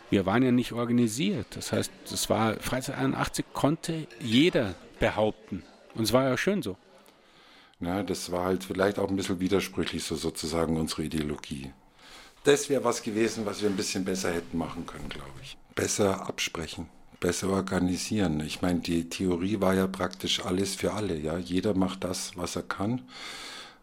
Wir 0.10 0.26
waren 0.26 0.44
ja 0.44 0.52
nicht 0.52 0.72
organisiert. 0.72 1.48
Das 1.56 1.74
heißt, 1.74 1.92
das 2.10 2.30
war 2.30 2.56
Freizeit 2.56 2.98
81 2.98 3.46
konnte 3.54 4.08
jeder 4.22 4.76
behaupten. 5.00 5.64
Und 5.96 6.04
es 6.04 6.14
war 6.14 6.24
ja 6.24 6.38
schön 6.38 6.62
so. 6.62 6.78
Na, 7.80 8.04
das 8.04 8.32
war 8.32 8.46
halt 8.46 8.64
vielleicht 8.64 8.98
auch 9.00 9.10
ein 9.10 9.16
bisschen 9.16 9.40
widersprüchlich, 9.40 10.04
so 10.04 10.16
sozusagen 10.16 10.78
unsere 10.78 11.04
Ideologie. 11.04 11.74
Das 12.44 12.70
wäre 12.70 12.84
was 12.84 13.04
gewesen, 13.04 13.46
was 13.46 13.62
wir 13.62 13.70
ein 13.70 13.76
bisschen 13.76 14.06
besser 14.06 14.32
hätten 14.32 14.58
machen 14.58 14.86
können, 14.86 15.10
glaube 15.10 15.34
ich. 15.44 15.58
Besser 15.76 16.28
absprechen. 16.28 16.88
Besser 17.20 17.50
organisieren. 17.50 18.40
Ich 18.42 18.62
meine, 18.62 18.80
die 18.80 19.10
Theorie 19.10 19.60
war 19.60 19.74
ja 19.74 19.88
praktisch 19.88 20.46
alles 20.46 20.76
für 20.76 20.94
alle. 20.94 21.18
Ja, 21.18 21.38
jeder 21.38 21.74
macht 21.74 22.04
das, 22.04 22.32
was 22.36 22.56
er 22.56 22.64
kann. 22.64 23.02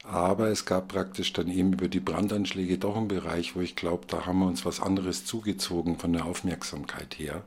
Aber 0.05 0.49
es 0.49 0.67
gab 0.67 0.89
praktisch 0.89 1.33
dann 1.33 1.49
eben 1.49 1.73
über 1.73 1.89
die 1.89 2.01
Brandanschläge 2.01 2.77
doch 2.79 2.97
einen 2.97 3.09
Bereich, 3.09 3.57
wo 3.57 3.61
ich 3.61 3.75
glaube, 3.75 4.07
da 4.07 4.27
haben 4.27 4.41
wir 4.41 4.47
uns 4.47 4.65
was 4.67 4.81
anderes 4.81 5.25
zugezogen 5.25 5.99
von 5.99 6.13
der 6.13 6.27
Aufmerksamkeit 6.27 7.19
her. 7.19 7.43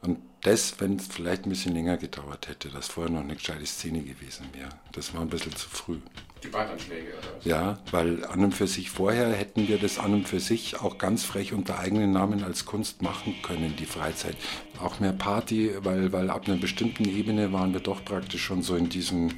Und 0.00 0.18
das, 0.42 0.80
wenn 0.80 0.96
es 0.96 1.08
vielleicht 1.08 1.44
ein 1.44 1.50
bisschen 1.50 1.74
länger 1.74 1.96
gedauert 1.96 2.48
hätte, 2.48 2.68
dass 2.70 2.88
vorher 2.88 3.12
noch 3.12 3.20
eine 3.20 3.34
gescheite 3.34 3.66
Szene 3.66 4.02
gewesen 4.02 4.46
wäre. 4.52 4.70
Das 4.92 5.12
war 5.12 5.20
ein 5.20 5.28
bisschen 5.28 5.54
zu 5.54 5.68
früh. 5.68 5.98
Die 6.42 6.48
Brandanschläge, 6.48 7.14
oder? 7.18 7.46
Ja, 7.48 7.78
weil 7.90 8.24
an 8.24 8.44
und 8.44 8.52
für 8.52 8.66
sich 8.66 8.90
vorher 8.90 9.32
hätten 9.32 9.66
wir 9.66 9.78
das 9.78 9.98
an 9.98 10.14
und 10.14 10.28
für 10.28 10.40
sich 10.40 10.80
auch 10.80 10.98
ganz 10.98 11.24
frech 11.24 11.52
unter 11.52 11.78
eigenen 11.78 12.12
Namen 12.12 12.44
als 12.44 12.64
Kunst 12.64 13.02
machen 13.02 13.34
können, 13.42 13.74
die 13.76 13.86
Freizeit. 13.86 14.36
Auch 14.80 15.00
mehr 15.00 15.12
Party, 15.12 15.72
weil, 15.80 16.12
weil 16.12 16.30
ab 16.30 16.46
einer 16.46 16.56
bestimmten 16.56 17.08
Ebene 17.08 17.52
waren 17.52 17.72
wir 17.72 17.80
doch 17.80 18.04
praktisch 18.04 18.42
schon 18.42 18.62
so 18.62 18.76
in 18.76 18.88
diesem 18.88 19.30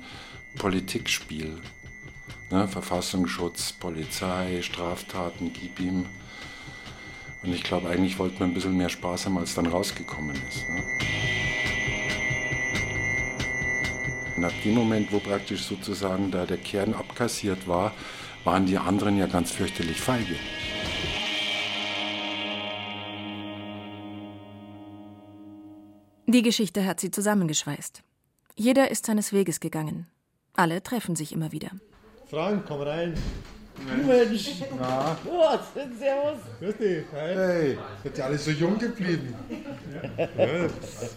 Politikspiel. 0.58 1.58
Ne? 2.50 2.68
Verfassungsschutz, 2.68 3.72
Polizei, 3.72 4.60
Straftaten, 4.62 5.52
gib 5.52 5.80
ihm. 5.80 6.06
Und 7.42 7.54
ich 7.54 7.62
glaube, 7.62 7.88
eigentlich 7.88 8.18
wollten 8.18 8.40
wir 8.40 8.46
ein 8.46 8.54
bisschen 8.54 8.76
mehr 8.76 8.90
Spaß 8.90 9.26
haben, 9.26 9.38
als 9.38 9.54
dann 9.54 9.66
rausgekommen 9.66 10.36
ist. 10.48 10.68
Ne? 10.68 11.39
Ab 14.44 14.52
dem 14.64 14.74
Moment, 14.74 15.12
wo 15.12 15.18
praktisch 15.18 15.62
sozusagen 15.64 16.30
da 16.30 16.46
der 16.46 16.58
Kern 16.58 16.94
abkassiert 16.94 17.66
war, 17.68 17.92
waren 18.44 18.66
die 18.66 18.78
anderen 18.78 19.16
ja 19.18 19.26
ganz 19.26 19.50
fürchterlich 19.50 20.00
feige. 20.00 20.36
Die 26.26 26.42
Geschichte 26.42 26.84
hat 26.86 27.00
sie 27.00 27.10
zusammengeschweißt. 27.10 28.02
Jeder 28.54 28.90
ist 28.90 29.06
seines 29.06 29.32
Weges 29.32 29.60
gegangen. 29.60 30.06
Alle 30.54 30.82
treffen 30.82 31.16
sich 31.16 31.32
immer 31.32 31.52
wieder. 31.52 31.70
Frank, 32.28 32.64
komm 32.68 32.82
rein. 32.82 33.14
Mensch. 34.06 34.62
Na, 34.78 35.16
Oh, 35.24 35.58
servus. 35.74 36.38
grüß 36.60 36.76
dich. 36.76 37.04
Hi. 37.12 37.34
Hey, 37.34 37.78
seid 38.04 38.18
ihr 38.18 38.24
alle 38.26 38.38
so 38.38 38.50
jung 38.50 38.78
geblieben? 38.78 39.34
Ja, 40.36 40.68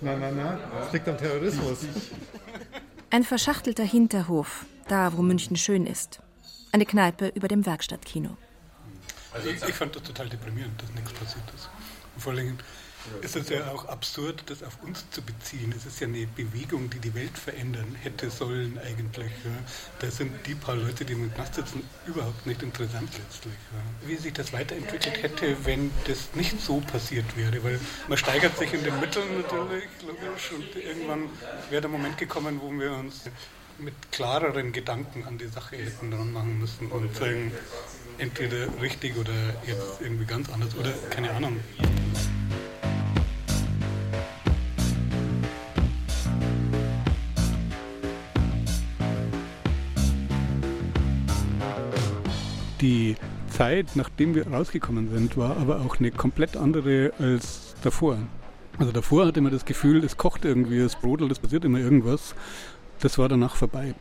na, 0.02 0.16
na, 0.18 0.32
na, 0.32 0.60
das 0.80 0.94
liegt 0.94 1.08
am 1.08 1.18
Terrorismus. 1.18 1.80
Ein 3.14 3.24
verschachtelter 3.24 3.84
Hinterhof, 3.84 4.66
da 4.88 5.16
wo 5.16 5.22
München 5.22 5.56
schön 5.56 5.86
ist. 5.86 6.20
Eine 6.72 6.88
Kneipe 6.88 7.28
über 7.28 7.48
dem 7.48 7.64
Werkstattkino. 7.64 8.38
Also 9.32 9.50
ich, 9.50 9.62
ich 9.62 9.76
fand 9.76 9.96
das 9.96 10.02
total 10.02 10.30
deprimierend, 10.30 10.82
dass 10.82 10.90
nichts 10.96 11.14
passiert 11.14 11.44
ist. 11.56 11.70
Vor 12.18 12.34
allen 12.34 12.58
Dingen 13.06 13.24
ist 13.24 13.36
es 13.36 13.50
ja 13.50 13.68
auch 13.72 13.86
absurd, 13.86 14.44
das 14.48 14.64
auf 14.64 14.78
uns 14.84 15.10
zu 15.12 15.22
beziehen. 15.22 15.74
Es 15.76 15.86
ist 15.86 16.00
ja 16.00 16.08
eine 16.08 16.26
Bewegung, 16.28 16.90
die 16.90 17.00
die 17.00 17.14
Welt 17.14 17.38
verändern 17.38 17.96
hätte 18.02 18.30
sollen 18.30 18.80
eigentlich. 18.80 19.32
Ja. 19.44 19.52
Da 20.00 20.12
sind 20.12 20.32
die 20.46 20.56
paar 20.56 20.76
Leute, 20.76 21.06
die 21.06 21.14
im 21.14 21.34
Knast 21.34 21.56
sitzen, 21.56 21.84
überhaupt 22.06 22.46
nicht 22.46 22.62
interessant 22.64 23.10
letztlich. 23.18 23.54
Ja. 23.72 24.08
Wie 24.08 24.16
sich 24.16 24.34
das 24.34 24.54
weiterentwickelt 24.54 25.22
hätte, 25.22 25.66
wenn 25.66 25.92
das 26.08 26.30
nicht 26.36 26.60
so 26.62 26.80
passiert 26.80 27.26
wäre. 27.36 27.64
Weil 27.64 27.80
man 28.08 28.18
steigert 28.18 28.58
sich 28.58 28.74
in 28.74 28.84
den 28.84 29.00
Mitteln 29.00 29.42
natürlich, 29.42 29.90
logisch. 30.02 30.52
Und 30.52 30.76
irgendwann 30.76 31.30
wäre 31.70 31.82
der 31.82 31.90
Moment 31.90 32.18
gekommen, 32.18 32.60
wo 32.62 32.72
wir 32.72 32.92
uns 32.92 33.22
mit 33.80 33.94
klareren 34.12 34.72
Gedanken 34.72 35.26
an 35.26 35.38
die 35.38 35.48
Sache 35.48 35.78
hätten 35.78 36.12
dran 36.12 36.32
machen 36.32 36.60
müssen 36.60 36.88
und 36.92 37.16
sagen, 37.16 37.52
entweder 38.18 38.68
richtig 38.80 39.18
oder 39.18 39.34
jetzt 39.66 40.02
irgendwie 40.02 40.26
ganz 40.26 40.50
anders 40.50 40.76
oder 40.76 40.94
keine 41.10 41.32
Ahnung. 41.32 41.60
Die 52.84 53.16
Zeit, 53.48 53.96
nachdem 53.96 54.36
wir 54.36 54.46
rausgekommen 54.46 55.10
sind, 55.10 55.38
war 55.38 55.56
aber 55.56 55.80
auch 55.80 56.00
eine 56.00 56.12
komplett 56.12 56.58
andere 56.58 57.14
als 57.18 57.76
davor. 57.82 58.18
Also 58.78 58.92
davor 58.92 59.26
hatte 59.26 59.40
man 59.40 59.54
das 59.54 59.64
Gefühl, 59.64 60.04
es 60.04 60.18
kocht 60.18 60.44
irgendwie, 60.44 60.80
es 60.80 60.98
brodelt, 60.98 61.32
es 61.32 61.40
passiert 61.40 61.64
immer 61.64 61.80
irgendwas. 61.80 62.36
Das 63.00 63.18
war 63.18 63.30
danach 63.30 63.56
vorbei. 63.56 63.96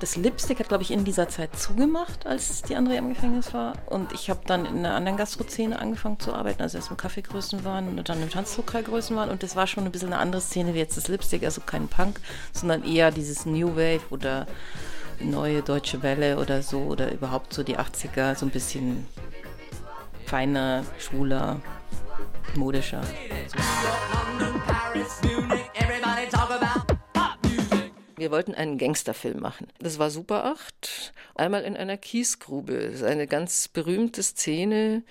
Hat 0.00 0.04
das 0.04 0.16
Lipstick, 0.16 0.60
hat 0.60 0.68
glaube 0.68 0.82
ich 0.82 0.92
in 0.92 1.04
dieser 1.04 1.28
Zeit 1.28 1.54
zugemacht, 1.58 2.26
als 2.26 2.62
die 2.62 2.74
Andrea 2.74 2.98
im 2.98 3.10
Gefängnis 3.10 3.52
war. 3.52 3.74
Und 3.84 4.12
ich 4.12 4.30
habe 4.30 4.40
dann 4.46 4.64
in 4.64 4.78
einer 4.78 4.94
anderen 4.94 5.18
Gastro-Szene 5.18 5.78
angefangen 5.78 6.18
zu 6.18 6.32
arbeiten, 6.32 6.62
also 6.62 6.78
erst 6.78 6.90
im 6.90 6.96
Kaffeegrößen 6.96 7.64
waren 7.64 7.98
und 7.98 8.08
dann 8.08 8.22
im 8.22 8.30
Tanzlokalgrößen 8.30 9.14
waren. 9.14 9.28
Und 9.28 9.42
das 9.42 9.56
war 9.56 9.66
schon 9.66 9.84
ein 9.84 9.92
bisschen 9.92 10.14
eine 10.14 10.22
andere 10.22 10.40
Szene 10.40 10.72
wie 10.72 10.78
jetzt 10.78 10.96
das 10.96 11.08
Lipstick, 11.08 11.44
also 11.44 11.60
kein 11.60 11.86
Punk, 11.86 12.18
sondern 12.54 12.82
eher 12.82 13.10
dieses 13.10 13.44
New 13.44 13.76
Wave 13.76 14.00
oder 14.08 14.46
neue 15.20 15.60
deutsche 15.60 16.02
Welle 16.02 16.38
oder 16.38 16.62
so 16.62 16.78
oder 16.78 17.12
überhaupt 17.12 17.52
so 17.52 17.62
die 17.62 17.78
80er, 17.78 18.34
so 18.36 18.46
ein 18.46 18.50
bisschen 18.50 19.06
feiner, 20.24 20.82
schwuler, 20.98 21.60
modischer. 22.54 23.02
Wir 28.20 28.30
wollten 28.30 28.54
einen 28.54 28.76
Gangsterfilm 28.76 29.40
machen. 29.40 29.66
Das 29.78 29.98
war 29.98 30.10
Super 30.10 30.44
8. 30.44 31.14
Einmal 31.36 31.62
in 31.62 31.74
einer 31.74 31.96
Kiesgrube. 31.96 32.92
Eine 33.02 33.26
ganz 33.26 33.66
berühmte 33.66 34.22
Szene, 34.22 35.04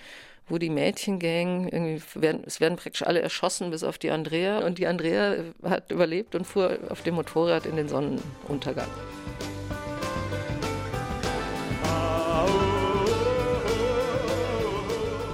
wo 0.48 0.58
die 0.58 0.70
Mädchengang, 0.70 1.66
irgendwie 1.66 2.00
werden, 2.14 2.44
es 2.46 2.60
werden 2.60 2.76
praktisch 2.76 3.02
alle 3.02 3.20
erschossen, 3.20 3.72
bis 3.72 3.82
auf 3.82 3.98
die 3.98 4.12
Andrea. 4.12 4.60
Und 4.60 4.78
die 4.78 4.86
Andrea 4.86 5.38
hat 5.64 5.90
überlebt 5.90 6.36
und 6.36 6.46
fuhr 6.46 6.78
auf 6.88 7.02
dem 7.02 7.16
Motorrad 7.16 7.66
in 7.66 7.74
den 7.74 7.88
Sonnenuntergang. 7.88 8.86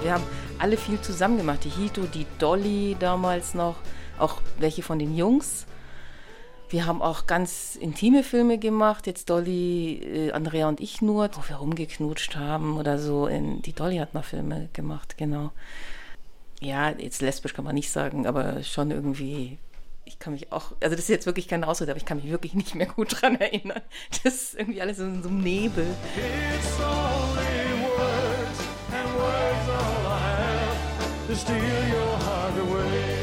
Wir 0.01 0.13
haben 0.15 0.23
alle 0.57 0.77
viel 0.77 0.99
zusammen 1.01 1.37
gemacht. 1.37 1.63
Die 1.63 1.69
Hito, 1.69 2.01
die 2.11 2.25
Dolly 2.39 2.97
damals 2.99 3.53
noch, 3.53 3.75
auch 4.17 4.41
welche 4.57 4.81
von 4.81 4.97
den 4.97 5.15
Jungs. 5.15 5.67
Wir 6.69 6.85
haben 6.85 7.01
auch 7.01 7.27
ganz 7.27 7.77
intime 7.79 8.23
Filme 8.23 8.57
gemacht, 8.57 9.07
jetzt 9.07 9.29
Dolly, 9.29 10.01
äh, 10.03 10.31
Andrea 10.33 10.67
und 10.67 10.81
ich 10.81 11.01
nur, 11.01 11.29
wo 11.33 11.47
wir 11.47 11.55
rumgeknutscht 11.57 12.35
haben 12.35 12.77
oder 12.77 12.99
so. 12.99 13.27
In, 13.27 13.61
die 13.61 13.71
Dolly 13.71 13.97
hat 13.97 14.13
mal 14.13 14.21
Filme 14.21 14.67
gemacht, 14.73 15.17
genau. 15.17 15.51
Ja, 16.59 16.89
jetzt 16.89 17.21
lesbisch 17.21 17.53
kann 17.53 17.63
man 17.63 17.75
nicht 17.75 17.89
sagen, 17.89 18.27
aber 18.27 18.63
schon 18.63 18.91
irgendwie, 18.91 19.59
ich 20.03 20.19
kann 20.19 20.33
mich 20.33 20.51
auch, 20.51 20.73
also 20.81 20.95
das 20.95 21.05
ist 21.05 21.09
jetzt 21.09 21.25
wirklich 21.25 21.47
keine 21.47 21.67
Ausrede, 21.67 21.91
aber 21.91 21.99
ich 21.99 22.05
kann 22.05 22.17
mich 22.17 22.29
wirklich 22.29 22.53
nicht 22.53 22.75
mehr 22.75 22.87
gut 22.87 23.21
dran 23.21 23.35
erinnern. 23.39 23.81
Das 24.23 24.33
ist 24.33 24.55
irgendwie 24.55 24.81
alles 24.81 24.99
in 24.99 25.23
so 25.23 25.29
einem 25.29 25.41
Nebel. 25.41 25.87
It's 26.17 26.79
only 26.81 27.81
words, 27.81 28.59
and 28.91 29.13
words 29.15 29.69
all 29.69 30.05
I 30.05 30.19
have 30.35 31.27
to 31.29 31.35
steal 31.35 31.55
your 31.55 32.17
heart 32.25 32.59
away. 32.59 33.16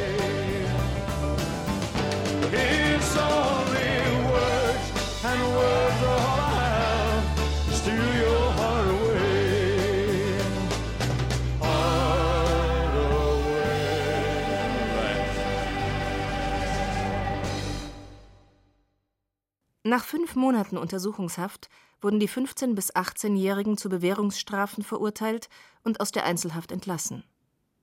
Nach 19.87 20.03
fünf 20.03 20.35
Monaten 20.35 20.79
Untersuchungshaft 20.79 21.69
wurden 22.01 22.19
die 22.19 22.29
15- 22.29 22.75
bis 22.75 22.95
18-Jährigen 22.95 23.77
zu 23.77 23.91
Bewährungsstrafen 23.91 24.83
verurteilt 24.83 25.51
und 25.83 26.01
aus 26.01 26.11
der 26.11 26.25
Einzelhaft 26.25 26.73
entlassen. 26.73 27.23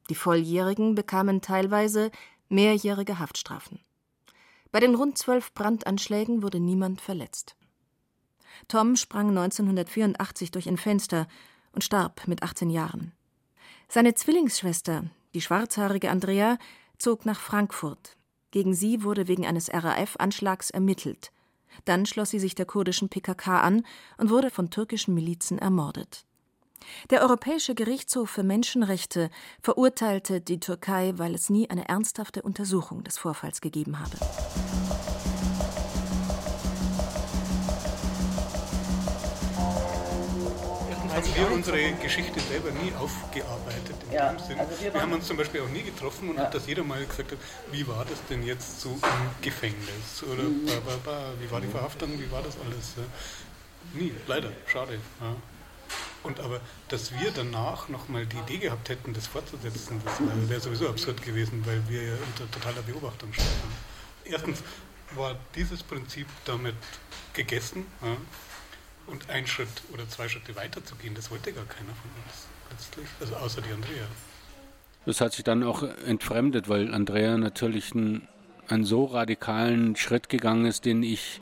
Die 0.10 0.16
Volljährigen 0.16 0.95
bekamen 0.95 1.41
teilweise 1.41 2.10
mehrjährige 2.49 3.20
Haftstrafen. 3.20 3.80
Bei 4.72 4.80
den 4.80 4.95
rund 4.95 5.20
zwölf 5.20 5.54
Brandanschlägen 5.54 6.41
wurde 6.41 6.60
niemand 6.60 7.02
verletzt. 7.02 7.56
Tom 8.68 8.95
sprang 8.95 9.30
1984 9.30 10.49
durch 10.49 10.68
ein 10.68 10.78
Fenster 10.78 11.28
und 11.72 11.84
starb 11.84 12.28
mit 12.28 12.41
18 12.41 12.72
Jahren. 12.72 13.12
Seine 13.89 14.16
Zwillingsschwester, 14.16 15.04
die 15.36 15.41
schwarzhaarige 15.41 16.10
Andrea, 16.10 16.58
zog 16.97 17.28
nach 17.28 17.39
Frankfurt. 17.39 18.18
Gegen 18.49 18.74
sie 18.74 19.04
wurde 19.04 19.28
wegen 19.28 19.45
eines 19.45 19.72
RAF-Anschlags 19.72 20.72
ermittelt. 20.72 21.32
Dann 21.86 22.05
schloss 22.05 22.30
sie 22.30 22.39
sich 22.39 22.55
der 22.55 22.65
kurdischen 22.65 23.09
PKK 23.09 23.61
an 23.61 23.86
und 24.17 24.30
wurde 24.30 24.49
von 24.49 24.69
türkischen 24.69 25.13
Milizen 25.13 25.59
ermordet. 25.59 26.26
Der 27.09 27.22
Europäische 27.22 27.76
Gerichtshof 27.76 28.30
für 28.30 28.43
Menschenrechte 28.43 29.30
verurteilte 29.61 30.41
die 30.41 30.59
Türkei, 30.59 31.13
weil 31.17 31.36
es 31.36 31.49
nie 31.49 31.69
eine 31.69 31.88
ernsthafte 31.88 32.41
Untersuchung 32.41 33.03
des 33.03 33.17
Vorfalls 33.17 33.61
gegeben 33.61 33.99
habe. 33.99 34.17
Haben 41.22 41.36
wir 41.36 41.51
unsere 41.51 41.91
Geschichte 41.93 42.39
selber 42.39 42.72
nie 42.72 42.91
aufgearbeitet. 42.99 43.95
In 44.07 44.13
Ja, 44.13 44.28
also 44.30 44.49
wir 44.49 44.93
wir, 44.93 45.01
haben 45.01 45.13
uns 45.13 45.28
zum 45.28 45.38
Beispiel 45.38 45.61
auch 45.61 45.69
nie 45.69 45.84
getroffen 45.84 46.30
und 46.30 46.38
dass 46.38 46.67
jeder 46.67 46.84
mal 46.84 47.05
gesagt 47.05 47.32
hat, 47.32 47.38
wie 47.72 47.88
war 47.88 48.05
das 48.05 48.19
denn 48.30 48.43
jetzt 48.43 48.82
so 48.82 48.89
im 48.89 49.41
Gefängnis? 49.41 50.24
Oder 50.24 50.43
Mhm. 50.43 50.65
ba, 50.65 50.74
ba, 50.86 50.97
ba, 51.03 51.34
wie 51.39 51.49
war 51.51 51.61
die 51.61 51.67
Verhaftung, 51.67 52.09
wie 52.19 52.32
war 52.32 52.41
das 52.41 52.55
alles? 52.65 52.93
Ja. 52.97 53.99
Nie, 53.99 54.13
leider, 54.28 54.51
schade. 54.67 54.99
Ja. 55.19 55.36
Und 56.24 56.39
aber, 56.39 56.61
dass 56.89 57.11
wir 57.19 57.32
danach 57.32 57.89
nochmal 57.89 58.26
die 58.28 58.38
Idee 58.38 58.57
gehabt 58.59 58.89
hätten, 58.89 59.13
das 59.13 59.28
fortzusetzen, 59.28 60.01
das 60.05 60.19
wäre 60.19 60.49
wär 60.49 60.59
sowieso 60.59 60.88
absurd 60.88 61.22
gewesen, 61.24 61.65
weil 61.65 61.82
wir 61.88 62.03
ja 62.03 62.13
unter 62.13 62.49
totaler 62.51 62.82
Beobachtung 62.84 63.34
standen. 63.34 63.76
Erstens 64.26 64.61
war 65.15 65.36
dieses 65.55 65.82
Prinzip 65.84 66.28
damit 66.45 66.76
gegessen 67.34 67.86
ja, 68.01 68.15
und 69.12 69.30
ein 69.30 69.45
Schritt 69.45 69.68
oder 69.93 70.07
zwei 70.09 70.28
Schritte 70.28 70.55
weiter 70.55 70.84
zu 70.84 70.95
gehen, 70.95 71.14
das 71.14 71.30
wollte 71.30 71.51
gar 71.51 71.66
keiner 71.66 71.93
von 71.93 72.09
uns 72.24 72.47
letztlich, 72.72 73.07
also 73.20 73.36
außer 73.36 73.62
die 73.62 73.72
Andrea. 73.72 74.07
Das 75.05 75.20
hat 75.20 75.34
sich 75.34 75.43
dann 75.43 75.64
auch 75.64 75.84
entfremdet, 75.84 76.70
weil 76.70 76.93
Andrea 76.93 77.38
natürlich 77.38 77.93
einen, 77.93 78.28
einen 78.68 78.86
so 78.86 79.05
radikalen 79.05 79.95
Schritt 79.95 80.30
gegangen 80.30 80.66
ist, 80.66 80.86
den 80.86 81.03
ich 81.03 81.41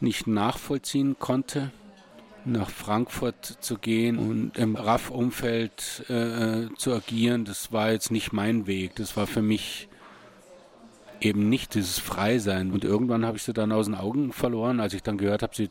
nicht 0.00 0.26
nachvollziehen 0.26 1.16
konnte. 1.18 1.70
Nach 2.44 2.70
Frankfurt 2.70 3.58
zu 3.60 3.76
gehen 3.76 4.16
und 4.16 4.56
im 4.56 4.74
RAF-Umfeld 4.74 6.08
äh, 6.08 6.68
zu 6.76 6.94
agieren, 6.94 7.44
das 7.44 7.72
war 7.72 7.92
jetzt 7.92 8.10
nicht 8.10 8.32
mein 8.32 8.66
Weg. 8.66 8.94
Das 8.94 9.18
war 9.18 9.26
für 9.26 9.42
mich 9.42 9.88
eben 11.20 11.50
nicht 11.50 11.74
dieses 11.74 11.98
Freisein. 11.98 12.70
Und 12.70 12.84
irgendwann 12.84 13.26
habe 13.26 13.36
ich 13.36 13.42
sie 13.42 13.52
dann 13.52 13.72
aus 13.72 13.86
den 13.86 13.96
Augen 13.96 14.32
verloren, 14.32 14.80
als 14.80 14.94
ich 14.94 15.02
dann 15.02 15.18
gehört 15.18 15.42
habe, 15.42 15.54
sie 15.54 15.68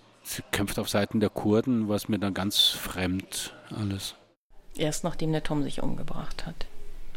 kämpft 0.52 0.80
auf 0.80 0.90
Seiten 0.90 1.20
der 1.20 1.30
Kurden, 1.30 1.88
war 1.88 1.96
es 1.96 2.10
mir 2.10 2.20
dann 2.20 2.34
ganz 2.34 2.68
fremd 2.70 3.54
alles. 3.76 4.16
Erst 4.76 5.04
nachdem 5.04 5.32
der 5.32 5.44
Tom 5.44 5.64
sich 5.64 5.82
umgebracht 5.82 6.46
hat. 6.46 6.68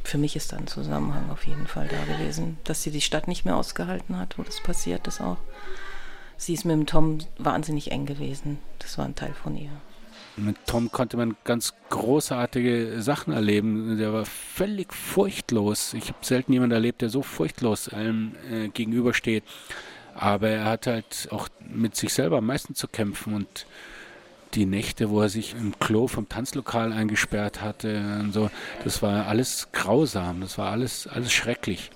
Für 0.02 0.18
mich 0.18 0.34
ist 0.34 0.52
da 0.52 0.56
ein 0.56 0.66
Zusammenhang 0.66 1.30
auf 1.30 1.46
jeden 1.46 1.66
Fall 1.66 1.88
da 1.88 2.02
gewesen, 2.12 2.58
dass 2.64 2.82
sie 2.82 2.90
die 2.90 3.00
Stadt 3.00 3.28
nicht 3.28 3.44
mehr 3.44 3.56
ausgehalten 3.56 4.18
hat, 4.18 4.38
wo 4.38 4.42
das 4.42 4.60
passiert 4.62 5.06
ist 5.06 5.20
auch. 5.20 5.36
Sie 6.36 6.54
ist 6.54 6.64
mit 6.64 6.74
dem 6.74 6.86
Tom 6.86 7.18
wahnsinnig 7.38 7.90
eng 7.90 8.06
gewesen. 8.06 8.58
Das 8.78 8.96
war 8.96 9.04
ein 9.04 9.14
Teil 9.14 9.34
von 9.34 9.56
ihr. 9.56 9.70
Mit 10.36 10.56
Tom 10.66 10.90
konnte 10.90 11.18
man 11.18 11.36
ganz 11.44 11.74
großartige 11.90 13.02
Sachen 13.02 13.34
erleben. 13.34 13.98
Der 13.98 14.12
war 14.12 14.24
völlig 14.24 14.94
furchtlos. 14.94 15.92
Ich 15.92 16.08
habe 16.08 16.18
selten 16.22 16.54
jemanden 16.54 16.72
erlebt, 16.72 17.02
der 17.02 17.10
so 17.10 17.22
furchtlos 17.22 17.90
allem 17.90 18.36
äh, 18.50 18.68
gegenübersteht. 18.68 19.44
Aber 20.20 20.50
er 20.50 20.66
hat 20.66 20.86
halt 20.86 21.28
auch 21.30 21.48
mit 21.66 21.96
sich 21.96 22.12
selber 22.12 22.38
am 22.38 22.46
meisten 22.46 22.74
zu 22.74 22.88
kämpfen 22.88 23.32
und 23.34 23.64
die 24.52 24.66
Nächte, 24.66 25.08
wo 25.08 25.22
er 25.22 25.30
sich 25.30 25.54
im 25.54 25.78
Klo 25.78 26.08
vom 26.08 26.28
Tanzlokal 26.28 26.92
eingesperrt 26.92 27.62
hatte 27.62 28.18
und 28.20 28.32
so, 28.32 28.50
das 28.84 29.00
war 29.00 29.26
alles 29.28 29.68
grausam, 29.72 30.42
das 30.42 30.58
war 30.58 30.70
alles, 30.70 31.06
alles 31.06 31.32
schrecklich. 31.32 31.90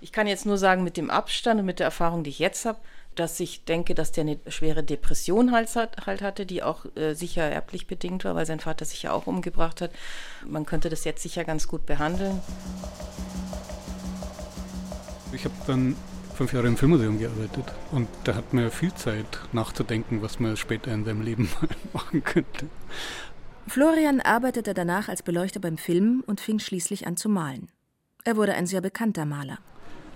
Ich 0.00 0.10
kann 0.10 0.26
jetzt 0.26 0.46
nur 0.46 0.56
sagen, 0.56 0.84
mit 0.84 0.96
dem 0.96 1.10
Abstand 1.10 1.60
und 1.60 1.66
mit 1.66 1.80
der 1.80 1.86
Erfahrung, 1.86 2.24
die 2.24 2.30
ich 2.30 2.38
jetzt 2.38 2.64
habe, 2.64 2.78
dass 3.14 3.38
ich 3.40 3.64
denke, 3.64 3.94
dass 3.94 4.12
der 4.12 4.22
eine 4.22 4.38
schwere 4.48 4.82
Depression 4.82 5.52
halt, 5.52 5.74
hat- 5.76 6.06
halt 6.06 6.22
hatte, 6.22 6.46
die 6.46 6.62
auch 6.62 6.86
äh, 6.96 7.12
sicher 7.12 7.42
erblich 7.42 7.86
bedingt 7.86 8.24
war, 8.24 8.34
weil 8.34 8.46
sein 8.46 8.60
Vater 8.60 8.86
sich 8.86 9.02
ja 9.02 9.12
auch 9.12 9.26
umgebracht 9.26 9.82
hat. 9.82 9.90
Man 10.46 10.64
könnte 10.64 10.88
das 10.88 11.04
jetzt 11.04 11.22
sicher 11.22 11.44
ganz 11.44 11.68
gut 11.68 11.84
behandeln. 11.84 12.40
Ich 15.32 15.44
habe 15.44 15.54
dann 15.66 15.96
fünf 16.34 16.52
Jahre 16.52 16.66
im 16.66 16.76
Filmmuseum 16.76 17.18
gearbeitet 17.18 17.64
und 17.92 18.08
da 18.24 18.34
hat 18.34 18.52
man 18.52 18.64
ja 18.64 18.70
viel 18.70 18.92
Zeit 18.94 19.40
nachzudenken, 19.52 20.20
was 20.20 20.40
man 20.40 20.56
später 20.56 20.92
in 20.92 21.04
seinem 21.04 21.22
Leben 21.22 21.48
mal 21.60 21.68
machen 21.92 22.24
könnte. 22.24 22.66
Florian 23.66 24.20
arbeitete 24.20 24.74
danach 24.74 25.08
als 25.08 25.22
Beleuchter 25.22 25.60
beim 25.60 25.78
Film 25.78 26.22
und 26.26 26.40
fing 26.40 26.58
schließlich 26.58 27.06
an 27.06 27.16
zu 27.16 27.28
malen. 27.28 27.68
Er 28.24 28.36
wurde 28.36 28.54
ein 28.54 28.66
sehr 28.66 28.80
bekannter 28.80 29.24
Maler. 29.24 29.58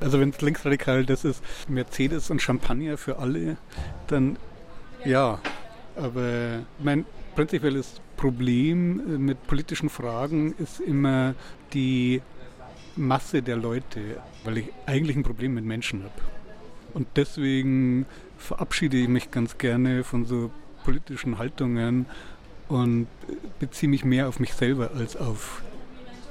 Also 0.00 0.20
wenn 0.20 0.30
es 0.30 0.40
linksradikal 0.40 1.04
das 1.04 1.24
ist, 1.24 1.42
Mercedes 1.68 2.30
und 2.30 2.40
Champagner 2.42 2.96
für 2.96 3.18
alle, 3.18 3.56
dann 4.06 4.38
ja. 5.04 5.40
Aber 5.96 6.60
mein 6.78 7.04
prinzipielles 7.34 8.00
Problem 8.16 9.24
mit 9.24 9.46
politischen 9.46 9.88
Fragen 9.88 10.54
ist 10.58 10.80
immer 10.80 11.34
die 11.72 12.22
Masse 12.99 13.42
der 13.42 13.57
Leute, 13.57 14.20
weil 14.44 14.59
ich 14.59 14.66
eigentlich 14.86 15.16
ein 15.16 15.22
Problem 15.22 15.55
mit 15.55 15.64
Menschen 15.64 16.03
habe. 16.03 16.20
Und 16.94 17.07
deswegen 17.16 18.07
verabschiede 18.36 18.96
ich 18.96 19.09
mich 19.09 19.30
ganz 19.30 19.59
gerne 19.59 20.05
von 20.05 20.24
so 20.24 20.51
politischen 20.84 21.38
Haltungen 21.38 22.07
und 22.68 23.07
beziehe 23.59 23.88
mich 23.88 24.05
mehr 24.05 24.28
auf 24.28 24.40
mich 24.40 24.53
selber 24.55 24.90
als 24.94 25.16
auf 25.16 25.62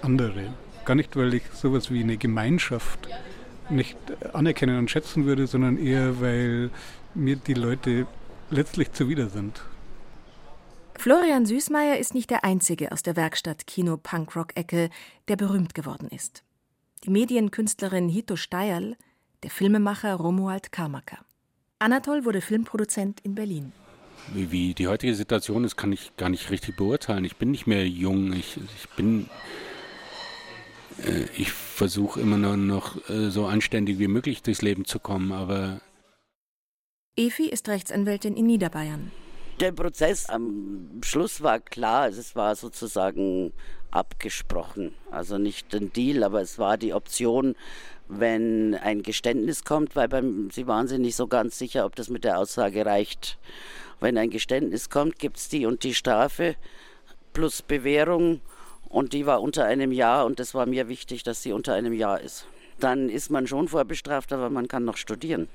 andere. 0.01 0.53
Gar 0.85 0.95
nicht, 0.95 1.15
weil 1.15 1.33
ich 1.33 1.43
sowas 1.53 1.91
wie 1.91 2.01
eine 2.01 2.17
Gemeinschaft 2.17 3.07
nicht 3.69 3.97
anerkennen 4.33 4.77
und 4.77 4.89
schätzen 4.89 5.25
würde, 5.25 5.47
sondern 5.47 5.77
eher, 5.77 6.21
weil 6.21 6.69
mir 7.13 7.35
die 7.35 7.53
Leute 7.53 8.07
letztlich 8.49 8.93
zuwider 8.93 9.29
sind. 9.29 9.61
Florian 10.97 11.45
Süßmeier 11.45 11.97
ist 11.97 12.15
nicht 12.15 12.29
der 12.31 12.43
einzige 12.43 12.91
aus 12.91 13.03
der 13.03 13.15
Werkstatt 13.15 13.67
Kino 13.67 13.97
Punkrock 13.97 14.55
Ecke, 14.55 14.89
der 15.27 15.35
berühmt 15.35 15.75
geworden 15.75 16.07
ist. 16.09 16.43
Die 17.03 17.09
Medienkünstlerin 17.09 18.09
Hito 18.09 18.35
Steierl, 18.35 18.95
der 19.43 19.51
Filmemacher 19.51 20.15
Romuald 20.15 20.71
Karmaker. 20.71 21.19
Anatol 21.79 22.25
wurde 22.25 22.41
Filmproduzent 22.41 23.19
in 23.21 23.35
Berlin. 23.35 23.71
Wie, 24.33 24.51
wie 24.51 24.73
die 24.73 24.87
heutige 24.87 25.13
Situation 25.15 25.63
ist, 25.63 25.77
kann 25.77 25.91
ich 25.91 26.15
gar 26.17 26.29
nicht 26.29 26.49
richtig 26.49 26.75
beurteilen. 26.75 27.23
Ich 27.23 27.37
bin 27.37 27.51
nicht 27.51 27.67
mehr 27.67 27.87
jung. 27.87 28.33
Ich, 28.33 28.57
ich 28.57 28.89
bin. 28.95 29.29
Äh, 31.05 31.25
ich 31.37 31.51
versuche 31.51 32.19
immer 32.19 32.37
nur 32.37 32.57
noch 32.57 33.09
äh, 33.09 33.29
so 33.29 33.45
anständig 33.45 33.99
wie 33.99 34.07
möglich 34.07 34.41
durchs 34.41 34.63
Leben 34.63 34.85
zu 34.85 34.99
kommen, 34.99 35.31
aber 35.31 35.81
Efi 37.15 37.47
ist 37.47 37.67
Rechtsanwältin 37.67 38.35
in 38.35 38.45
Niederbayern. 38.45 39.11
Der 39.59 39.71
Prozess 39.71 40.29
am 40.29 41.01
Schluss 41.03 41.41
war 41.41 41.59
klar, 41.59 42.01
also 42.01 42.19
es 42.19 42.35
war 42.35 42.55
sozusagen 42.55 43.53
abgesprochen. 43.89 44.93
Also 45.09 45.39
nicht 45.39 45.73
ein 45.73 45.91
Deal, 45.91 46.23
aber 46.23 46.41
es 46.41 46.59
war 46.59 46.77
die 46.77 46.93
Option, 46.93 47.55
wenn 48.07 48.75
ein 48.75 49.01
Geständnis 49.01 49.63
kommt, 49.63 49.95
weil 49.95 50.09
beim, 50.09 50.51
sie 50.51 50.67
waren 50.67 50.87
sich 50.87 50.99
nicht 50.99 51.15
so 51.15 51.25
ganz 51.25 51.57
sicher, 51.57 51.85
ob 51.85 51.95
das 51.95 52.09
mit 52.09 52.23
der 52.23 52.37
Aussage 52.37 52.85
reicht. 52.85 53.39
Wenn 53.99 54.19
ein 54.19 54.29
Geständnis 54.29 54.91
kommt, 54.91 55.17
gibt 55.17 55.37
es 55.37 55.49
die 55.49 55.65
und 55.65 55.83
die 55.83 55.95
Strafe 55.95 56.55
plus 57.33 57.63
Bewährung 57.63 58.41
und 58.89 59.13
die 59.13 59.25
war 59.25 59.41
unter 59.41 59.65
einem 59.65 59.91
Jahr 59.91 60.27
und 60.27 60.39
es 60.39 60.53
war 60.53 60.67
mir 60.67 60.87
wichtig, 60.87 61.23
dass 61.23 61.41
sie 61.41 61.51
unter 61.51 61.73
einem 61.73 61.93
Jahr 61.93 62.21
ist. 62.21 62.45
Dann 62.79 63.09
ist 63.09 63.31
man 63.31 63.47
schon 63.47 63.67
vorbestraft, 63.67 64.31
aber 64.33 64.51
man 64.51 64.67
kann 64.67 64.85
noch 64.85 64.97
studieren. 64.97 65.49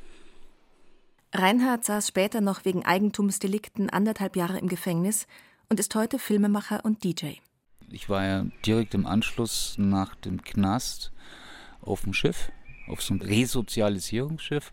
Reinhard 1.35 1.85
saß 1.85 2.09
später 2.09 2.43
noch 2.43 2.67
wegen 2.67 2.85
Eigentumsdelikten 2.85 3.89
anderthalb 3.89 4.37
Jahre 4.37 4.59
im 4.59 4.69
Gefängnis 4.69 5.27
und 5.71 5.81
ist 5.81 5.95
heute 5.95 6.19
Filmemacher 6.19 6.85
und 6.85 7.05
DJ. 7.05 7.37
Ich 7.91 8.11
war 8.11 8.25
ja 8.25 8.45
direkt 8.67 8.93
im 8.95 9.07
Anschluss 9.07 9.77
nach 9.79 10.15
dem 10.15 10.43
Knast 10.43 11.11
auf 11.81 12.03
dem 12.03 12.13
Schiff, 12.13 12.53
auf 12.87 13.03
so 13.03 13.15
einem 13.15 13.23
Resozialisierungsschiff 13.23 14.73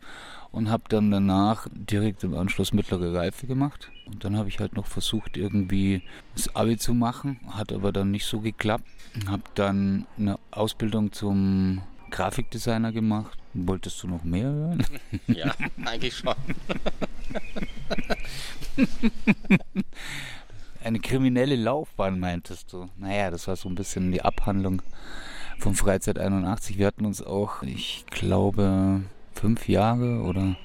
und 0.52 0.70
habe 0.70 0.84
dann 0.90 1.12
danach 1.12 1.68
direkt 1.72 2.26
im 2.26 2.36
Anschluss 2.36 2.74
mittlere 2.74 3.14
Reife 3.14 3.48
gemacht. 3.48 3.90
Und 4.06 4.26
dann 4.26 4.36
habe 4.36 4.50
ich 4.50 4.60
halt 4.60 4.74
noch 4.74 4.88
versucht, 4.88 5.38
irgendwie 5.38 6.04
das 6.36 6.54
Abi 6.58 6.78
zu 6.78 6.94
machen, 6.94 7.40
hat 7.52 7.72
aber 7.72 7.94
dann 7.94 8.12
nicht 8.12 8.26
so 8.26 8.42
geklappt. 8.42 8.86
Habe 9.28 9.44
dann 9.56 10.08
eine 10.18 10.38
Ausbildung 10.52 11.14
zum 11.14 11.82
Grafikdesigner 12.10 12.92
gemacht. 12.92 13.38
Wolltest 13.54 14.02
du 14.04 14.08
noch 14.08 14.24
mehr 14.24 14.50
hören? 14.52 14.86
Ja, 15.28 15.54
eigentlich 15.86 16.16
schon. 16.16 16.36
Eine 20.84 21.00
kriminelle 21.00 21.56
Laufbahn, 21.56 22.20
meintest 22.20 22.72
du? 22.74 22.90
Naja, 22.98 23.32
das 23.32 23.48
war 23.48 23.56
so 23.56 23.68
ein 23.70 23.76
bisschen 23.76 24.12
die 24.12 24.22
Abhandlung 24.22 24.82
von 25.58 25.76
Freizeit 25.76 26.18
81. 26.20 26.78
Wir 26.78 26.88
hatten 26.88 27.06
uns 27.06 27.22
auch, 27.22 27.64
ich 27.64 28.06
glaube, 28.10 29.02
fünf 29.34 29.68
Jahre 29.68 30.22
oder 30.22 30.56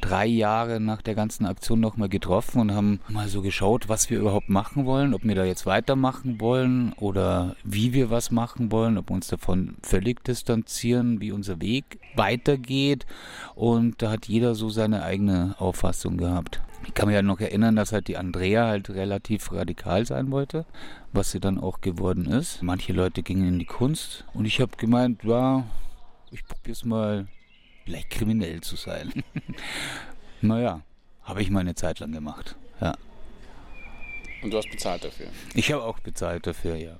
drei 0.00 0.26
Jahre 0.26 0.80
nach 0.80 1.02
der 1.02 1.14
ganzen 1.14 1.46
Aktion 1.46 1.80
nochmal 1.80 2.08
getroffen 2.08 2.60
und 2.60 2.74
haben 2.74 3.00
mal 3.08 3.28
so 3.28 3.42
geschaut, 3.42 3.88
was 3.88 4.10
wir 4.10 4.18
überhaupt 4.18 4.48
machen 4.48 4.86
wollen, 4.86 5.14
ob 5.14 5.24
wir 5.24 5.34
da 5.34 5.44
jetzt 5.44 5.66
weitermachen 5.66 6.40
wollen 6.40 6.92
oder 6.94 7.56
wie 7.64 7.92
wir 7.92 8.10
was 8.10 8.30
machen 8.30 8.72
wollen, 8.72 8.98
ob 8.98 9.10
wir 9.10 9.14
uns 9.14 9.28
davon 9.28 9.76
völlig 9.82 10.24
distanzieren, 10.24 11.20
wie 11.20 11.32
unser 11.32 11.60
Weg 11.60 12.00
weitergeht. 12.16 13.06
Und 13.54 14.02
da 14.02 14.10
hat 14.10 14.26
jeder 14.26 14.54
so 14.54 14.70
seine 14.70 15.02
eigene 15.02 15.54
Auffassung 15.58 16.16
gehabt. 16.16 16.60
Ich 16.86 16.94
kann 16.94 17.08
mich 17.08 17.14
ja 17.14 17.22
noch 17.22 17.40
erinnern, 17.40 17.76
dass 17.76 17.92
halt 17.92 18.08
die 18.08 18.16
Andrea 18.16 18.66
halt 18.66 18.90
relativ 18.90 19.52
radikal 19.52 20.06
sein 20.06 20.30
wollte, 20.30 20.64
was 21.12 21.32
sie 21.32 21.40
dann 21.40 21.58
auch 21.58 21.80
geworden 21.80 22.26
ist. 22.26 22.62
Manche 22.62 22.92
Leute 22.92 23.22
gingen 23.22 23.48
in 23.48 23.58
die 23.58 23.66
Kunst 23.66 24.24
und 24.32 24.44
ich 24.44 24.60
habe 24.60 24.76
gemeint, 24.76 25.24
ja, 25.24 25.64
ich 26.30 26.44
probier's 26.44 26.84
mal 26.84 27.26
vielleicht 27.88 28.10
kriminell 28.10 28.60
zu 28.60 28.76
sein. 28.76 29.24
naja, 30.42 30.82
habe 31.22 31.40
ich 31.40 31.48
mal 31.48 31.60
eine 31.60 31.74
Zeit 31.74 32.00
lang 32.00 32.12
gemacht. 32.12 32.54
Ja. 32.82 32.94
Und 34.42 34.52
du 34.52 34.58
hast 34.58 34.70
bezahlt 34.70 35.04
dafür? 35.04 35.28
Ich 35.54 35.72
habe 35.72 35.82
auch 35.82 35.98
bezahlt 35.98 36.46
dafür, 36.46 36.76
ja. 36.76 36.98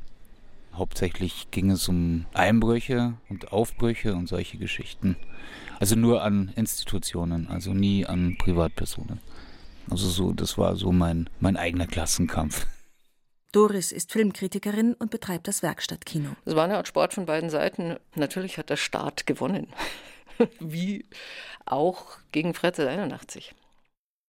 Hauptsächlich 0.73 1.51
ging 1.51 1.71
es 1.71 1.89
um 1.89 2.25
Einbrüche 2.33 3.15
und 3.29 3.53
Aufbrüche 3.53 4.15
und 4.15 4.29
solche 4.29 4.57
Geschichten. 4.57 5.17
Also 5.79 5.95
nur 5.95 6.23
an 6.23 6.53
Institutionen, 6.57 7.49
also 7.49 7.75
nie 7.75 8.07
an 8.07 8.37
Privatpersonen. 8.39 9.21
Also 9.91 10.09
so, 10.09 10.33
das 10.33 10.57
war 10.57 10.75
so 10.77 10.91
mein, 10.91 11.29
mein 11.39 11.59
eigener 11.59 11.87
Klassenkampf. 11.87 12.67
Doris 13.53 13.93
ist 13.93 14.13
Filmkritikerin 14.13 14.95
und 14.95 15.11
betreibt 15.11 15.49
das 15.49 15.63
Werkstattkino. 15.63 16.31
Es 16.45 16.55
war 16.55 16.65
eine 16.65 16.77
Art 16.77 16.89
Sport 16.89 17.13
von 17.15 17.27
beiden 17.27 17.51
Seiten. 17.51 17.97
Natürlich 18.15 18.57
hat 18.57 18.71
der 18.71 18.77
Staat 18.77 19.27
gewonnen. 19.27 19.69
Wie 20.61 21.05
auch 21.67 22.19
gegen 22.33 22.55
Freizeit 22.55 22.89
81. 22.89 23.55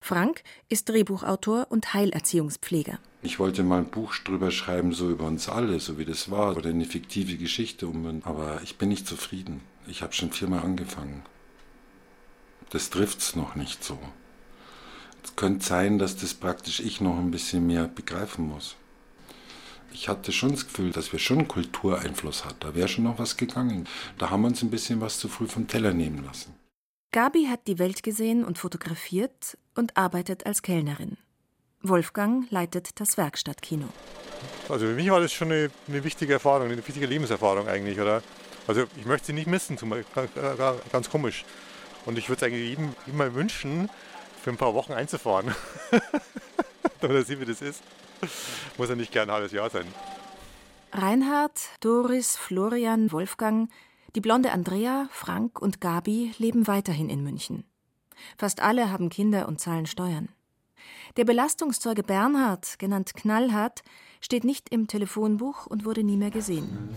Frank 0.02 0.44
ist 0.70 0.90
Drehbuchautor 0.90 1.68
und 1.70 1.94
Heilerziehungspfleger. 1.94 3.00
Ich 3.22 3.38
wollte 3.38 3.64
mal 3.64 3.80
ein 3.80 3.92
Buch 3.92 4.16
drüber 4.16 4.50
schreiben, 4.50 4.94
so 4.94 5.10
über 5.10 5.26
uns 5.26 5.50
alle, 5.50 5.80
so 5.80 5.98
wie 5.98 6.06
das 6.06 6.32
war, 6.32 6.56
oder 6.56 6.70
eine 6.70 6.86
fiktive 6.86 7.36
Geschichte 7.36 7.88
um 7.88 8.06
uns. 8.06 8.26
Aber 8.26 8.62
ich 8.64 8.78
bin 8.78 8.90
nicht 8.90 9.08
zufrieden. 9.08 9.62
Ich 9.88 10.02
habe 10.02 10.14
schon 10.14 10.32
viermal 10.32 10.62
angefangen. 10.62 11.24
Das 12.70 12.90
trifft's 12.90 13.36
noch 13.36 13.56
nicht 13.56 13.84
so. 13.84 14.00
Es 15.24 15.36
könnte 15.36 15.66
sein, 15.66 16.00
dass 16.00 16.16
das 16.16 16.34
praktisch 16.34 16.80
ich 16.80 17.02
noch 17.02 17.18
ein 17.18 17.32
bisschen 17.32 17.68
mehr 17.68 17.88
begreifen 17.88 18.48
muss. 18.48 18.78
Ich 19.92 20.08
hatte 20.08 20.32
schon 20.32 20.52
das 20.52 20.66
Gefühl, 20.68 20.92
dass 20.92 21.12
wir 21.12 21.20
schon 21.20 21.48
Kultureinfluss 21.48 22.46
hatten. 22.46 22.60
Da 22.60 22.76
wäre 22.76 22.88
schon 22.88 23.04
noch 23.04 23.20
was 23.20 23.38
gegangen. 23.38 23.88
Da 24.18 24.30
haben 24.30 24.42
wir 24.42 24.48
uns 24.48 24.62
ein 24.62 24.70
bisschen 24.70 25.02
was 25.02 25.20
zu 25.20 25.28
früh 25.28 25.48
vom 25.48 25.68
Teller 25.68 25.94
nehmen 25.94 26.24
lassen. 26.24 26.54
Gabi 27.12 27.48
hat 27.48 27.68
die 27.68 27.80
Welt 27.80 28.04
gesehen 28.04 28.46
und 28.46 28.60
fotografiert 28.60 29.58
und 29.76 29.98
arbeitet 29.98 30.46
als 30.46 30.62
Kellnerin. 30.62 31.18
Wolfgang 31.82 32.50
leitet 32.52 33.00
das 33.00 33.18
Werkstattkino. 33.18 33.88
Also 34.68 34.86
für 34.86 34.94
mich 34.94 35.10
war 35.10 35.20
das 35.20 35.34
schon 35.34 35.52
eine, 35.52 35.72
eine 35.88 36.04
wichtige 36.04 36.34
Erfahrung, 36.34 36.70
eine 36.70 36.78
wichtige 36.78 37.08
Lebenserfahrung 37.08 37.68
eigentlich, 37.68 38.00
oder? 38.00 38.22
Also 38.68 38.86
ich 38.98 39.06
möchte 39.06 39.28
sie 39.28 39.34
nicht 39.34 39.48
missen, 39.48 39.78
zum, 39.78 39.94
ganz 40.92 41.10
komisch. 41.10 41.46
Und 42.06 42.18
ich 42.18 42.30
würde 42.30 42.46
es 42.46 42.52
eigentlich 42.52 42.70
jedem, 42.70 42.96
jedem 43.06 43.18
mal 43.18 43.34
wünschen, 43.34 43.90
für 44.44 44.52
ein 44.52 44.58
paar 44.58 44.74
Wochen 44.74 44.94
einzufahren. 44.94 45.56
Damit 47.02 47.18
er 47.18 47.24
sieht, 47.24 47.40
wie 47.40 47.46
das 47.46 47.62
ist. 47.62 47.82
Muss 48.78 48.90
ja 48.90 48.96
nicht 48.96 49.12
gern 49.12 49.30
ein 49.30 49.36
halbes 49.36 49.52
Jahr 49.52 49.70
sein. 49.70 49.86
Reinhard, 50.92 51.60
Doris, 51.82 52.36
Florian, 52.36 53.12
Wolfgang, 53.12 53.70
die 54.16 54.22
blonde 54.22 54.52
Andrea, 54.52 55.08
Frank 55.12 55.62
und 55.62 55.82
Gabi 55.82 56.34
leben 56.38 56.68
weiterhin 56.68 57.10
in 57.10 57.24
München. 57.24 57.64
Fast 58.38 58.60
alle 58.60 58.92
haben 58.92 59.10
Kinder 59.10 59.48
und 59.48 59.62
zahlen 59.62 59.86
Steuern. 59.86 60.30
Der 61.18 61.26
Belastungszeuge 61.26 62.04
Bernhard, 62.04 62.80
genannt 62.80 63.14
Knallhart, 63.14 63.84
steht 64.22 64.44
nicht 64.44 64.70
im 64.70 64.88
Telefonbuch 64.88 65.68
und 65.68 65.86
wurde 65.86 66.04
nie 66.04 66.18
mehr 66.18 66.32
gesehen. 66.32 66.90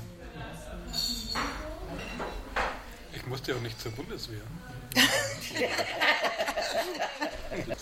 Ich 3.15 3.27
musste 3.27 3.53
ja 3.53 3.59
auch 3.59 3.63
nicht 3.63 3.81
zur 3.81 3.93
Bundeswehr. 3.93 4.43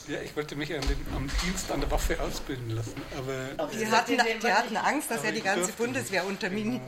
Ja, 0.09 0.21
ich 0.21 0.35
wollte 0.37 0.57
mich 0.57 0.75
an 0.75 0.81
den, 0.83 0.97
am 1.15 1.31
Dienst 1.45 1.71
an 1.71 1.81
der 1.81 1.91
Waffe 1.91 2.21
ausbilden 2.21 2.71
lassen, 2.71 3.01
aber... 3.17 3.69
Die 3.73 3.87
hatten, 3.87 4.19
die 4.43 4.53
hatten 4.53 4.77
Angst, 4.77 5.11
dass 5.11 5.25
er 5.25 5.33
die 5.33 5.43
ganze 5.43 5.73
Bundeswehr 5.73 6.27
unterminiert. 6.27 6.83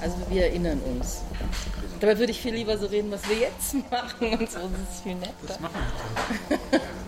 Also 0.00 0.16
wir 0.28 0.44
erinnern 0.46 0.80
uns. 0.80 1.20
Dabei 2.00 2.18
würde 2.18 2.32
ich 2.32 2.40
viel 2.40 2.54
lieber 2.54 2.78
so 2.78 2.86
reden, 2.86 3.10
was 3.10 3.28
wir 3.28 3.36
jetzt 3.36 3.74
machen 3.90 4.38
und 4.38 4.50
so. 4.50 4.58
Das 4.58 4.94
ist 4.94 5.02
viel 5.02 5.14
netter. 5.14 5.34
Das 5.46 5.60
machen 5.60 5.80
wir 6.48 6.80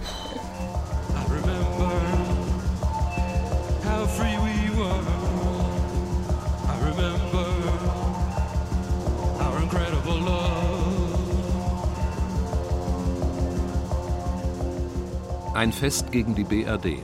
Ein 15.63 15.73
Fest 15.73 16.11
gegen 16.11 16.35
die 16.35 16.43
BRD. 16.43 16.97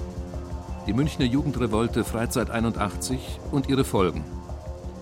Die 0.89 0.93
Münchner 0.93 1.27
Jugendrevolte 1.27 2.03
Freizeit 2.03 2.51
81 2.51 3.39
und 3.53 3.69
ihre 3.69 3.85
Folgen. 3.85 4.25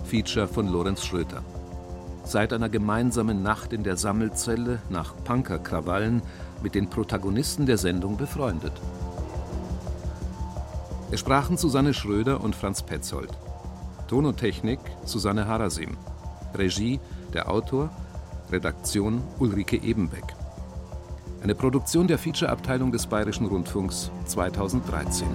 Feature 0.05 0.47
von 0.47 0.69
Lorenz 0.69 1.07
Schröter. 1.07 1.43
Seit 2.23 2.53
einer 2.53 2.69
gemeinsamen 2.69 3.43
Nacht 3.43 3.73
in 3.73 3.83
der 3.83 3.97
Sammelzelle 3.97 4.83
nach 4.91 5.15
Punkerkrawallen 5.25 6.21
mit 6.63 6.75
den 6.75 6.91
Protagonisten 6.91 7.65
der 7.65 7.79
Sendung 7.79 8.19
befreundet. 8.19 8.75
Es 11.11 11.21
sprachen 11.21 11.57
Susanne 11.57 11.95
Schröder 11.95 12.43
und 12.43 12.55
Franz 12.55 12.83
Petzold. 12.83 13.31
Ton 14.07 14.27
und 14.27 14.37
Technik 14.37 14.81
Susanne 15.07 15.47
Harasim. 15.47 15.97
Regie 16.55 17.01
der 17.33 17.49
Autor, 17.51 17.89
Redaktion 18.53 19.23
Ulrike 19.39 19.79
Ebenbeck. 19.79 20.37
Eine 21.43 21.55
Produktion 21.55 22.07
der 22.07 22.18
Featureabteilung 22.18 22.93
des 22.93 23.07
Bayerischen 23.07 23.47
Rundfunks 23.47 24.11
2013. 24.26 25.28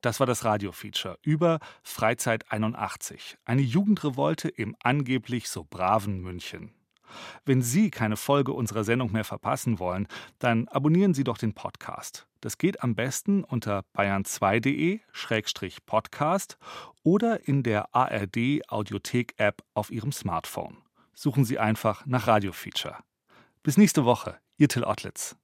Das 0.00 0.18
war 0.18 0.26
das 0.26 0.44
Radio-Feature 0.44 1.18
über 1.22 1.60
Freizeit 1.82 2.50
81, 2.50 3.38
eine 3.44 3.62
Jugendrevolte 3.62 4.48
im 4.48 4.74
angeblich 4.82 5.48
so 5.48 5.64
braven 5.68 6.20
München. 6.20 6.74
Wenn 7.44 7.60
Sie 7.60 7.90
keine 7.90 8.16
Folge 8.16 8.52
unserer 8.52 8.84
Sendung 8.84 9.12
mehr 9.12 9.24
verpassen 9.24 9.78
wollen, 9.78 10.08
dann 10.38 10.68
abonnieren 10.68 11.12
Sie 11.12 11.24
doch 11.24 11.36
den 11.38 11.54
Podcast. 11.54 12.26
Das 12.40 12.56
geht 12.56 12.82
am 12.82 12.94
besten 12.94 13.44
unter 13.44 13.84
bayern2.de-podcast 13.96 16.56
oder 17.02 17.48
in 17.48 17.62
der 17.62 17.94
ARD 17.94 18.62
Audiothek-App 18.68 19.62
auf 19.74 19.90
Ihrem 19.90 20.12
Smartphone. 20.12 20.78
Suchen 21.14 21.44
Sie 21.44 21.58
einfach 21.58 22.06
nach 22.06 22.26
Radio-Feature. 22.26 22.96
Bis 23.62 23.76
nächste 23.76 24.06
Woche, 24.06 24.38
Ihr 24.56 24.68
Till 24.68 24.84
Ottlitz. 24.84 25.36